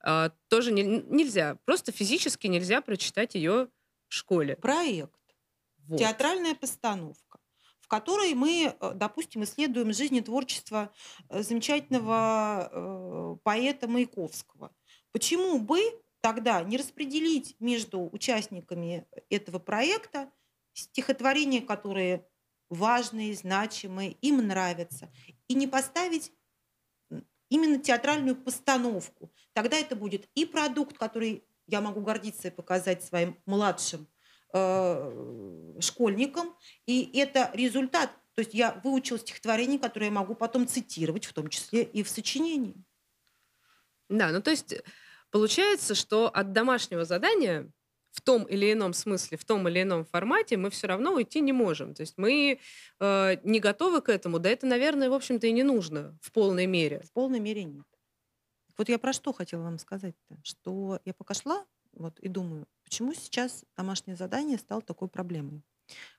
А, 0.01 0.31
тоже 0.47 0.71
не, 0.71 0.83
нельзя. 0.83 1.57
Просто 1.65 1.91
физически 1.91 2.45
нельзя 2.47 2.81
прочитать 2.81 3.33
ее 3.33 3.69
в 4.07 4.13
школе. 4.13 4.55
Проект. 4.55 5.11
Вот. 5.87 5.99
Театральная 5.99 6.53
постановка 6.53 7.26
в 7.87 7.89
которой 7.89 8.33
мы, 8.33 8.75
э, 8.77 8.91
допустим, 8.95 9.45
исследуем 9.45 9.93
жизнь 9.93 10.17
и 10.17 10.21
творчество 10.21 10.91
э, 11.29 11.41
замечательного 11.41 12.69
э, 12.69 13.37
поэта 13.43 13.87
Маяковского. 13.87 14.75
Почему 15.13 15.57
бы 15.57 15.79
тогда 16.19 16.61
не 16.63 16.75
распределить 16.75 17.55
между 17.61 18.09
участниками 18.11 19.07
этого 19.29 19.59
проекта 19.59 20.29
стихотворения, 20.73 21.61
которые 21.61 22.27
важные, 22.69 23.33
значимые, 23.33 24.11
им 24.21 24.45
нравятся, 24.45 25.09
и 25.47 25.53
не 25.53 25.65
поставить 25.65 26.33
именно 27.47 27.79
театральную 27.79 28.35
постановку. 28.35 29.31
Тогда 29.53 29.77
это 29.77 29.95
будет 29.95 30.27
и 30.35 30.45
продукт, 30.45 30.97
который 30.97 31.45
я 31.67 31.79
могу 31.79 32.01
гордиться 32.01 32.49
и 32.49 32.51
показать 32.51 33.01
своим 33.01 33.41
младшим 33.45 34.09
э, 34.53 35.77
школьникам, 35.79 36.55
и 36.85 37.17
это 37.17 37.51
результат. 37.53 38.11
То 38.35 38.41
есть 38.41 38.53
я 38.53 38.79
выучила 38.83 39.17
стихотворение, 39.17 39.79
которое 39.79 40.07
я 40.07 40.11
могу 40.11 40.35
потом 40.35 40.67
цитировать, 40.67 41.25
в 41.25 41.33
том 41.33 41.47
числе 41.49 41.83
и 41.83 42.03
в 42.03 42.09
сочинении. 42.09 42.75
Да, 44.09 44.31
ну 44.31 44.41
то 44.41 44.51
есть 44.51 44.75
получается, 45.31 45.95
что 45.95 46.29
от 46.29 46.53
домашнего 46.53 47.03
задания 47.03 47.69
в 48.11 48.21
том 48.21 48.43
или 48.45 48.73
ином 48.73 48.93
смысле, 48.93 49.37
в 49.37 49.45
том 49.45 49.67
или 49.67 49.83
ином 49.83 50.05
формате 50.05 50.57
мы 50.57 50.69
все 50.69 50.87
равно 50.87 51.13
уйти 51.13 51.39
не 51.39 51.53
можем. 51.53 51.93
То 51.93 52.01
есть 52.01 52.17
мы 52.17 52.59
э, 52.99 53.35
не 53.43 53.59
готовы 53.59 54.01
к 54.01 54.09
этому, 54.09 54.39
да 54.39 54.49
это, 54.49 54.65
наверное, 54.65 55.09
в 55.09 55.13
общем-то 55.13 55.45
и 55.45 55.51
не 55.51 55.63
нужно 55.63 56.17
в 56.21 56.31
полной 56.31 56.65
мере. 56.65 57.01
В 57.01 57.11
полной 57.11 57.39
мере 57.39 57.63
нет. 57.63 57.85
Вот 58.77 58.89
я 58.89 58.97
про 58.97 59.13
что 59.13 59.33
хотела 59.33 59.63
вам 59.63 59.77
сказать-то, 59.77 60.37
что 60.43 60.99
я 61.05 61.13
пока 61.13 61.33
шла 61.33 61.65
вот, 61.97 62.19
и 62.19 62.27
думаю, 62.27 62.67
почему 62.83 63.13
сейчас 63.13 63.65
домашнее 63.75 64.15
задание 64.15 64.57
стало 64.57 64.81
такой 64.81 65.07
проблемой? 65.07 65.63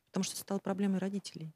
Потому 0.06 0.24
что 0.24 0.36
стало 0.36 0.58
проблемой 0.58 0.98
родителей. 0.98 1.52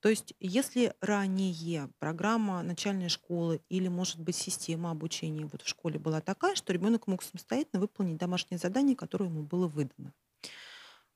То 0.00 0.08
есть, 0.08 0.34
если 0.38 0.94
ранее 1.00 1.90
программа 1.98 2.62
начальной 2.62 3.08
школы 3.08 3.60
или, 3.68 3.88
может 3.88 4.20
быть, 4.20 4.36
система 4.36 4.92
обучения 4.92 5.44
вот 5.46 5.62
в 5.62 5.68
школе 5.68 5.98
была 5.98 6.20
такая, 6.20 6.54
что 6.54 6.72
ребенок 6.72 7.08
мог 7.08 7.22
самостоятельно 7.22 7.80
выполнить 7.80 8.16
домашнее 8.16 8.58
задание, 8.58 8.94
которое 8.94 9.26
ему 9.26 9.42
было 9.42 9.66
выдано 9.66 10.14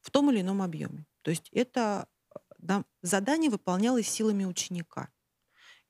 в 0.00 0.10
том 0.10 0.30
или 0.30 0.40
ином 0.40 0.62
объеме. 0.62 1.06
То 1.22 1.30
есть 1.30 1.48
это 1.52 2.08
да, 2.58 2.84
задание 3.02 3.50
выполнялось 3.50 4.08
силами 4.08 4.44
ученика. 4.44 5.10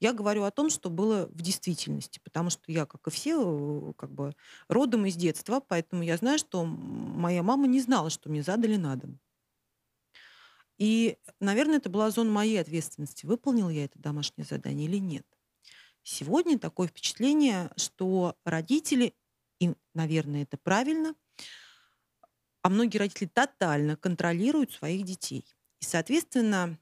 Я 0.03 0.13
говорю 0.13 0.43
о 0.43 0.51
том, 0.51 0.69
что 0.69 0.91
было 0.91 1.29
в 1.31 1.43
действительности, 1.43 2.19
потому 2.25 2.51
что 2.51 2.63
я, 2.67 2.87
как 2.87 3.07
и 3.07 3.11
все, 3.13 3.91
э, 3.91 3.93
как 3.97 4.11
бы 4.11 4.35
родом 4.67 5.07
из 5.07 5.15
детства, 5.15 5.61
поэтому 5.61 6.03
я 6.03 6.17
знаю, 6.17 6.41
что 6.41 6.65
моя 6.65 7.45
мама 7.45 7.69
не 7.69 7.81
знала, 7.81 8.11
что 8.11 8.29
мне 8.29 8.43
задали 8.43 8.75
на 8.75 8.97
дом. 8.97 9.21
И, 10.77 11.19
наверное, 11.39 11.77
это 11.77 11.89
была 11.89 12.11
зона 12.11 12.33
моей 12.33 12.61
ответственности, 12.61 13.27
выполнил 13.27 13.69
я 13.69 13.85
это 13.85 13.97
домашнее 14.01 14.45
задание 14.45 14.89
или 14.89 14.97
нет. 14.97 15.25
Сегодня 16.03 16.59
такое 16.59 16.89
впечатление, 16.89 17.71
что 17.77 18.35
родители, 18.45 19.15
и, 19.61 19.73
наверное, 19.95 20.43
это 20.43 20.59
правильно, 20.59 21.15
а 22.63 22.69
многие 22.69 22.99
родители 22.99 23.29
тотально 23.29 23.95
контролируют 23.97 24.73
своих 24.73 25.05
детей. 25.05 25.47
И, 25.81 25.85
соответственно, 25.85 26.77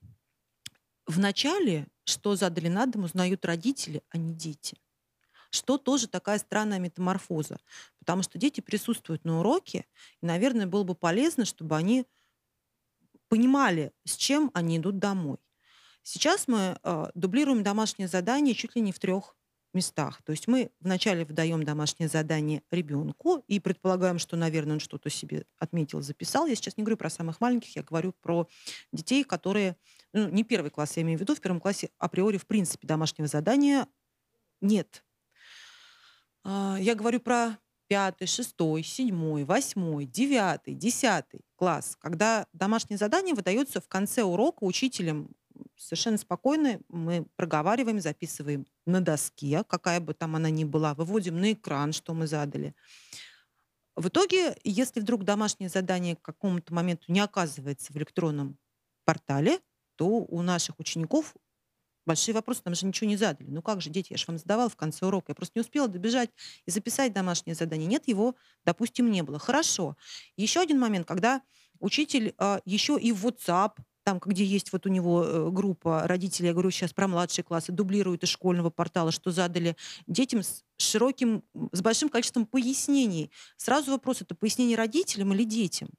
в 1.10 1.18
начале 1.18 1.86
что 2.10 2.36
задали 2.36 2.68
на 2.68 2.84
узнают 3.02 3.44
родители, 3.44 4.02
а 4.10 4.18
не 4.18 4.34
дети. 4.34 4.76
Что 5.50 5.78
тоже 5.78 6.08
такая 6.08 6.38
странная 6.38 6.78
метаморфоза. 6.78 7.58
Потому 7.98 8.22
что 8.22 8.38
дети 8.38 8.60
присутствуют 8.60 9.24
на 9.24 9.40
уроке, 9.40 9.86
и, 10.20 10.26
наверное, 10.26 10.66
было 10.66 10.82
бы 10.82 10.94
полезно, 10.94 11.44
чтобы 11.44 11.76
они 11.76 12.06
понимали, 13.28 13.92
с 14.04 14.16
чем 14.16 14.50
они 14.54 14.78
идут 14.78 14.98
домой. 14.98 15.38
Сейчас 16.02 16.48
мы 16.48 16.78
э, 16.82 17.06
дублируем 17.14 17.62
домашнее 17.62 18.08
задание 18.08 18.54
чуть 18.54 18.74
ли 18.74 18.82
не 18.82 18.92
в 18.92 18.98
трех 18.98 19.36
местах. 19.72 20.22
То 20.22 20.32
есть 20.32 20.48
мы 20.48 20.70
вначале 20.80 21.24
выдаем 21.24 21.62
домашнее 21.62 22.08
задание 22.08 22.62
ребенку 22.70 23.44
и 23.46 23.60
предполагаем, 23.60 24.18
что, 24.18 24.36
наверное, 24.36 24.74
он 24.74 24.80
что-то 24.80 25.10
себе 25.10 25.44
отметил, 25.58 26.00
записал. 26.02 26.46
Я 26.46 26.54
сейчас 26.54 26.76
не 26.76 26.82
говорю 26.82 26.96
про 26.96 27.10
самых 27.10 27.40
маленьких, 27.40 27.76
я 27.76 27.82
говорю 27.82 28.12
про 28.20 28.48
детей, 28.92 29.24
которые, 29.24 29.76
ну, 30.12 30.28
не 30.28 30.44
первый 30.44 30.70
класс, 30.70 30.96
я 30.96 31.02
имею 31.02 31.18
в 31.18 31.20
виду, 31.20 31.34
в 31.34 31.40
первом 31.40 31.60
классе 31.60 31.90
априори, 31.98 32.38
в 32.38 32.46
принципе, 32.46 32.86
домашнего 32.86 33.28
задания 33.28 33.86
нет. 34.60 35.04
А, 36.44 36.76
я 36.80 36.94
говорю 36.94 37.20
про 37.20 37.58
пятый, 37.88 38.26
шестой, 38.26 38.82
седьмой, 38.82 39.44
восьмой, 39.44 40.06
девятый, 40.06 40.74
десятый 40.74 41.40
класс, 41.56 41.96
когда 42.00 42.46
домашнее 42.52 42.98
задание 42.98 43.34
выдается 43.34 43.80
в 43.80 43.88
конце 43.88 44.22
урока 44.22 44.64
учителем 44.64 45.34
совершенно 45.76 46.18
спокойно 46.18 46.80
мы 46.88 47.26
проговариваем, 47.36 48.00
записываем 48.00 48.66
на 48.86 49.00
доске, 49.00 49.64
какая 49.66 50.00
бы 50.00 50.14
там 50.14 50.36
она 50.36 50.50
ни 50.50 50.64
была, 50.64 50.94
выводим 50.94 51.40
на 51.40 51.52
экран, 51.52 51.92
что 51.92 52.14
мы 52.14 52.26
задали. 52.26 52.74
В 53.96 54.08
итоге, 54.08 54.56
если 54.62 55.00
вдруг 55.00 55.24
домашнее 55.24 55.68
задание 55.68 56.16
к 56.16 56.22
какому-то 56.22 56.72
моменту 56.72 57.04
не 57.08 57.20
оказывается 57.20 57.92
в 57.92 57.96
электронном 57.96 58.56
портале, 59.04 59.58
то 60.00 60.06
у 60.06 60.40
наших 60.40 60.80
учеников 60.80 61.34
большие 62.06 62.34
вопросы, 62.34 62.62
там 62.62 62.74
же 62.74 62.86
ничего 62.86 63.06
не 63.06 63.18
задали. 63.18 63.50
Ну 63.50 63.60
как 63.60 63.82
же, 63.82 63.90
дети, 63.90 64.12
я 64.12 64.16
же 64.16 64.24
вам 64.28 64.38
задавала 64.38 64.70
в 64.70 64.74
конце 64.74 65.04
урока. 65.04 65.26
Я 65.32 65.34
просто 65.34 65.52
не 65.56 65.60
успела 65.60 65.88
добежать 65.88 66.30
и 66.64 66.70
записать 66.70 67.12
домашнее 67.12 67.54
задание. 67.54 67.86
Нет, 67.86 68.08
его, 68.08 68.34
допустим, 68.64 69.10
не 69.10 69.22
было. 69.22 69.38
Хорошо. 69.38 69.98
Еще 70.38 70.60
один 70.60 70.80
момент, 70.80 71.06
когда 71.06 71.42
учитель 71.80 72.34
э, 72.38 72.60
еще 72.64 72.98
и 72.98 73.12
в 73.12 73.26
WhatsApp 73.26 73.72
там, 74.02 74.18
где 74.24 74.42
есть 74.42 74.72
вот 74.72 74.86
у 74.86 74.88
него 74.88 75.22
э, 75.22 75.50
группа 75.50 76.08
родителей, 76.08 76.46
я 76.46 76.52
говорю 76.54 76.70
сейчас 76.70 76.94
про 76.94 77.06
младшие 77.06 77.44
классы, 77.44 77.70
дублируют 77.70 78.22
из 78.22 78.30
школьного 78.30 78.70
портала, 78.70 79.12
что 79.12 79.30
задали 79.30 79.76
детям 80.06 80.42
с 80.42 80.64
широким, 80.78 81.44
с 81.72 81.82
большим 81.82 82.08
количеством 82.08 82.46
пояснений. 82.46 83.30
Сразу 83.58 83.90
вопрос, 83.90 84.22
это 84.22 84.34
пояснение 84.34 84.78
родителям 84.78 85.34
или 85.34 85.44
детям? 85.44 85.90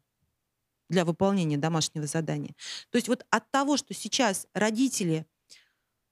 Для 0.91 1.05
выполнения 1.05 1.57
домашнего 1.57 2.05
задания. 2.05 2.53
То 2.91 2.97
есть 2.97 3.07
вот 3.07 3.25
от 3.29 3.49
того, 3.49 3.77
что 3.77 3.93
сейчас 3.93 4.45
родители 4.53 5.25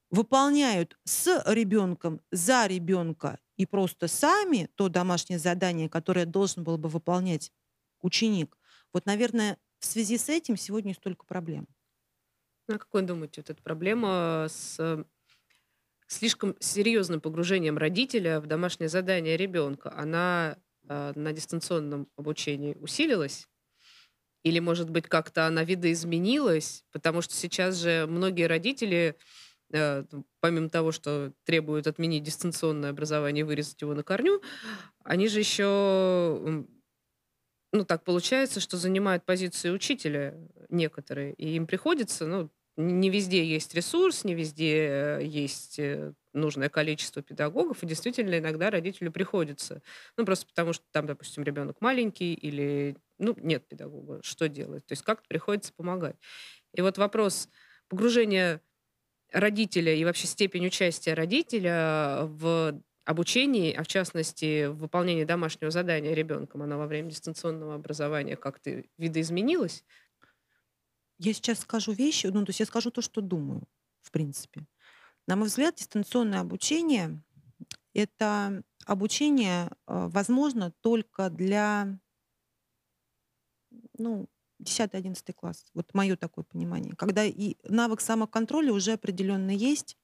выполняют 0.10 0.98
с 1.04 1.44
ребенком, 1.46 2.22
за 2.32 2.66
ребенка 2.66 3.40
и 3.58 3.66
просто 3.66 4.08
сами 4.08 4.70
то 4.76 4.88
домашнее 4.88 5.38
задание, 5.38 5.90
которое 5.90 6.26
должен 6.26 6.64
был 6.64 6.78
бы 6.78 6.88
выполнять 6.90 7.52
ученик, 8.02 8.58
вот, 8.94 9.06
наверное, 9.06 9.58
в 9.80 9.86
связи 9.86 10.18
с 10.18 10.30
этим 10.30 10.58
сегодня 10.58 10.94
столько 10.94 11.26
проблем. 11.26 11.68
А 12.68 12.78
как 12.78 13.06
думаете, 13.06 13.42
вот 13.42 13.50
эта 13.50 13.62
проблема 13.62 14.48
с 14.50 15.06
слишком 16.08 16.56
серьезным 16.60 17.20
погружением 17.20 17.78
родителя 17.78 18.40
в 18.40 18.48
домашнее 18.48 18.90
задание 18.90 19.38
ребенка, 19.38 19.94
она 19.96 20.58
э, 20.88 21.12
на 21.16 21.34
дистанционном 21.34 22.08
обучении 22.16 22.76
усилилась? 22.76 23.48
Или, 24.44 24.60
может 24.60 24.90
быть, 24.90 25.08
как-то 25.08 25.48
она 25.48 25.64
видоизменилась? 25.64 26.86
Потому 26.92 27.22
что 27.22 27.34
сейчас 27.36 27.76
же 27.76 28.06
многие 28.08 28.48
родители, 28.48 29.16
э, 29.74 30.06
помимо 30.40 30.70
того, 30.70 30.92
что 30.92 31.34
требуют 31.46 31.88
отменить 31.88 32.24
дистанционное 32.24 32.92
образование 32.92 33.42
и 33.42 33.44
вырезать 33.44 33.82
его 33.82 33.94
на 33.94 34.04
корню, 34.04 34.42
они 35.04 35.28
же 35.28 35.40
еще 35.40 36.66
ну, 37.72 37.86
так 37.86 38.04
получается, 38.04 38.60
что 38.60 38.78
занимают 38.78 39.26
позицию 39.26 39.76
учителя 39.76 40.36
некоторые, 40.70 41.34
и 41.34 41.56
им 41.56 41.68
приходится, 41.68 42.26
ну, 42.26 42.50
не 42.80 43.10
везде 43.10 43.46
есть 43.46 43.76
ресурс, 43.76 44.24
не 44.24 44.34
везде 44.36 45.20
э, 45.20 45.22
есть 45.26 45.80
э, 45.80 46.14
нужное 46.34 46.70
количество 46.70 47.22
педагогов, 47.22 47.84
и 47.84 47.88
действительно 47.88 48.38
иногда 48.40 48.70
родителю 48.72 49.12
приходится. 49.12 49.82
Ну, 50.18 50.26
просто 50.26 50.48
потому 50.48 50.74
что 50.74 50.86
там, 50.92 51.06
допустим, 51.06 51.44
ребенок 51.44 51.82
маленький 51.82 52.34
или, 52.34 52.96
ну, 53.18 53.36
нет 53.38 53.68
педагога, 53.68 54.22
что 54.24 54.48
делать? 54.48 54.86
То 54.86 54.94
есть 54.94 55.04
как 55.04 55.28
приходится 55.28 55.74
помогать. 55.74 56.16
И 56.74 56.82
вот 56.82 56.98
вопрос 56.98 57.50
погружения 57.90 58.62
родителя 59.32 59.94
и 59.94 60.04
вообще 60.06 60.28
степень 60.28 60.68
участия 60.68 61.14
родителя 61.14 62.22
в 62.24 62.82
обучении, 63.06 63.74
а 63.74 63.84
в 63.84 63.88
частности 63.88 64.68
в 64.68 64.76
выполнении 64.78 65.24
домашнего 65.24 65.72
задания 65.72 66.14
ребенком, 66.14 66.64
она 66.64 66.78
во 66.78 66.88
время 66.88 67.10
дистанционного 67.10 67.76
образования 67.76 68.36
как-то 68.36 68.84
видоизменилась? 68.98 69.84
Я 71.20 71.34
сейчас 71.34 71.60
скажу 71.60 71.92
вещи, 71.92 72.28
ну, 72.28 72.46
то 72.46 72.50
есть 72.50 72.62
я 72.62 72.66
скажу 72.66 72.92
то, 72.92 73.02
что 73.02 73.22
думаю, 73.22 73.64
в 74.02 74.12
принципе. 74.12 74.66
На 75.28 75.36
мой 75.36 75.48
взгляд, 75.48 75.76
дистанционное 75.76 76.40
обучение— 76.40 77.22
это 77.94 78.64
обучение 78.86 79.68
э, 79.68 79.70
возможно 79.86 80.72
только 80.82 81.30
для 81.30 82.00
ну, 83.98 84.28
10-11 84.62 85.34
класс. 85.34 85.66
Вот 85.74 85.94
мое 85.94 86.16
такое 86.16 86.46
понимание. 86.46 86.96
Когда 86.96 87.24
и 87.26 87.58
навык 87.64 88.02
самоконтроля 88.02 88.74
уже 88.74 88.94
определенно 88.94 89.52
есть, 89.52 89.98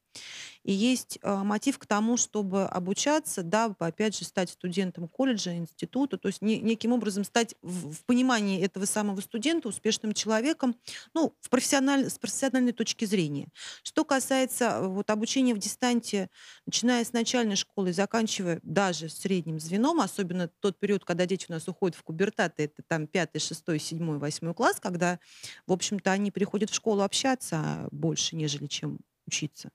и 0.65 0.73
есть 0.73 1.19
э, 1.21 1.43
мотив 1.43 1.77
к 1.77 1.85
тому, 1.85 2.17
чтобы 2.17 2.65
обучаться, 2.65 3.43
да, 3.43 3.75
опять 3.77 4.17
же, 4.17 4.25
стать 4.25 4.49
студентом 4.49 5.07
колледжа, 5.07 5.55
института, 5.55 6.17
то 6.17 6.27
есть 6.27 6.41
не, 6.41 6.59
неким 6.59 6.91
образом 6.91 7.23
стать 7.23 7.53
в, 7.61 8.03
понимании 8.05 8.59
этого 8.61 8.85
самого 8.85 9.21
студента 9.21 9.69
успешным 9.69 10.13
человеком, 10.13 10.75
ну, 11.13 11.35
в 11.39 11.49
профессиональ, 11.51 12.09
с 12.09 12.17
профессиональной 12.17 12.71
точки 12.71 13.05
зрения. 13.05 13.49
Что 13.83 14.03
касается 14.03 14.65
э, 14.65 14.87
вот, 14.87 15.11
обучения 15.11 15.53
в 15.53 15.59
дистанте, 15.59 16.31
начиная 16.65 17.05
с 17.05 17.13
начальной 17.13 17.55
школы 17.55 17.93
заканчивая 17.93 18.59
даже 18.63 19.07
средним 19.07 19.59
звеном, 19.59 20.01
особенно 20.01 20.47
тот 20.47 20.79
период, 20.79 21.05
когда 21.05 21.27
дети 21.27 21.45
у 21.47 21.51
нас 21.53 21.67
уходят 21.67 21.95
в 21.95 22.01
кубертаты, 22.01 22.63
это 22.63 22.81
там 22.87 23.05
пятый, 23.05 23.37
шестой, 23.37 23.77
седьмой, 23.77 24.17
восьмой 24.17 24.55
класс, 24.55 24.79
когда, 24.81 25.19
в 25.67 25.73
общем-то, 25.73 26.11
они 26.11 26.31
приходят 26.31 26.71
в 26.71 26.73
школу 26.73 27.03
общаться 27.03 27.87
больше, 27.91 28.35
нежели 28.35 28.65
чем 28.65 28.97
учиться. 29.27 29.69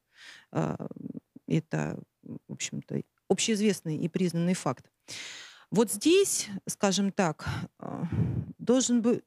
А, 0.53 0.77
это, 1.47 1.99
в 2.23 2.53
общем-то, 2.53 3.03
общеизвестный 3.29 3.97
и 3.97 4.09
признанный 4.09 4.55
факт. 4.55 4.91
Вот 5.71 5.93
здесь, 5.93 6.49
скажем 6.67 7.13
так, 7.13 7.47
а, 7.79 8.05
должен 8.59 9.03
быть 9.03 9.23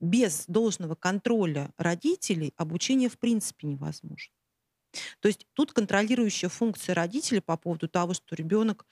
без 0.00 0.44
должного 0.46 0.94
контроля 0.96 1.72
родителей 1.76 2.52
обучение 2.56 3.08
в 3.08 3.18
принципе 3.18 3.68
невозможно. 3.68 4.34
То 5.20 5.28
есть 5.28 5.46
тут 5.54 5.72
контролирующая 5.72 6.48
функция 6.48 6.94
родителя 6.94 7.40
по 7.40 7.56
поводу 7.56 7.88
того, 7.88 8.12
что 8.12 8.34
ребенок 8.34 8.86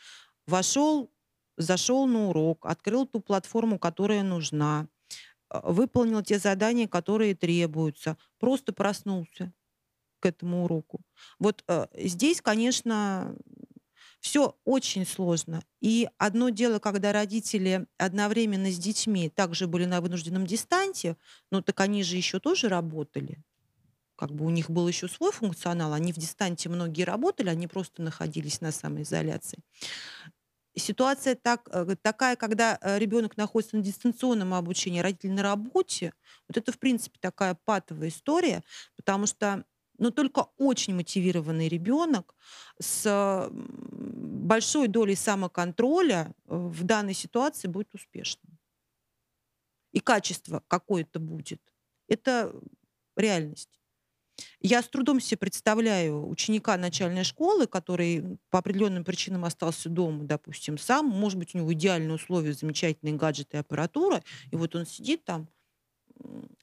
вошел, 0.46 1.10
зашел 1.56 2.06
на 2.06 2.28
урок, 2.28 2.64
открыл 2.64 3.06
ту 3.06 3.20
платформу, 3.20 3.78
которая 3.78 4.22
нужна, 4.22 4.88
а, 5.48 5.72
выполнил 5.72 6.22
те 6.22 6.38
задания, 6.38 6.88
которые 6.88 7.34
требуются, 7.34 8.16
просто 8.38 8.72
проснулся, 8.72 9.52
к 10.20 10.26
этому 10.26 10.64
уроку. 10.64 11.00
Вот 11.38 11.64
э, 11.66 11.86
здесь, 11.94 12.40
конечно, 12.40 13.34
все 14.20 14.56
очень 14.64 15.06
сложно. 15.06 15.62
И 15.80 16.08
одно 16.18 16.50
дело, 16.50 16.78
когда 16.78 17.12
родители 17.12 17.86
одновременно 17.98 18.70
с 18.70 18.78
детьми 18.78 19.30
также 19.30 19.66
были 19.66 19.86
на 19.86 20.00
вынужденном 20.00 20.46
дистанте, 20.46 21.16
ну 21.50 21.62
так 21.62 21.80
они 21.80 22.02
же 22.02 22.16
еще 22.16 22.38
тоже 22.38 22.68
работали. 22.68 23.42
Как 24.16 24.30
бы 24.30 24.44
у 24.44 24.50
них 24.50 24.70
был 24.70 24.86
еще 24.86 25.08
свой 25.08 25.32
функционал, 25.32 25.94
они 25.94 26.12
в 26.12 26.16
дистанте 26.16 26.68
многие 26.68 27.04
работали, 27.04 27.48
они 27.48 27.66
просто 27.66 28.02
находились 28.02 28.60
на 28.60 28.70
самоизоляции. 28.70 29.58
Ситуация 30.76 31.34
так, 31.34 31.68
э, 31.72 31.96
такая, 32.00 32.36
когда 32.36 32.78
э, 32.80 32.98
ребенок 32.98 33.36
находится 33.36 33.76
на 33.76 33.82
дистанционном 33.82 34.54
обучении, 34.54 35.00
родители 35.00 35.30
на 35.30 35.42
работе, 35.42 36.12
вот 36.46 36.58
это, 36.58 36.70
в 36.70 36.78
принципе, 36.78 37.18
такая 37.18 37.56
патовая 37.64 38.08
история, 38.08 38.62
потому 38.96 39.26
что 39.26 39.64
но 40.00 40.10
только 40.10 40.48
очень 40.56 40.94
мотивированный 40.94 41.68
ребенок 41.68 42.34
с 42.80 43.48
большой 43.52 44.88
долей 44.88 45.14
самоконтроля 45.14 46.34
э, 46.46 46.56
в 46.56 46.82
данной 46.84 47.12
ситуации 47.12 47.68
будет 47.68 47.94
успешным. 47.94 48.58
И 49.92 50.00
качество 50.00 50.62
какое-то 50.68 51.20
будет. 51.20 51.60
Это 52.08 52.52
реальность. 53.14 53.78
Я 54.60 54.82
с 54.82 54.88
трудом 54.88 55.20
себе 55.20 55.36
представляю 55.36 56.26
ученика 56.26 56.78
начальной 56.78 57.24
школы, 57.24 57.66
который 57.66 58.38
по 58.48 58.60
определенным 58.60 59.04
причинам 59.04 59.44
остался 59.44 59.90
дома, 59.90 60.24
допустим, 60.24 60.78
сам. 60.78 61.06
Может 61.08 61.38
быть, 61.38 61.54
у 61.54 61.58
него 61.58 61.74
идеальные 61.74 62.14
условия, 62.14 62.54
замечательные 62.54 63.16
гаджеты 63.16 63.58
и 63.58 63.60
аппаратура. 63.60 64.22
И 64.50 64.56
вот 64.56 64.74
он 64.74 64.86
сидит 64.86 65.24
там 65.24 65.46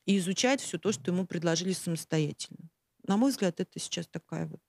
и 0.07 0.17
изучает 0.17 0.59
все 0.59 0.79
то, 0.79 0.91
что 0.91 1.11
ему 1.11 1.27
предложили 1.27 1.73
самостоятельно 1.73 2.69
на 3.07 3.17
мой 3.17 3.31
взгляд, 3.31 3.59
это 3.59 3.79
сейчас 3.79 4.07
такая 4.07 4.45
вот 4.47 4.61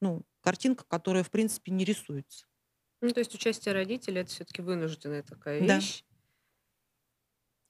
ну, 0.00 0.22
картинка, 0.40 0.84
которая, 0.84 1.22
в 1.22 1.30
принципе, 1.30 1.70
не 1.72 1.84
рисуется. 1.84 2.46
Ну, 3.00 3.10
то 3.10 3.20
есть 3.20 3.34
участие 3.34 3.72
родителей 3.72 4.20
это 4.20 4.30
все-таки 4.30 4.60
вынужденная 4.62 5.22
такая 5.22 5.60
вещь. 5.60 6.04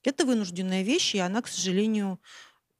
Да. 0.02 0.10
Это 0.10 0.24
вынужденная 0.24 0.82
вещь, 0.82 1.14
и 1.14 1.18
она, 1.18 1.42
к 1.42 1.46
сожалению, 1.46 2.20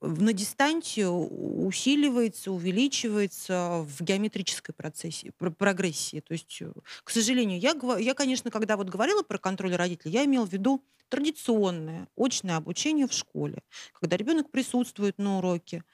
на 0.01 0.33
дистанте 0.33 1.07
усиливается, 1.07 2.51
увеличивается 2.51 3.87
в 3.87 4.03
геометрической 4.03 4.75
процессе, 4.75 5.33
прогрессии. 5.33 6.21
То 6.21 6.33
есть, 6.33 6.61
э, 6.61 6.73
к 7.05 7.11
сожалению, 7.11 7.61
я, 7.61 7.75
я, 7.99 8.15
конечно, 8.15 8.51
когда 8.51 8.77
вот 8.77 8.89
говорила 8.89 9.23
про 9.23 9.39
контроль 9.39 9.77
родителей, 9.77 10.13
я 10.13 10.25
имела 10.25 10.45
в 10.45 10.53
виду 10.53 10.85
традиционное 11.09 12.09
очное 12.17 12.57
обучение 12.57 13.07
в 13.07 13.13
школе, 13.13 13.63
когда 13.93 14.17
ребенок 14.17 14.51
присутствует 14.51 15.19
на 15.19 15.39
уроке, 15.39 15.85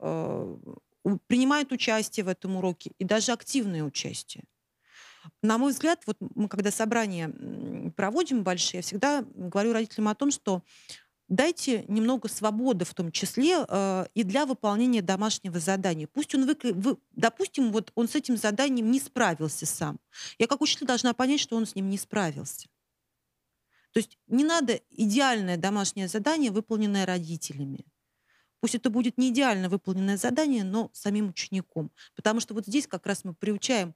э, 0.00 0.56
принимают 1.26 1.72
участие 1.72 2.24
в 2.24 2.28
этом 2.28 2.56
уроке 2.56 2.92
и 2.98 3.04
даже 3.04 3.32
активное 3.32 3.82
участие. 3.82 4.44
На 5.42 5.58
мой 5.58 5.72
взгляд, 5.72 6.02
вот 6.06 6.16
мы 6.20 6.48
когда 6.48 6.70
собрания 6.70 7.32
проводим 7.96 8.42
большие, 8.42 8.78
я 8.78 8.82
всегда 8.82 9.24
говорю 9.34 9.72
родителям 9.72 10.08
о 10.08 10.14
том, 10.14 10.30
что 10.30 10.62
дайте 11.28 11.84
немного 11.88 12.28
свободы 12.28 12.84
в 12.84 12.94
том 12.94 13.10
числе 13.10 13.64
э, 13.66 14.06
и 14.14 14.22
для 14.22 14.46
выполнения 14.46 15.02
домашнего 15.02 15.58
задания. 15.58 16.06
Пусть 16.06 16.34
он, 16.34 16.46
вы, 16.46 16.56
вы, 16.72 16.96
допустим, 17.12 17.72
вот 17.72 17.90
он 17.94 18.08
с 18.08 18.14
этим 18.14 18.36
заданием 18.36 18.90
не 18.90 19.00
справился 19.00 19.66
сам. 19.66 19.98
Я 20.38 20.46
как 20.46 20.60
учитель 20.60 20.86
должна 20.86 21.14
понять, 21.14 21.40
что 21.40 21.56
он 21.56 21.66
с 21.66 21.74
ним 21.74 21.88
не 21.88 21.98
справился. 21.98 22.68
То 23.92 23.98
есть 23.98 24.18
не 24.26 24.44
надо 24.44 24.80
идеальное 24.90 25.56
домашнее 25.56 26.08
задание, 26.08 26.50
выполненное 26.50 27.06
родителями. 27.06 27.86
Пусть 28.64 28.76
это 28.76 28.88
будет 28.88 29.18
не 29.18 29.28
идеально 29.28 29.68
выполненное 29.68 30.16
задание, 30.16 30.64
но 30.64 30.88
самим 30.94 31.28
учеником. 31.28 31.92
Потому 32.16 32.40
что 32.40 32.54
вот 32.54 32.64
здесь 32.64 32.86
как 32.86 33.04
раз 33.04 33.22
мы 33.22 33.34
приучаем 33.34 33.94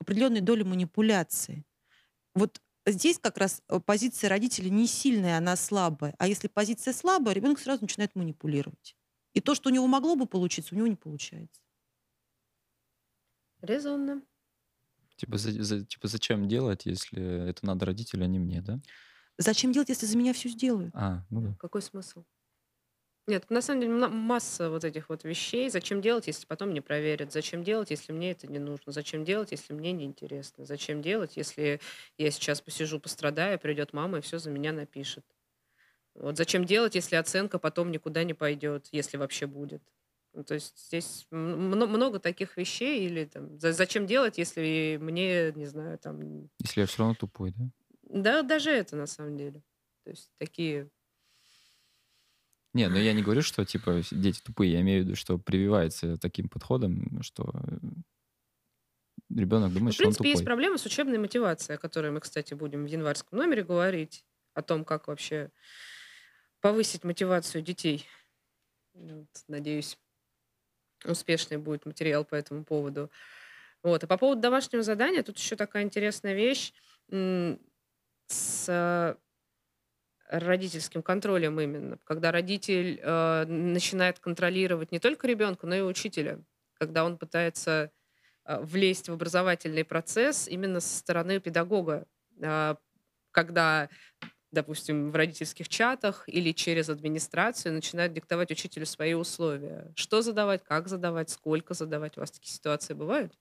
определенной 0.00 0.40
доли 0.40 0.64
манипуляции. 0.64 1.64
Вот 2.34 2.60
здесь 2.84 3.20
как 3.20 3.38
раз 3.38 3.62
э, 3.68 3.78
позиция 3.78 4.28
родителя 4.28 4.68
не 4.68 4.88
сильная, 4.88 5.38
она 5.38 5.54
слабая. 5.54 6.16
А 6.18 6.26
если 6.26 6.48
позиция 6.48 6.92
слабая, 6.92 7.36
ребенок 7.36 7.60
сразу 7.60 7.82
начинает 7.82 8.16
манипулировать. 8.16 8.96
И 9.32 9.40
то, 9.40 9.54
что 9.54 9.70
у 9.70 9.72
него 9.72 9.86
могло 9.86 10.16
бы 10.16 10.26
получиться, 10.26 10.74
у 10.74 10.78
него 10.78 10.88
не 10.88 10.96
получается. 10.96 11.60
Резонно. 13.62 14.22
Типа, 15.14 15.38
за, 15.38 15.52
за, 15.62 15.84
типа 15.84 16.08
зачем 16.08 16.48
делать, 16.48 16.84
если 16.84 17.48
это 17.48 17.64
надо 17.64 17.86
родителю, 17.86 18.24
а 18.24 18.26
не 18.26 18.40
мне, 18.40 18.60
да? 18.60 18.80
Зачем 19.38 19.70
делать, 19.70 19.88
если 19.88 20.06
за 20.06 20.18
меня 20.18 20.32
все 20.32 20.48
сделают? 20.48 20.90
А, 20.96 21.24
ну 21.30 21.42
да. 21.42 21.54
Какой 21.60 21.80
смысл? 21.80 22.24
Нет, 23.30 23.48
на 23.48 23.62
самом 23.62 23.82
деле 23.82 23.92
масса 23.92 24.70
вот 24.70 24.82
этих 24.82 25.08
вот 25.08 25.22
вещей. 25.22 25.70
Зачем 25.70 26.00
делать, 26.00 26.26
если 26.26 26.46
потом 26.46 26.74
не 26.74 26.80
проверят? 26.80 27.32
Зачем 27.32 27.62
делать, 27.62 27.90
если 27.90 28.12
мне 28.12 28.32
это 28.32 28.48
не 28.48 28.58
нужно? 28.58 28.90
Зачем 28.90 29.24
делать, 29.24 29.52
если 29.52 29.72
мне 29.72 29.92
не 29.92 30.04
интересно? 30.04 30.64
Зачем 30.64 31.00
делать, 31.00 31.36
если 31.36 31.80
я 32.18 32.30
сейчас 32.32 32.60
посижу, 32.60 32.98
пострадаю, 32.98 33.56
придет 33.60 33.92
мама 33.92 34.18
и 34.18 34.20
все 34.20 34.38
за 34.38 34.50
меня 34.50 34.72
напишет? 34.72 35.24
Вот 36.14 36.36
зачем 36.36 36.64
делать, 36.64 36.96
если 36.96 37.14
оценка 37.14 37.60
потом 37.60 37.92
никуда 37.92 38.24
не 38.24 38.34
пойдет, 38.34 38.88
если 38.90 39.16
вообще 39.16 39.46
будет? 39.46 39.80
Ну, 40.32 40.42
то 40.42 40.54
есть 40.54 40.86
здесь 40.88 41.28
много 41.30 42.18
таких 42.18 42.56
вещей, 42.56 43.06
или 43.06 43.26
там, 43.26 43.60
зачем 43.60 44.06
делать, 44.06 44.38
если 44.38 44.98
мне, 45.00 45.52
не 45.52 45.66
знаю, 45.66 45.98
там... 45.98 46.50
Если 46.58 46.80
я 46.80 46.86
все 46.86 46.98
равно 46.98 47.14
тупой, 47.14 47.52
да? 47.56 47.70
Да, 48.02 48.42
даже 48.42 48.70
это 48.70 48.96
на 48.96 49.06
самом 49.06 49.36
деле. 49.36 49.62
То 50.02 50.10
есть 50.10 50.32
такие... 50.36 50.88
Не, 52.72 52.88
ну 52.88 52.96
я 52.96 53.12
не 53.12 53.22
говорю, 53.22 53.42
что 53.42 53.64
типа 53.64 54.02
дети 54.10 54.40
тупые, 54.40 54.72
я 54.72 54.80
имею 54.80 55.02
в 55.02 55.06
виду, 55.06 55.16
что 55.16 55.38
прививается 55.38 56.16
таким 56.18 56.48
подходом, 56.48 57.20
что 57.22 57.52
ребенок 59.28 59.72
думает, 59.72 59.82
ну, 59.82 59.92
что 59.92 60.06
он 60.06 60.12
тупой. 60.12 60.14
В 60.14 60.16
принципе, 60.18 60.28
есть 60.30 60.44
проблема 60.44 60.78
с 60.78 60.86
учебной 60.86 61.18
мотивацией, 61.18 61.76
о 61.76 61.80
которой 61.80 62.12
мы, 62.12 62.20
кстати, 62.20 62.54
будем 62.54 62.84
в 62.84 62.88
январском 62.88 63.38
номере 63.38 63.64
говорить, 63.64 64.24
о 64.54 64.62
том, 64.62 64.84
как 64.84 65.08
вообще 65.08 65.50
повысить 66.60 67.04
мотивацию 67.04 67.62
детей. 67.62 68.06
Вот, 68.94 69.28
надеюсь, 69.48 69.98
успешный 71.04 71.56
будет 71.56 71.86
материал 71.86 72.24
по 72.24 72.34
этому 72.34 72.64
поводу. 72.64 73.10
Вот. 73.82 74.04
А 74.04 74.06
по 74.06 74.18
поводу 74.18 74.42
домашнего 74.42 74.82
задания, 74.82 75.22
тут 75.22 75.38
еще 75.38 75.56
такая 75.56 75.84
интересная 75.84 76.34
вещь 76.34 76.72
с 78.26 79.16
родительским 80.30 81.02
контролем 81.02 81.60
именно, 81.60 81.98
когда 82.04 82.30
родитель 82.30 83.00
э, 83.02 83.44
начинает 83.46 84.20
контролировать 84.20 84.92
не 84.92 85.00
только 85.00 85.26
ребенка, 85.26 85.66
но 85.66 85.74
и 85.74 85.80
учителя, 85.80 86.38
когда 86.74 87.04
он 87.04 87.18
пытается 87.18 87.90
э, 88.44 88.60
влезть 88.60 89.08
в 89.08 89.12
образовательный 89.12 89.84
процесс 89.84 90.46
именно 90.46 90.80
со 90.80 90.98
стороны 90.98 91.40
педагога, 91.40 92.06
э, 92.40 92.76
когда 93.32 93.88
допустим, 94.52 95.12
в 95.12 95.14
родительских 95.14 95.68
чатах 95.68 96.24
или 96.26 96.52
через 96.52 96.88
администрацию 96.88 97.72
начинают 97.72 98.12
диктовать 98.12 98.50
учителю 98.50 98.84
свои 98.84 99.14
условия. 99.14 99.92
Что 99.94 100.22
задавать, 100.22 100.64
как 100.64 100.88
задавать, 100.88 101.30
сколько 101.30 101.74
задавать. 101.74 102.16
У 102.16 102.20
вас 102.20 102.32
такие 102.32 102.52
ситуации 102.52 102.94
бывают? 102.94 103.32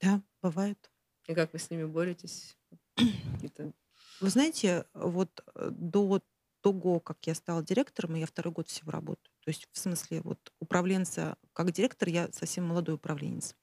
Да, 0.00 0.22
бывают. 0.42 0.78
И 1.26 1.34
как 1.34 1.52
вы 1.52 1.58
с 1.58 1.70
ними 1.70 1.84
боретесь? 1.84 2.56
Вы 4.24 4.30
знаете, 4.30 4.86
вот 4.94 5.44
э, 5.54 5.68
до 5.70 6.22
того, 6.62 6.98
как 6.98 7.18
я 7.26 7.34
стала 7.34 7.62
директором, 7.62 8.14
я 8.14 8.24
второй 8.24 8.54
год 8.54 8.68
всего 8.68 8.90
работаю. 8.90 9.30
То 9.44 9.50
есть, 9.50 9.68
в 9.70 9.78
смысле, 9.78 10.22
вот 10.22 10.50
управленца, 10.60 11.36
как 11.52 11.72
директор, 11.72 12.08
я 12.08 12.32
совсем 12.32 12.64
молодой 12.64 12.94
управленец. 12.94 13.54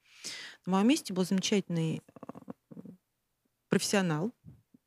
На 0.67 0.73
моем 0.73 0.87
месте 0.87 1.15
был 1.15 1.25
замечательный 1.25 2.03
э, 2.03 2.79
профессионал, 3.69 4.35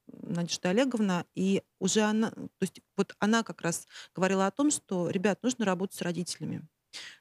Надежда 0.06 0.70
Олеговна, 0.70 1.26
и 1.34 1.64
уже 1.80 2.02
она, 2.02 2.30
то 2.30 2.48
есть 2.60 2.80
вот 2.96 3.16
она 3.18 3.42
как 3.42 3.60
раз 3.60 3.88
говорила 4.14 4.46
о 4.46 4.52
том, 4.52 4.70
что, 4.70 5.10
ребят, 5.10 5.42
нужно 5.42 5.64
работать 5.64 5.96
с 5.98 6.02
родителями. 6.02 6.68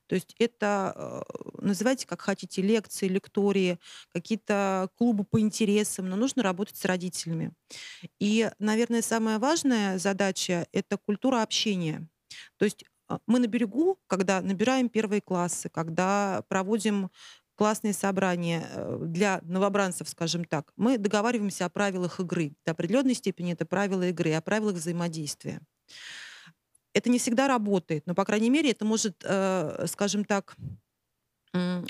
То 0.07 0.15
есть 0.15 0.35
это, 0.39 0.93
э, 0.95 1.21
называйте 1.61 2.05
как 2.05 2.21
хотите, 2.21 2.61
лекции, 2.61 3.07
лектории, 3.07 3.79
какие-то 4.11 4.89
клубы 4.97 5.23
по 5.23 5.39
интересам, 5.39 6.09
но 6.09 6.15
нужно 6.15 6.43
работать 6.43 6.77
с 6.77 6.85
родителями. 6.85 7.51
И, 8.19 8.49
наверное, 8.59 9.01
самая 9.01 9.39
важная 9.39 9.97
задача— 9.97 10.67
это 10.71 10.97
культура 10.97 11.41
общения. 11.41 12.07
То 12.57 12.65
есть 12.65 12.83
э, 13.09 13.17
мы 13.27 13.39
на 13.39 13.47
берегу, 13.47 13.97
когда 14.07 14.41
набираем 14.41 14.89
первые 14.89 15.21
классы, 15.21 15.69
когда 15.69 16.43
проводим 16.47 17.09
классные 17.55 17.93
собрания 17.93 18.67
э, 18.69 18.97
для 19.01 19.39
новобранцев, 19.43 20.09
скажем 20.09 20.43
так, 20.43 20.71
мы 20.75 20.97
договариваемся 20.97 21.65
о 21.65 21.69
правилах 21.69 22.19
игры. 22.19 22.53
До 22.65 22.71
определенной 22.71 23.13
степени 23.13 23.53
это 23.53 23.65
правила 23.65 24.07
игры, 24.09 24.33
о 24.33 24.41
правилах 24.41 24.75
взаимодействия. 24.75 25.61
Это 26.93 27.09
не 27.09 27.19
всегда 27.19 27.47
работает, 27.47 28.05
но, 28.05 28.15
по 28.15 28.25
крайней 28.25 28.49
мере, 28.49 28.71
это 28.71 28.85
может, 28.85 29.23
э, 29.23 29.85
скажем 29.87 30.25
так, 30.25 30.55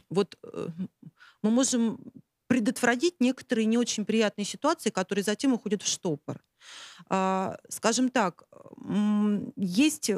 вот 0.09 0.37
э, 0.43 0.67
мы 1.41 1.51
можем 1.51 1.99
предотвратить 2.47 3.15
некоторые 3.19 3.65
не 3.65 3.77
очень 3.77 4.05
приятные 4.05 4.45
ситуации, 4.45 4.89
которые 4.89 5.23
затем 5.23 5.53
уходят 5.53 5.81
в 5.81 5.87
штопор. 5.87 6.43
А, 7.09 7.57
скажем 7.69 8.09
так, 8.09 8.43
есть 9.55 10.11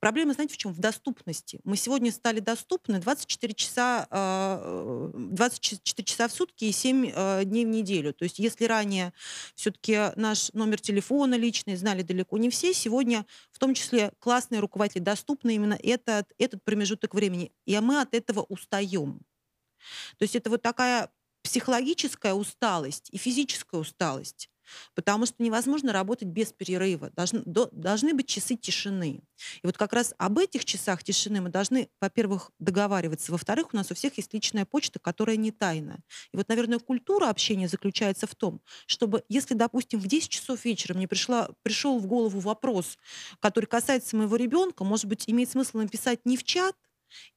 Проблема, 0.00 0.32
знаете, 0.32 0.54
в 0.54 0.56
чем? 0.56 0.72
В 0.72 0.78
доступности. 0.78 1.60
Мы 1.64 1.76
сегодня 1.76 2.10
стали 2.10 2.40
доступны 2.40 2.98
24 3.00 3.52
часа, 3.52 4.06
24 4.10 5.12
а, 5.70 6.02
часа 6.02 6.28
в 6.28 6.32
сутки 6.32 6.64
и 6.64 6.72
7 6.72 7.12
а, 7.14 7.44
дней 7.44 7.66
в 7.66 7.68
неделю. 7.68 8.14
То 8.14 8.24
есть 8.24 8.38
если 8.38 8.64
ранее 8.64 9.12
все-таки 9.54 10.12
наш 10.16 10.52
номер 10.54 10.80
телефона 10.80 11.34
личный 11.34 11.76
знали 11.76 12.02
далеко 12.02 12.38
не 12.38 12.48
все, 12.48 12.72
сегодня 12.72 13.26
в 13.52 13.58
том 13.58 13.74
числе 13.74 14.12
классные 14.20 14.60
руководители 14.60 15.02
доступны 15.02 15.54
именно 15.54 15.78
этот, 15.82 16.32
этот 16.38 16.64
промежуток 16.64 17.14
времени. 17.14 17.52
И 17.66 17.78
мы 17.78 18.00
от 18.00 18.14
этого 18.14 18.40
устаем. 18.48 19.20
То 20.16 20.22
есть 20.22 20.34
это 20.34 20.48
вот 20.48 20.62
такая 20.62 21.10
психологическая 21.42 22.32
усталость 22.32 23.08
и 23.10 23.18
физическая 23.18 23.80
усталость 23.80 24.48
потому 24.94 25.26
что 25.26 25.42
невозможно 25.42 25.92
работать 25.92 26.28
без 26.28 26.52
перерыва. 26.52 27.10
Должны, 27.10 27.42
до, 27.44 27.68
должны 27.72 28.14
быть 28.14 28.26
часы 28.26 28.56
тишины. 28.56 29.22
И 29.62 29.66
вот 29.66 29.76
как 29.76 29.92
раз 29.92 30.14
об 30.18 30.38
этих 30.38 30.64
часах 30.64 31.02
тишины 31.02 31.40
мы 31.40 31.50
должны, 31.50 31.88
во-первых, 32.00 32.50
договариваться. 32.58 33.32
Во-вторых, 33.32 33.68
у 33.72 33.76
нас 33.76 33.90
у 33.90 33.94
всех 33.94 34.16
есть 34.18 34.32
личная 34.34 34.64
почта, 34.64 34.98
которая 34.98 35.36
не 35.36 35.50
тайна. 35.50 36.00
И 36.32 36.36
вот, 36.36 36.48
наверное, 36.48 36.78
культура 36.78 37.28
общения 37.28 37.68
заключается 37.68 38.26
в 38.26 38.34
том, 38.34 38.60
чтобы, 38.86 39.24
если, 39.28 39.54
допустим, 39.54 40.00
в 40.00 40.06
10 40.06 40.28
часов 40.28 40.64
вечера 40.64 40.94
мне 40.94 41.08
пришла, 41.08 41.50
пришел 41.62 41.98
в 41.98 42.06
голову 42.06 42.40
вопрос, 42.40 42.98
который 43.38 43.66
касается 43.66 44.16
моего 44.16 44.36
ребенка, 44.36 44.84
может 44.84 45.06
быть, 45.06 45.24
имеет 45.28 45.50
смысл 45.50 45.78
написать 45.78 46.20
не 46.24 46.36
в 46.36 46.44
чат, 46.44 46.76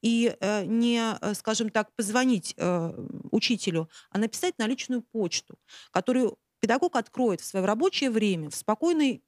и 0.02 0.36
э, 0.40 0.64
не, 0.64 1.16
э, 1.20 1.34
скажем 1.34 1.70
так, 1.70 1.94
позвонить 1.96 2.54
э, 2.56 3.06
учителю, 3.30 3.88
а 4.10 4.18
написать 4.18 4.58
на 4.58 4.66
личную 4.66 5.02
почту, 5.02 5.58
которую 5.90 6.38
педагог 6.64 6.96
откроет 6.96 7.42
в 7.42 7.44
свое 7.44 7.66
рабочее 7.66 8.08
время, 8.08 8.48
в 8.48 8.54
спокойной 8.54 9.22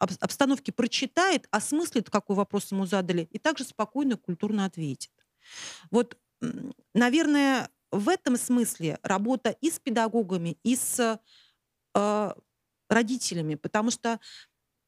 обстановке 0.00 0.72
прочитает, 0.72 1.46
осмыслит, 1.52 2.10
какой 2.10 2.34
вопрос 2.34 2.72
ему 2.72 2.84
задали, 2.84 3.28
и 3.30 3.38
также 3.38 3.62
спокойно, 3.62 4.16
культурно 4.16 4.64
ответит. 4.64 5.12
Вот, 5.92 6.18
наверное, 6.92 7.70
в 7.92 8.08
этом 8.08 8.36
смысле 8.36 8.98
работа 9.04 9.50
и 9.50 9.70
с 9.70 9.78
педагогами, 9.78 10.58
и 10.64 10.74
с 10.74 11.20
э, 11.94 12.32
родителями, 12.88 13.54
потому 13.54 13.92
что 13.92 14.18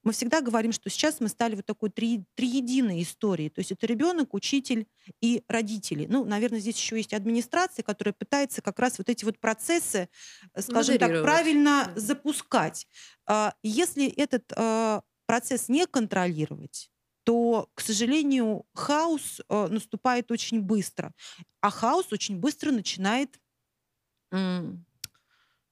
мы 0.04 0.12
всегда 0.12 0.40
говорим, 0.40 0.72
что 0.72 0.90
сейчас 0.90 1.20
мы 1.20 1.28
стали 1.28 1.54
вот 1.54 1.66
такой 1.66 1.90
три, 1.90 2.24
триединой 2.34 3.02
историей. 3.02 3.50
То 3.50 3.60
есть 3.60 3.72
это 3.72 3.86
ребенок, 3.86 4.34
учитель 4.34 4.88
и 5.20 5.44
родители. 5.48 6.06
Ну, 6.08 6.24
наверное, 6.24 6.58
здесь 6.58 6.76
еще 6.76 6.96
есть 6.96 7.14
администрация, 7.14 7.82
которая 7.82 8.12
пытается 8.12 8.62
как 8.62 8.78
раз 8.78 8.98
вот 8.98 9.08
эти 9.08 9.24
вот 9.24 9.38
процессы, 9.38 10.08
э, 10.54 10.62
скажем 10.62 10.98
так, 10.98 11.22
правильно 11.22 11.92
запускать. 11.94 12.86
А, 13.26 13.54
если 13.62 14.08
этот 14.08 14.52
а, 14.56 15.02
процесс 15.26 15.68
не 15.68 15.86
контролировать, 15.86 16.90
то, 17.24 17.70
к 17.74 17.80
сожалению, 17.80 18.66
хаос 18.74 19.40
э, 19.48 19.68
наступает 19.68 20.32
очень 20.32 20.60
быстро. 20.60 21.12
А 21.60 21.70
хаос 21.70 22.12
очень 22.12 22.38
быстро 22.38 22.72
начинает 22.72 23.38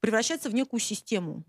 превращаться 0.01 0.51
в 0.51 0.55
некую 0.55 0.81
систему. 0.81 1.45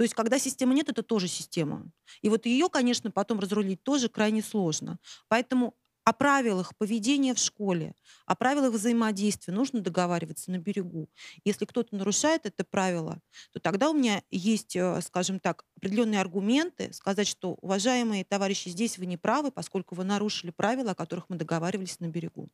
То 0.00 0.04
есть, 0.04 0.14
когда 0.14 0.38
системы 0.38 0.72
нет, 0.72 0.88
это 0.88 1.02
тоже 1.02 1.28
система. 1.28 1.92
И 2.22 2.30
вот 2.30 2.46
ее, 2.46 2.70
конечно, 2.70 3.10
потом 3.10 3.38
разрулить 3.38 3.82
тоже 3.82 4.08
крайне 4.08 4.40
сложно. 4.40 4.98
Поэтому 5.28 5.76
о 6.04 6.14
правилах 6.14 6.74
поведения 6.78 7.34
в 7.34 7.38
школе, 7.38 7.94
о 8.24 8.34
правилах 8.34 8.72
взаимодействия 8.72 9.52
нужно 9.52 9.82
договариваться 9.82 10.50
на 10.52 10.56
берегу. 10.56 11.10
Если 11.44 11.66
кто-то 11.66 11.94
нарушает 11.94 12.46
это 12.46 12.64
правило, 12.64 13.20
то 13.52 13.60
тогда 13.60 13.90
у 13.90 13.92
меня 13.92 14.22
есть, 14.30 14.74
э, 14.74 15.02
скажем 15.02 15.38
так, 15.38 15.66
определенные 15.76 16.22
аргументы 16.22 16.94
сказать, 16.94 17.26
что, 17.26 17.58
уважаемые 17.60 18.24
товарищи, 18.24 18.70
здесь 18.70 18.96
вы 18.96 19.04
не 19.04 19.18
правы, 19.18 19.50
поскольку 19.50 19.94
вы 19.96 20.04
нарушили 20.04 20.50
правила, 20.50 20.92
о 20.92 20.94
которых 20.94 21.28
мы 21.28 21.36
договаривались 21.36 22.00
на 22.00 22.08
берегу. 22.08 22.48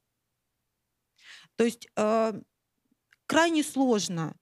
То 1.54 1.62
есть 1.62 1.86
э, 1.94 2.40
крайне 3.26 3.62
сложно 3.62 4.34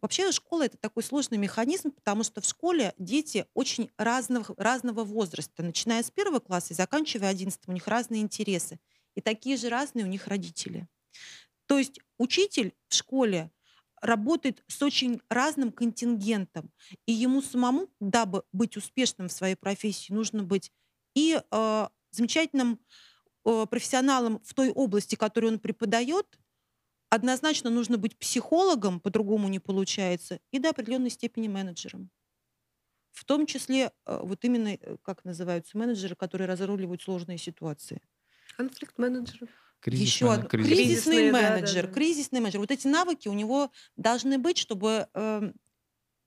вообще 0.00 0.32
школа 0.32 0.64
это 0.64 0.76
такой 0.76 1.02
сложный 1.02 1.38
механизм, 1.38 1.90
потому 1.92 2.24
что 2.24 2.40
в 2.40 2.44
школе 2.44 2.94
дети 2.98 3.46
очень 3.54 3.90
разного, 3.96 4.54
разного 4.56 5.04
возраста, 5.04 5.62
начиная 5.62 6.02
с 6.02 6.10
первого 6.10 6.40
класса 6.40 6.72
и 6.72 6.76
заканчивая 6.76 7.28
одиннадцатым, 7.28 7.72
у 7.72 7.74
них 7.74 7.86
разные 7.86 8.22
интересы. 8.22 8.80
И 9.14 9.20
такие 9.20 9.56
же 9.56 9.68
разные 9.68 10.04
у 10.04 10.08
них 10.08 10.26
родители. 10.26 10.86
То 11.66 11.78
есть 11.78 12.00
учитель 12.18 12.74
в 12.88 12.94
школе 12.94 13.50
работает 14.00 14.64
с 14.66 14.82
очень 14.82 15.20
разным 15.28 15.72
контингентом. 15.72 16.72
И 17.06 17.12
ему 17.12 17.42
самому, 17.42 17.88
дабы 18.00 18.44
быть 18.52 18.76
успешным 18.76 19.28
в 19.28 19.32
своей 19.32 19.56
профессии, 19.56 20.12
нужно 20.12 20.42
быть 20.42 20.72
и 21.14 21.38
э, 21.38 21.88
замечательным 22.10 22.80
э, 23.44 23.66
профессионалом 23.68 24.40
в 24.44 24.54
той 24.54 24.70
области, 24.70 25.16
которую 25.16 25.54
он 25.54 25.58
преподает, 25.58 26.39
Однозначно 27.10 27.70
нужно 27.70 27.98
быть 27.98 28.16
психологом, 28.18 29.00
по-другому 29.00 29.48
не 29.48 29.58
получается, 29.58 30.40
и 30.52 30.58
до 30.60 30.70
определенной 30.70 31.10
степени 31.10 31.48
менеджером. 31.48 32.10
В 33.10 33.24
том 33.24 33.46
числе 33.46 33.90
э, 34.06 34.20
вот 34.22 34.44
именно, 34.44 34.68
э, 34.74 34.96
как 35.02 35.24
называются 35.24 35.76
менеджеры, 35.76 36.14
которые 36.14 36.46
разруливают 36.48 37.02
сложные 37.02 37.38
ситуации. 37.38 38.00
Конфликт 38.56 38.98
менеджеров. 38.98 39.48
Кризис 39.80 40.04
еще 40.06 40.32
одно- 40.32 40.48
кризис. 40.48 40.68
кризисный 40.72 41.16
Кризисные, 41.16 41.32
да, 41.32 41.40
да, 41.40 41.54
менеджер, 41.56 41.86
да. 41.86 41.92
кризисный 41.92 42.40
менеджер. 42.40 42.60
Вот 42.60 42.70
эти 42.70 42.86
навыки 42.86 43.28
у 43.28 43.32
него 43.32 43.70
должны 43.96 44.38
быть, 44.38 44.58
чтобы 44.58 45.08
эм, 45.14 45.54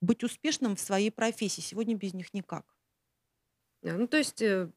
быть 0.01 0.23
успешным 0.23 0.75
в 0.75 0.81
своей 0.81 1.11
профессии. 1.11 1.61
Сегодня 1.61 1.95
без 1.95 2.13
них 2.13 2.33
никак. 2.33 2.75
А, 3.83 3.93
Ну, 3.97 4.07
то 4.07 4.17
есть, 4.17 4.41
э, 4.41 4.69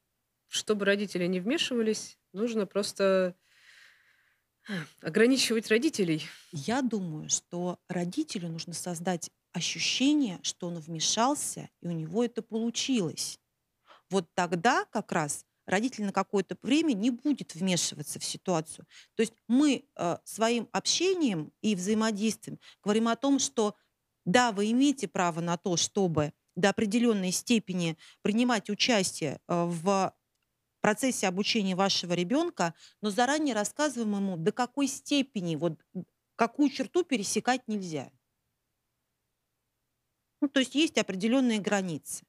чтобы 0.49 0.85
родители 0.85 1.27
не 1.27 1.41
вмешивались, 1.41 2.19
нужно 2.33 2.67
просто 2.67 3.35
ограничивать 5.01 5.69
родителей. 5.69 6.27
Я 6.53 6.83
думаю, 6.83 7.29
что 7.29 7.79
родителю 7.89 8.49
нужно 8.49 8.73
создать 8.75 9.31
ощущение, 9.53 10.39
что 10.43 10.69
он 10.69 10.79
вмешался, 10.79 11.71
и 11.81 11.89
у 11.89 11.93
него 11.93 12.25
это 12.25 12.43
получилось. 12.43 13.39
Вот 14.11 14.29
тогда 14.35 14.85
как 14.87 15.13
раз 15.13 15.45
родитель 15.67 16.05
на 16.05 16.13
какое-то 16.13 16.57
время 16.63 16.93
не 16.93 17.11
будет 17.11 17.55
вмешиваться 17.55 18.19
в 18.19 18.25
ситуацию. 18.25 18.87
То 19.15 19.23
есть 19.23 19.35
мы 19.49 19.85
э, 19.97 20.19
своим 20.25 20.69
общением 20.73 21.53
и 21.61 21.75
взаимодействием 21.75 22.59
говорим 22.83 23.09
о 23.09 23.17
том, 23.17 23.39
что 23.39 23.75
да, 24.25 24.53
вы 24.53 24.71
имеете 24.71 25.09
право 25.09 25.41
на 25.41 25.57
то, 25.57 25.77
чтобы 25.77 26.33
до 26.55 26.71
определенной 26.71 27.33
степени 27.33 27.97
принимать 28.23 28.71
участие 28.71 29.41
э, 29.49 29.65
в 29.65 30.15
процессе 30.87 31.27
обучения 31.27 31.75
вашего 31.75 32.13
ребенка, 32.13 32.73
но 33.03 33.11
заранее 33.11 33.57
рассказываем 33.57 34.15
ему, 34.15 34.37
до 34.37 34.53
какой 34.53 34.87
степени, 34.87 35.57
вот 35.57 35.85
какую 36.37 36.71
черту 36.71 37.03
пересекать 37.03 37.63
нельзя. 37.67 38.13
Ну, 40.41 40.47
то 40.47 40.61
есть 40.61 40.77
есть 40.77 40.97
определенные 40.97 41.59
границы. 41.59 42.25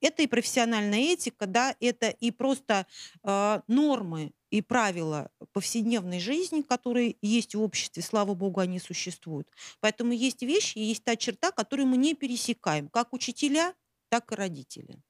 Это 0.00 0.22
и 0.22 0.28
профессиональная 0.28 1.00
этика, 1.00 1.46
да, 1.46 1.74
это 1.80 2.10
и 2.10 2.30
просто 2.30 2.86
э, 3.24 3.60
нормы 3.66 4.34
и 4.50 4.62
правила 4.62 5.32
повседневной 5.52 6.20
жизни, 6.20 6.62
которые 6.62 7.16
есть 7.22 7.56
в 7.56 7.60
обществе, 7.60 8.04
слава 8.04 8.34
богу, 8.34 8.60
они 8.60 8.78
существуют. 8.78 9.48
Поэтому 9.80 10.12
есть 10.12 10.42
вещи, 10.42 10.78
и 10.78 10.84
есть 10.84 11.02
та 11.02 11.16
черта, 11.16 11.50
которую 11.50 11.88
мы 11.88 11.96
не 11.96 12.14
пересекаем, 12.14 12.88
как 12.88 13.12
учителя, 13.12 13.74
так 14.10 14.30
и 14.30 14.36
родители. 14.36 15.02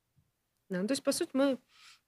Да, 0.71 0.81
ну, 0.81 0.87
то 0.87 0.93
есть, 0.93 1.03
по 1.03 1.13
сути, 1.13 1.31
мы 1.35 1.59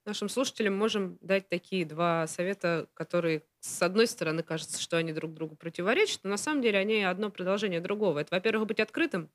нашим 0.05 0.29
слушателям 0.29 0.77
можем 0.77 1.19
дать 1.21 1.49
такие 1.49 1.85
два 1.85 2.27
совета, 2.27 2.89
которые, 2.95 3.43
с 3.61 3.83
одной 3.83 4.07
стороны, 4.07 4.43
кажется, 4.43 4.81
что 4.81 4.97
они 4.97 5.13
друг 5.13 5.35
другу 5.35 5.57
противоречат, 5.57 6.21
но 6.25 6.31
на 6.31 6.37
самом 6.37 6.63
деле 6.63 6.79
они 6.79 7.03
одно 7.03 7.31
продолжение 7.31 7.81
другого. 7.81 8.19
Это, 8.21 8.35
во-первых, 8.35 8.67
быть 8.67 8.81
открытым. 8.81 9.31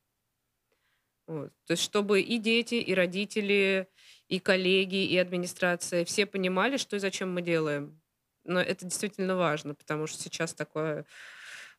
Вот. 1.28 1.52
То 1.66 1.72
есть, 1.72 1.84
чтобы 1.84 2.22
и 2.22 2.38
дети, 2.38 2.76
и 2.76 2.94
родители, 2.94 3.90
и 4.28 4.40
коллеги, 4.40 5.06
и 5.06 5.18
администрация 5.18 6.06
все 6.06 6.26
понимали, 6.26 6.78
что 6.78 6.96
и 6.96 7.00
зачем 7.00 7.34
мы 7.34 7.42
делаем. 7.42 8.02
Но 8.46 8.62
это 8.62 8.86
действительно 8.86 9.36
важно, 9.36 9.76
потому 9.76 10.08
что 10.08 10.22
сейчас 10.22 10.54
такое 10.54 11.06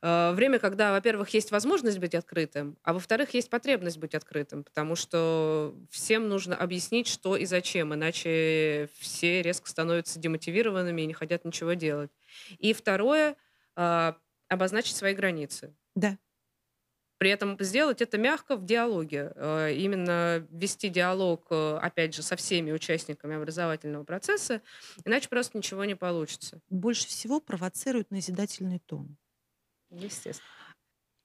время, 0.01 0.59
когда, 0.59 0.93
во-первых, 0.93 1.31
есть 1.31 1.51
возможность 1.51 1.99
быть 1.99 2.15
открытым, 2.15 2.79
а 2.83 2.93
во-вторых, 2.93 3.35
есть 3.35 3.51
потребность 3.51 3.99
быть 3.99 4.15
открытым, 4.15 4.63
потому 4.63 4.95
что 4.95 5.75
всем 5.91 6.29
нужно 6.29 6.57
объяснить, 6.57 7.09
что 7.09 7.37
и 7.37 7.45
зачем, 7.47 7.93
иначе 7.95 8.89
все 8.99 9.43
резко 9.43 9.69
становятся 9.69 10.21
демотивированными 10.21 11.03
и 11.03 11.07
не 11.07 11.15
хотят 11.15 11.45
ничего 11.45 11.73
делать. 11.73 12.11
И 12.59 12.73
второе, 12.73 13.37
э, 13.77 14.13
обозначить 14.49 14.97
свои 14.97 15.15
границы. 15.15 15.75
Да. 15.95 16.17
При 17.19 17.31
этом 17.31 17.57
сделать 17.59 18.01
это 18.01 18.17
мягко 18.17 18.57
в 18.57 18.65
диалоге. 18.65 19.33
Э, 19.35 19.73
Именно 19.75 20.47
вести 20.51 20.89
диалог, 20.89 21.47
э, 21.51 21.79
опять 21.83 22.15
же, 22.15 22.23
со 22.23 22.37
всеми 22.37 22.71
участниками 22.71 23.37
образовательного 23.37 24.05
процесса, 24.05 24.63
иначе 25.05 25.29
просто 25.29 25.59
ничего 25.59 25.85
не 25.85 25.97
получится. 25.97 26.61
Больше 26.71 27.09
всего 27.09 27.41
провоцирует 27.41 28.13
назидательный 28.13 28.79
тон. 28.79 29.17
Естественно. 29.91 30.49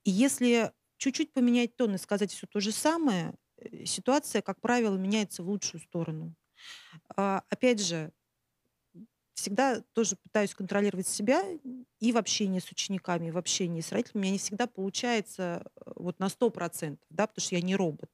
Если 0.06 0.72
чуть-чуть 0.98 1.34
поменять 1.34 1.76
тон 1.76 1.96
и 1.96 1.98
сказать 1.98 2.32
все 2.32 2.48
то 2.48 2.60
же 2.60 2.72
самое, 2.72 3.36
э, 3.58 3.86
ситуация, 3.86 4.42
как 4.42 4.62
правило, 4.62 4.98
меняется 4.98 5.44
в 5.44 5.50
лучшую 5.50 5.82
сторону. 5.82 6.36
А, 7.16 7.44
Опять 7.50 7.82
же, 7.82 8.12
всегда 9.34 9.82
тоже 9.94 10.16
пытаюсь 10.16 10.54
контролировать 10.54 11.08
себя 11.08 11.44
и 12.00 12.12
в 12.12 12.18
общении 12.18 12.60
с 12.60 12.72
учениками, 12.72 13.28
и 13.28 13.32
в 13.32 13.38
общении 13.38 13.82
с 13.82 13.92
родителями. 13.92 14.22
У 14.22 14.24
меня 14.24 14.32
не 14.34 14.38
всегда 14.38 14.68
получается 14.68 15.64
э, 15.76 15.92
вот 15.96 16.20
на 16.20 16.30
100%, 16.30 17.06
да, 17.10 17.28
потому 17.28 17.44
что 17.44 17.56
я 17.56 17.62
не 17.62 17.76
робот. 17.76 18.12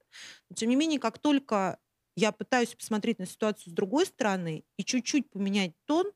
Но 0.49 0.55
тем 0.55 0.69
не 0.69 0.75
менее, 0.75 0.99
как 0.99 1.19
только 1.19 1.77
я 2.15 2.31
пытаюсь 2.31 2.75
посмотреть 2.75 3.19
на 3.19 3.25
ситуацию 3.25 3.71
с 3.71 3.73
другой 3.75 4.05
стороны 4.05 4.63
и 4.77 4.83
чуть-чуть 4.83 5.29
поменять 5.29 5.73
тон, 5.85 6.11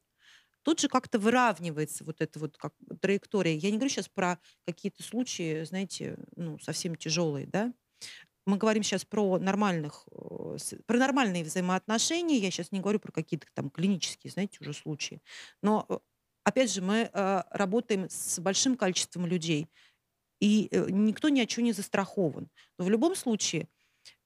тут 0.64 0.80
же 0.80 0.88
как-то 0.88 1.20
выравнивается 1.20 2.04
вот 2.04 2.22
эта 2.22 2.40
вот 2.40 2.58
как 2.58 2.74
траектория. 3.02 3.56
Я 3.56 3.72
не 3.72 3.78
говорю 3.78 3.90
сейчас 3.90 4.10
про 4.10 4.40
какие-то 4.66 5.04
случаи, 5.04 5.64
знаете, 5.64 6.18
ну, 6.36 6.58
совсем 6.60 6.96
тяжелые, 6.96 7.48
да. 7.48 7.74
Мы 8.46 8.58
говорим 8.58 8.84
сейчас 8.84 9.06
про 9.06 9.40
нормальных, 9.40 10.06
э, 10.12 10.58
про 10.86 10.98
нормальные 10.98 11.44
взаимоотношения. 11.44 12.38
Я 12.40 12.52
сейчас 12.52 12.72
не 12.72 12.82
говорю 12.82 13.00
про 13.00 13.12
какие-то 13.12 13.48
там 13.54 13.70
клинические, 13.70 14.32
знаете, 14.32 14.58
уже 14.60 14.74
случаи. 14.74 15.22
Но 15.62 15.86
э, 15.88 15.98
опять 16.44 16.72
же, 16.72 16.82
мы 16.82 17.10
э, 17.12 17.44
работаем 17.52 18.08
с 18.10 18.40
большим 18.40 18.76
количеством 18.76 19.26
людей, 19.26 19.70
и 20.42 20.70
никто 20.90 21.30
ни 21.30 21.40
от 21.40 21.48
чего 21.48 21.64
не 21.66 21.72
застрахован. 21.72 22.50
Но 22.78 22.84
в 22.84 22.90
любом 22.90 23.16
случае 23.16 23.70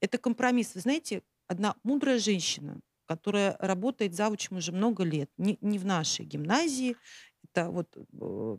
это 0.01 0.17
компромисс. 0.17 0.73
Вы 0.73 0.81
знаете, 0.81 1.21
одна 1.47 1.75
мудрая 1.83 2.17
женщина, 2.17 2.79
которая 3.07 3.57
работает 3.59 4.15
завучем 4.15 4.57
уже 4.57 4.71
много 4.71 5.03
лет, 5.03 5.31
не, 5.37 5.57
не 5.61 5.79
в 5.79 5.85
нашей 5.85 6.25
гимназии, 6.25 6.99
это 7.43 7.69
вот 7.71 7.95
э, 7.97 8.57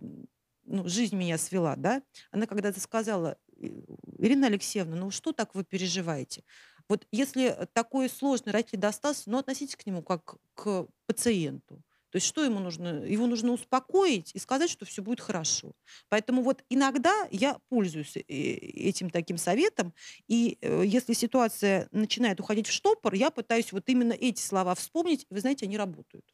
ну, 0.65 0.87
жизнь 0.89 1.17
меня 1.17 1.39
свела, 1.39 1.77
да, 1.77 2.03
она 2.31 2.47
когда-то 2.47 2.81
сказала, 2.81 3.39
«И- 3.57 3.85
Ирина 4.19 4.47
Алексеевна, 4.49 4.97
ну 4.97 5.11
что 5.11 5.33
так 5.33 5.55
вы 5.55 5.65
переживаете? 5.65 6.45
Вот 6.89 7.07
если 7.13 7.69
такой 7.73 8.09
сложный 8.09 8.53
родитель 8.53 8.79
достался, 8.79 9.31
ну 9.31 9.39
относитесь 9.39 9.77
к 9.77 9.87
нему 9.87 10.03
как 10.03 10.37
к 10.55 10.87
пациенту. 11.07 11.83
То 12.11 12.17
есть 12.17 12.27
что 12.27 12.43
ему 12.43 12.59
нужно? 12.61 13.05
Его 13.05 13.27
нужно 13.27 13.53
успокоить 13.53 14.35
и 14.35 14.39
сказать, 14.39 14.71
что 14.71 14.87
все 14.87 15.03
будет 15.03 15.21
хорошо. 15.21 15.73
Поэтому 16.09 16.43
вот 16.43 16.65
иногда 16.71 17.29
я 17.31 17.59
пользуюсь 17.69 18.17
э, 18.17 18.21
этим 18.21 19.11
таким 19.11 19.37
советом, 19.37 19.93
и 20.27 20.59
э, 20.61 20.83
если 20.87 21.13
ситуация 21.13 21.89
начинает 21.93 22.41
уходить 22.41 22.67
в 22.67 22.73
штопор, 22.73 23.15
я 23.15 23.31
пытаюсь 23.31 23.73
вот 23.73 23.85
именно 23.89 24.13
эти 24.13 24.41
слова 24.41 24.75
вспомнить, 24.75 25.27
вы 25.29 25.41
знаете, 25.41 25.67
они 25.67 25.77
работают. 25.77 26.25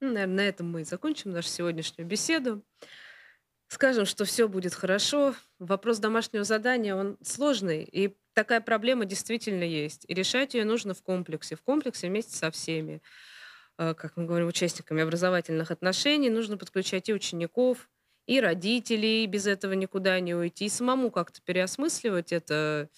Ну, 0.00 0.12
наверное, 0.12 0.36
на 0.36 0.48
этом 0.48 0.70
мы 0.70 0.82
и 0.82 0.84
закончим 0.84 1.32
нашу 1.32 1.48
сегодняшнюю 1.48 2.06
беседу. 2.06 2.64
Скажем, 3.68 4.06
что 4.06 4.24
все 4.24 4.48
будет 4.48 4.72
хорошо. 4.72 5.34
Вопрос 5.58 5.98
домашнего 5.98 6.44
задания, 6.44 6.94
он 6.94 7.18
сложный, 7.22 7.84
и 7.84 8.16
такая 8.32 8.62
проблема 8.62 9.04
действительно 9.04 9.64
есть. 9.64 10.06
И 10.08 10.14
решать 10.14 10.54
ее 10.54 10.64
нужно 10.64 10.94
в 10.94 11.02
комплексе, 11.02 11.56
в 11.56 11.62
комплексе 11.62 12.08
вместе 12.08 12.34
со 12.34 12.50
всеми. 12.50 13.02
Э, 13.78 13.94
Как 13.94 14.16
мы 14.16 14.26
говорим, 14.26 14.48
участниками 14.48 15.02
образовательных 15.02 15.70
отношений. 15.70 16.30
Нужно 16.30 16.58
подключать 16.58 17.08
и 17.08 17.14
учеников, 17.14 17.88
и 18.26 18.40
родителей, 18.40 19.24
без 19.26 19.46
этого 19.46 19.72
никуда 19.72 20.20
не 20.20 20.34
уйти, 20.34 20.66
и 20.66 20.68
самому 20.68 21.10
как-то 21.10 21.40
переосмысливать 21.42 22.32
это, 22.32 22.90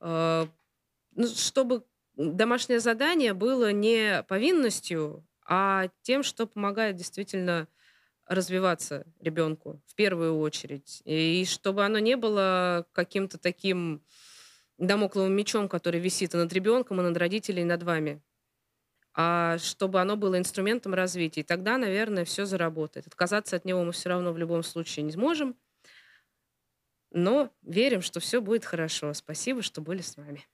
э, 0.00 0.46
ну, 1.14 1.26
чтобы 1.28 1.84
домашнее 2.16 2.80
задание 2.80 3.32
было 3.32 3.72
не 3.72 4.24
повинностью, 4.24 5.24
а 5.46 5.88
тем, 6.02 6.22
что 6.22 6.46
помогает 6.46 6.96
действительно 6.96 7.68
развиваться 8.26 9.06
ребенку 9.20 9.80
в 9.86 9.94
первую 9.94 10.38
очередь. 10.40 11.00
И 11.04 11.46
чтобы 11.46 11.84
оно 11.84 11.98
не 11.98 12.16
было 12.16 12.86
каким-то 12.92 13.38
таким 13.38 14.02
домокловым 14.76 15.32
мечом, 15.32 15.68
который 15.68 16.00
висит 16.00 16.34
и 16.34 16.36
над 16.36 16.52
ребенком, 16.52 17.00
и 17.00 17.04
над 17.04 17.16
родителями, 17.16 17.62
и 17.62 17.64
над 17.64 17.82
вами. 17.84 18.20
А 19.20 19.58
чтобы 19.58 20.00
оно 20.00 20.16
было 20.16 20.38
инструментом 20.38 20.94
развития. 20.94 21.40
И 21.40 21.44
тогда, 21.44 21.76
наверное, 21.76 22.24
все 22.24 22.46
заработает. 22.46 23.08
Отказаться 23.08 23.56
от 23.56 23.64
него 23.64 23.82
мы 23.82 23.90
все 23.90 24.10
равно 24.10 24.32
в 24.32 24.38
любом 24.38 24.62
случае 24.62 25.04
не 25.04 25.10
сможем. 25.12 25.56
Но 27.10 27.50
верим, 27.62 28.00
что 28.00 28.20
все 28.20 28.40
будет 28.40 28.64
хорошо. 28.64 29.12
Спасибо, 29.14 29.62
что 29.62 29.80
были 29.80 30.02
с 30.02 30.16
нами. 30.16 30.46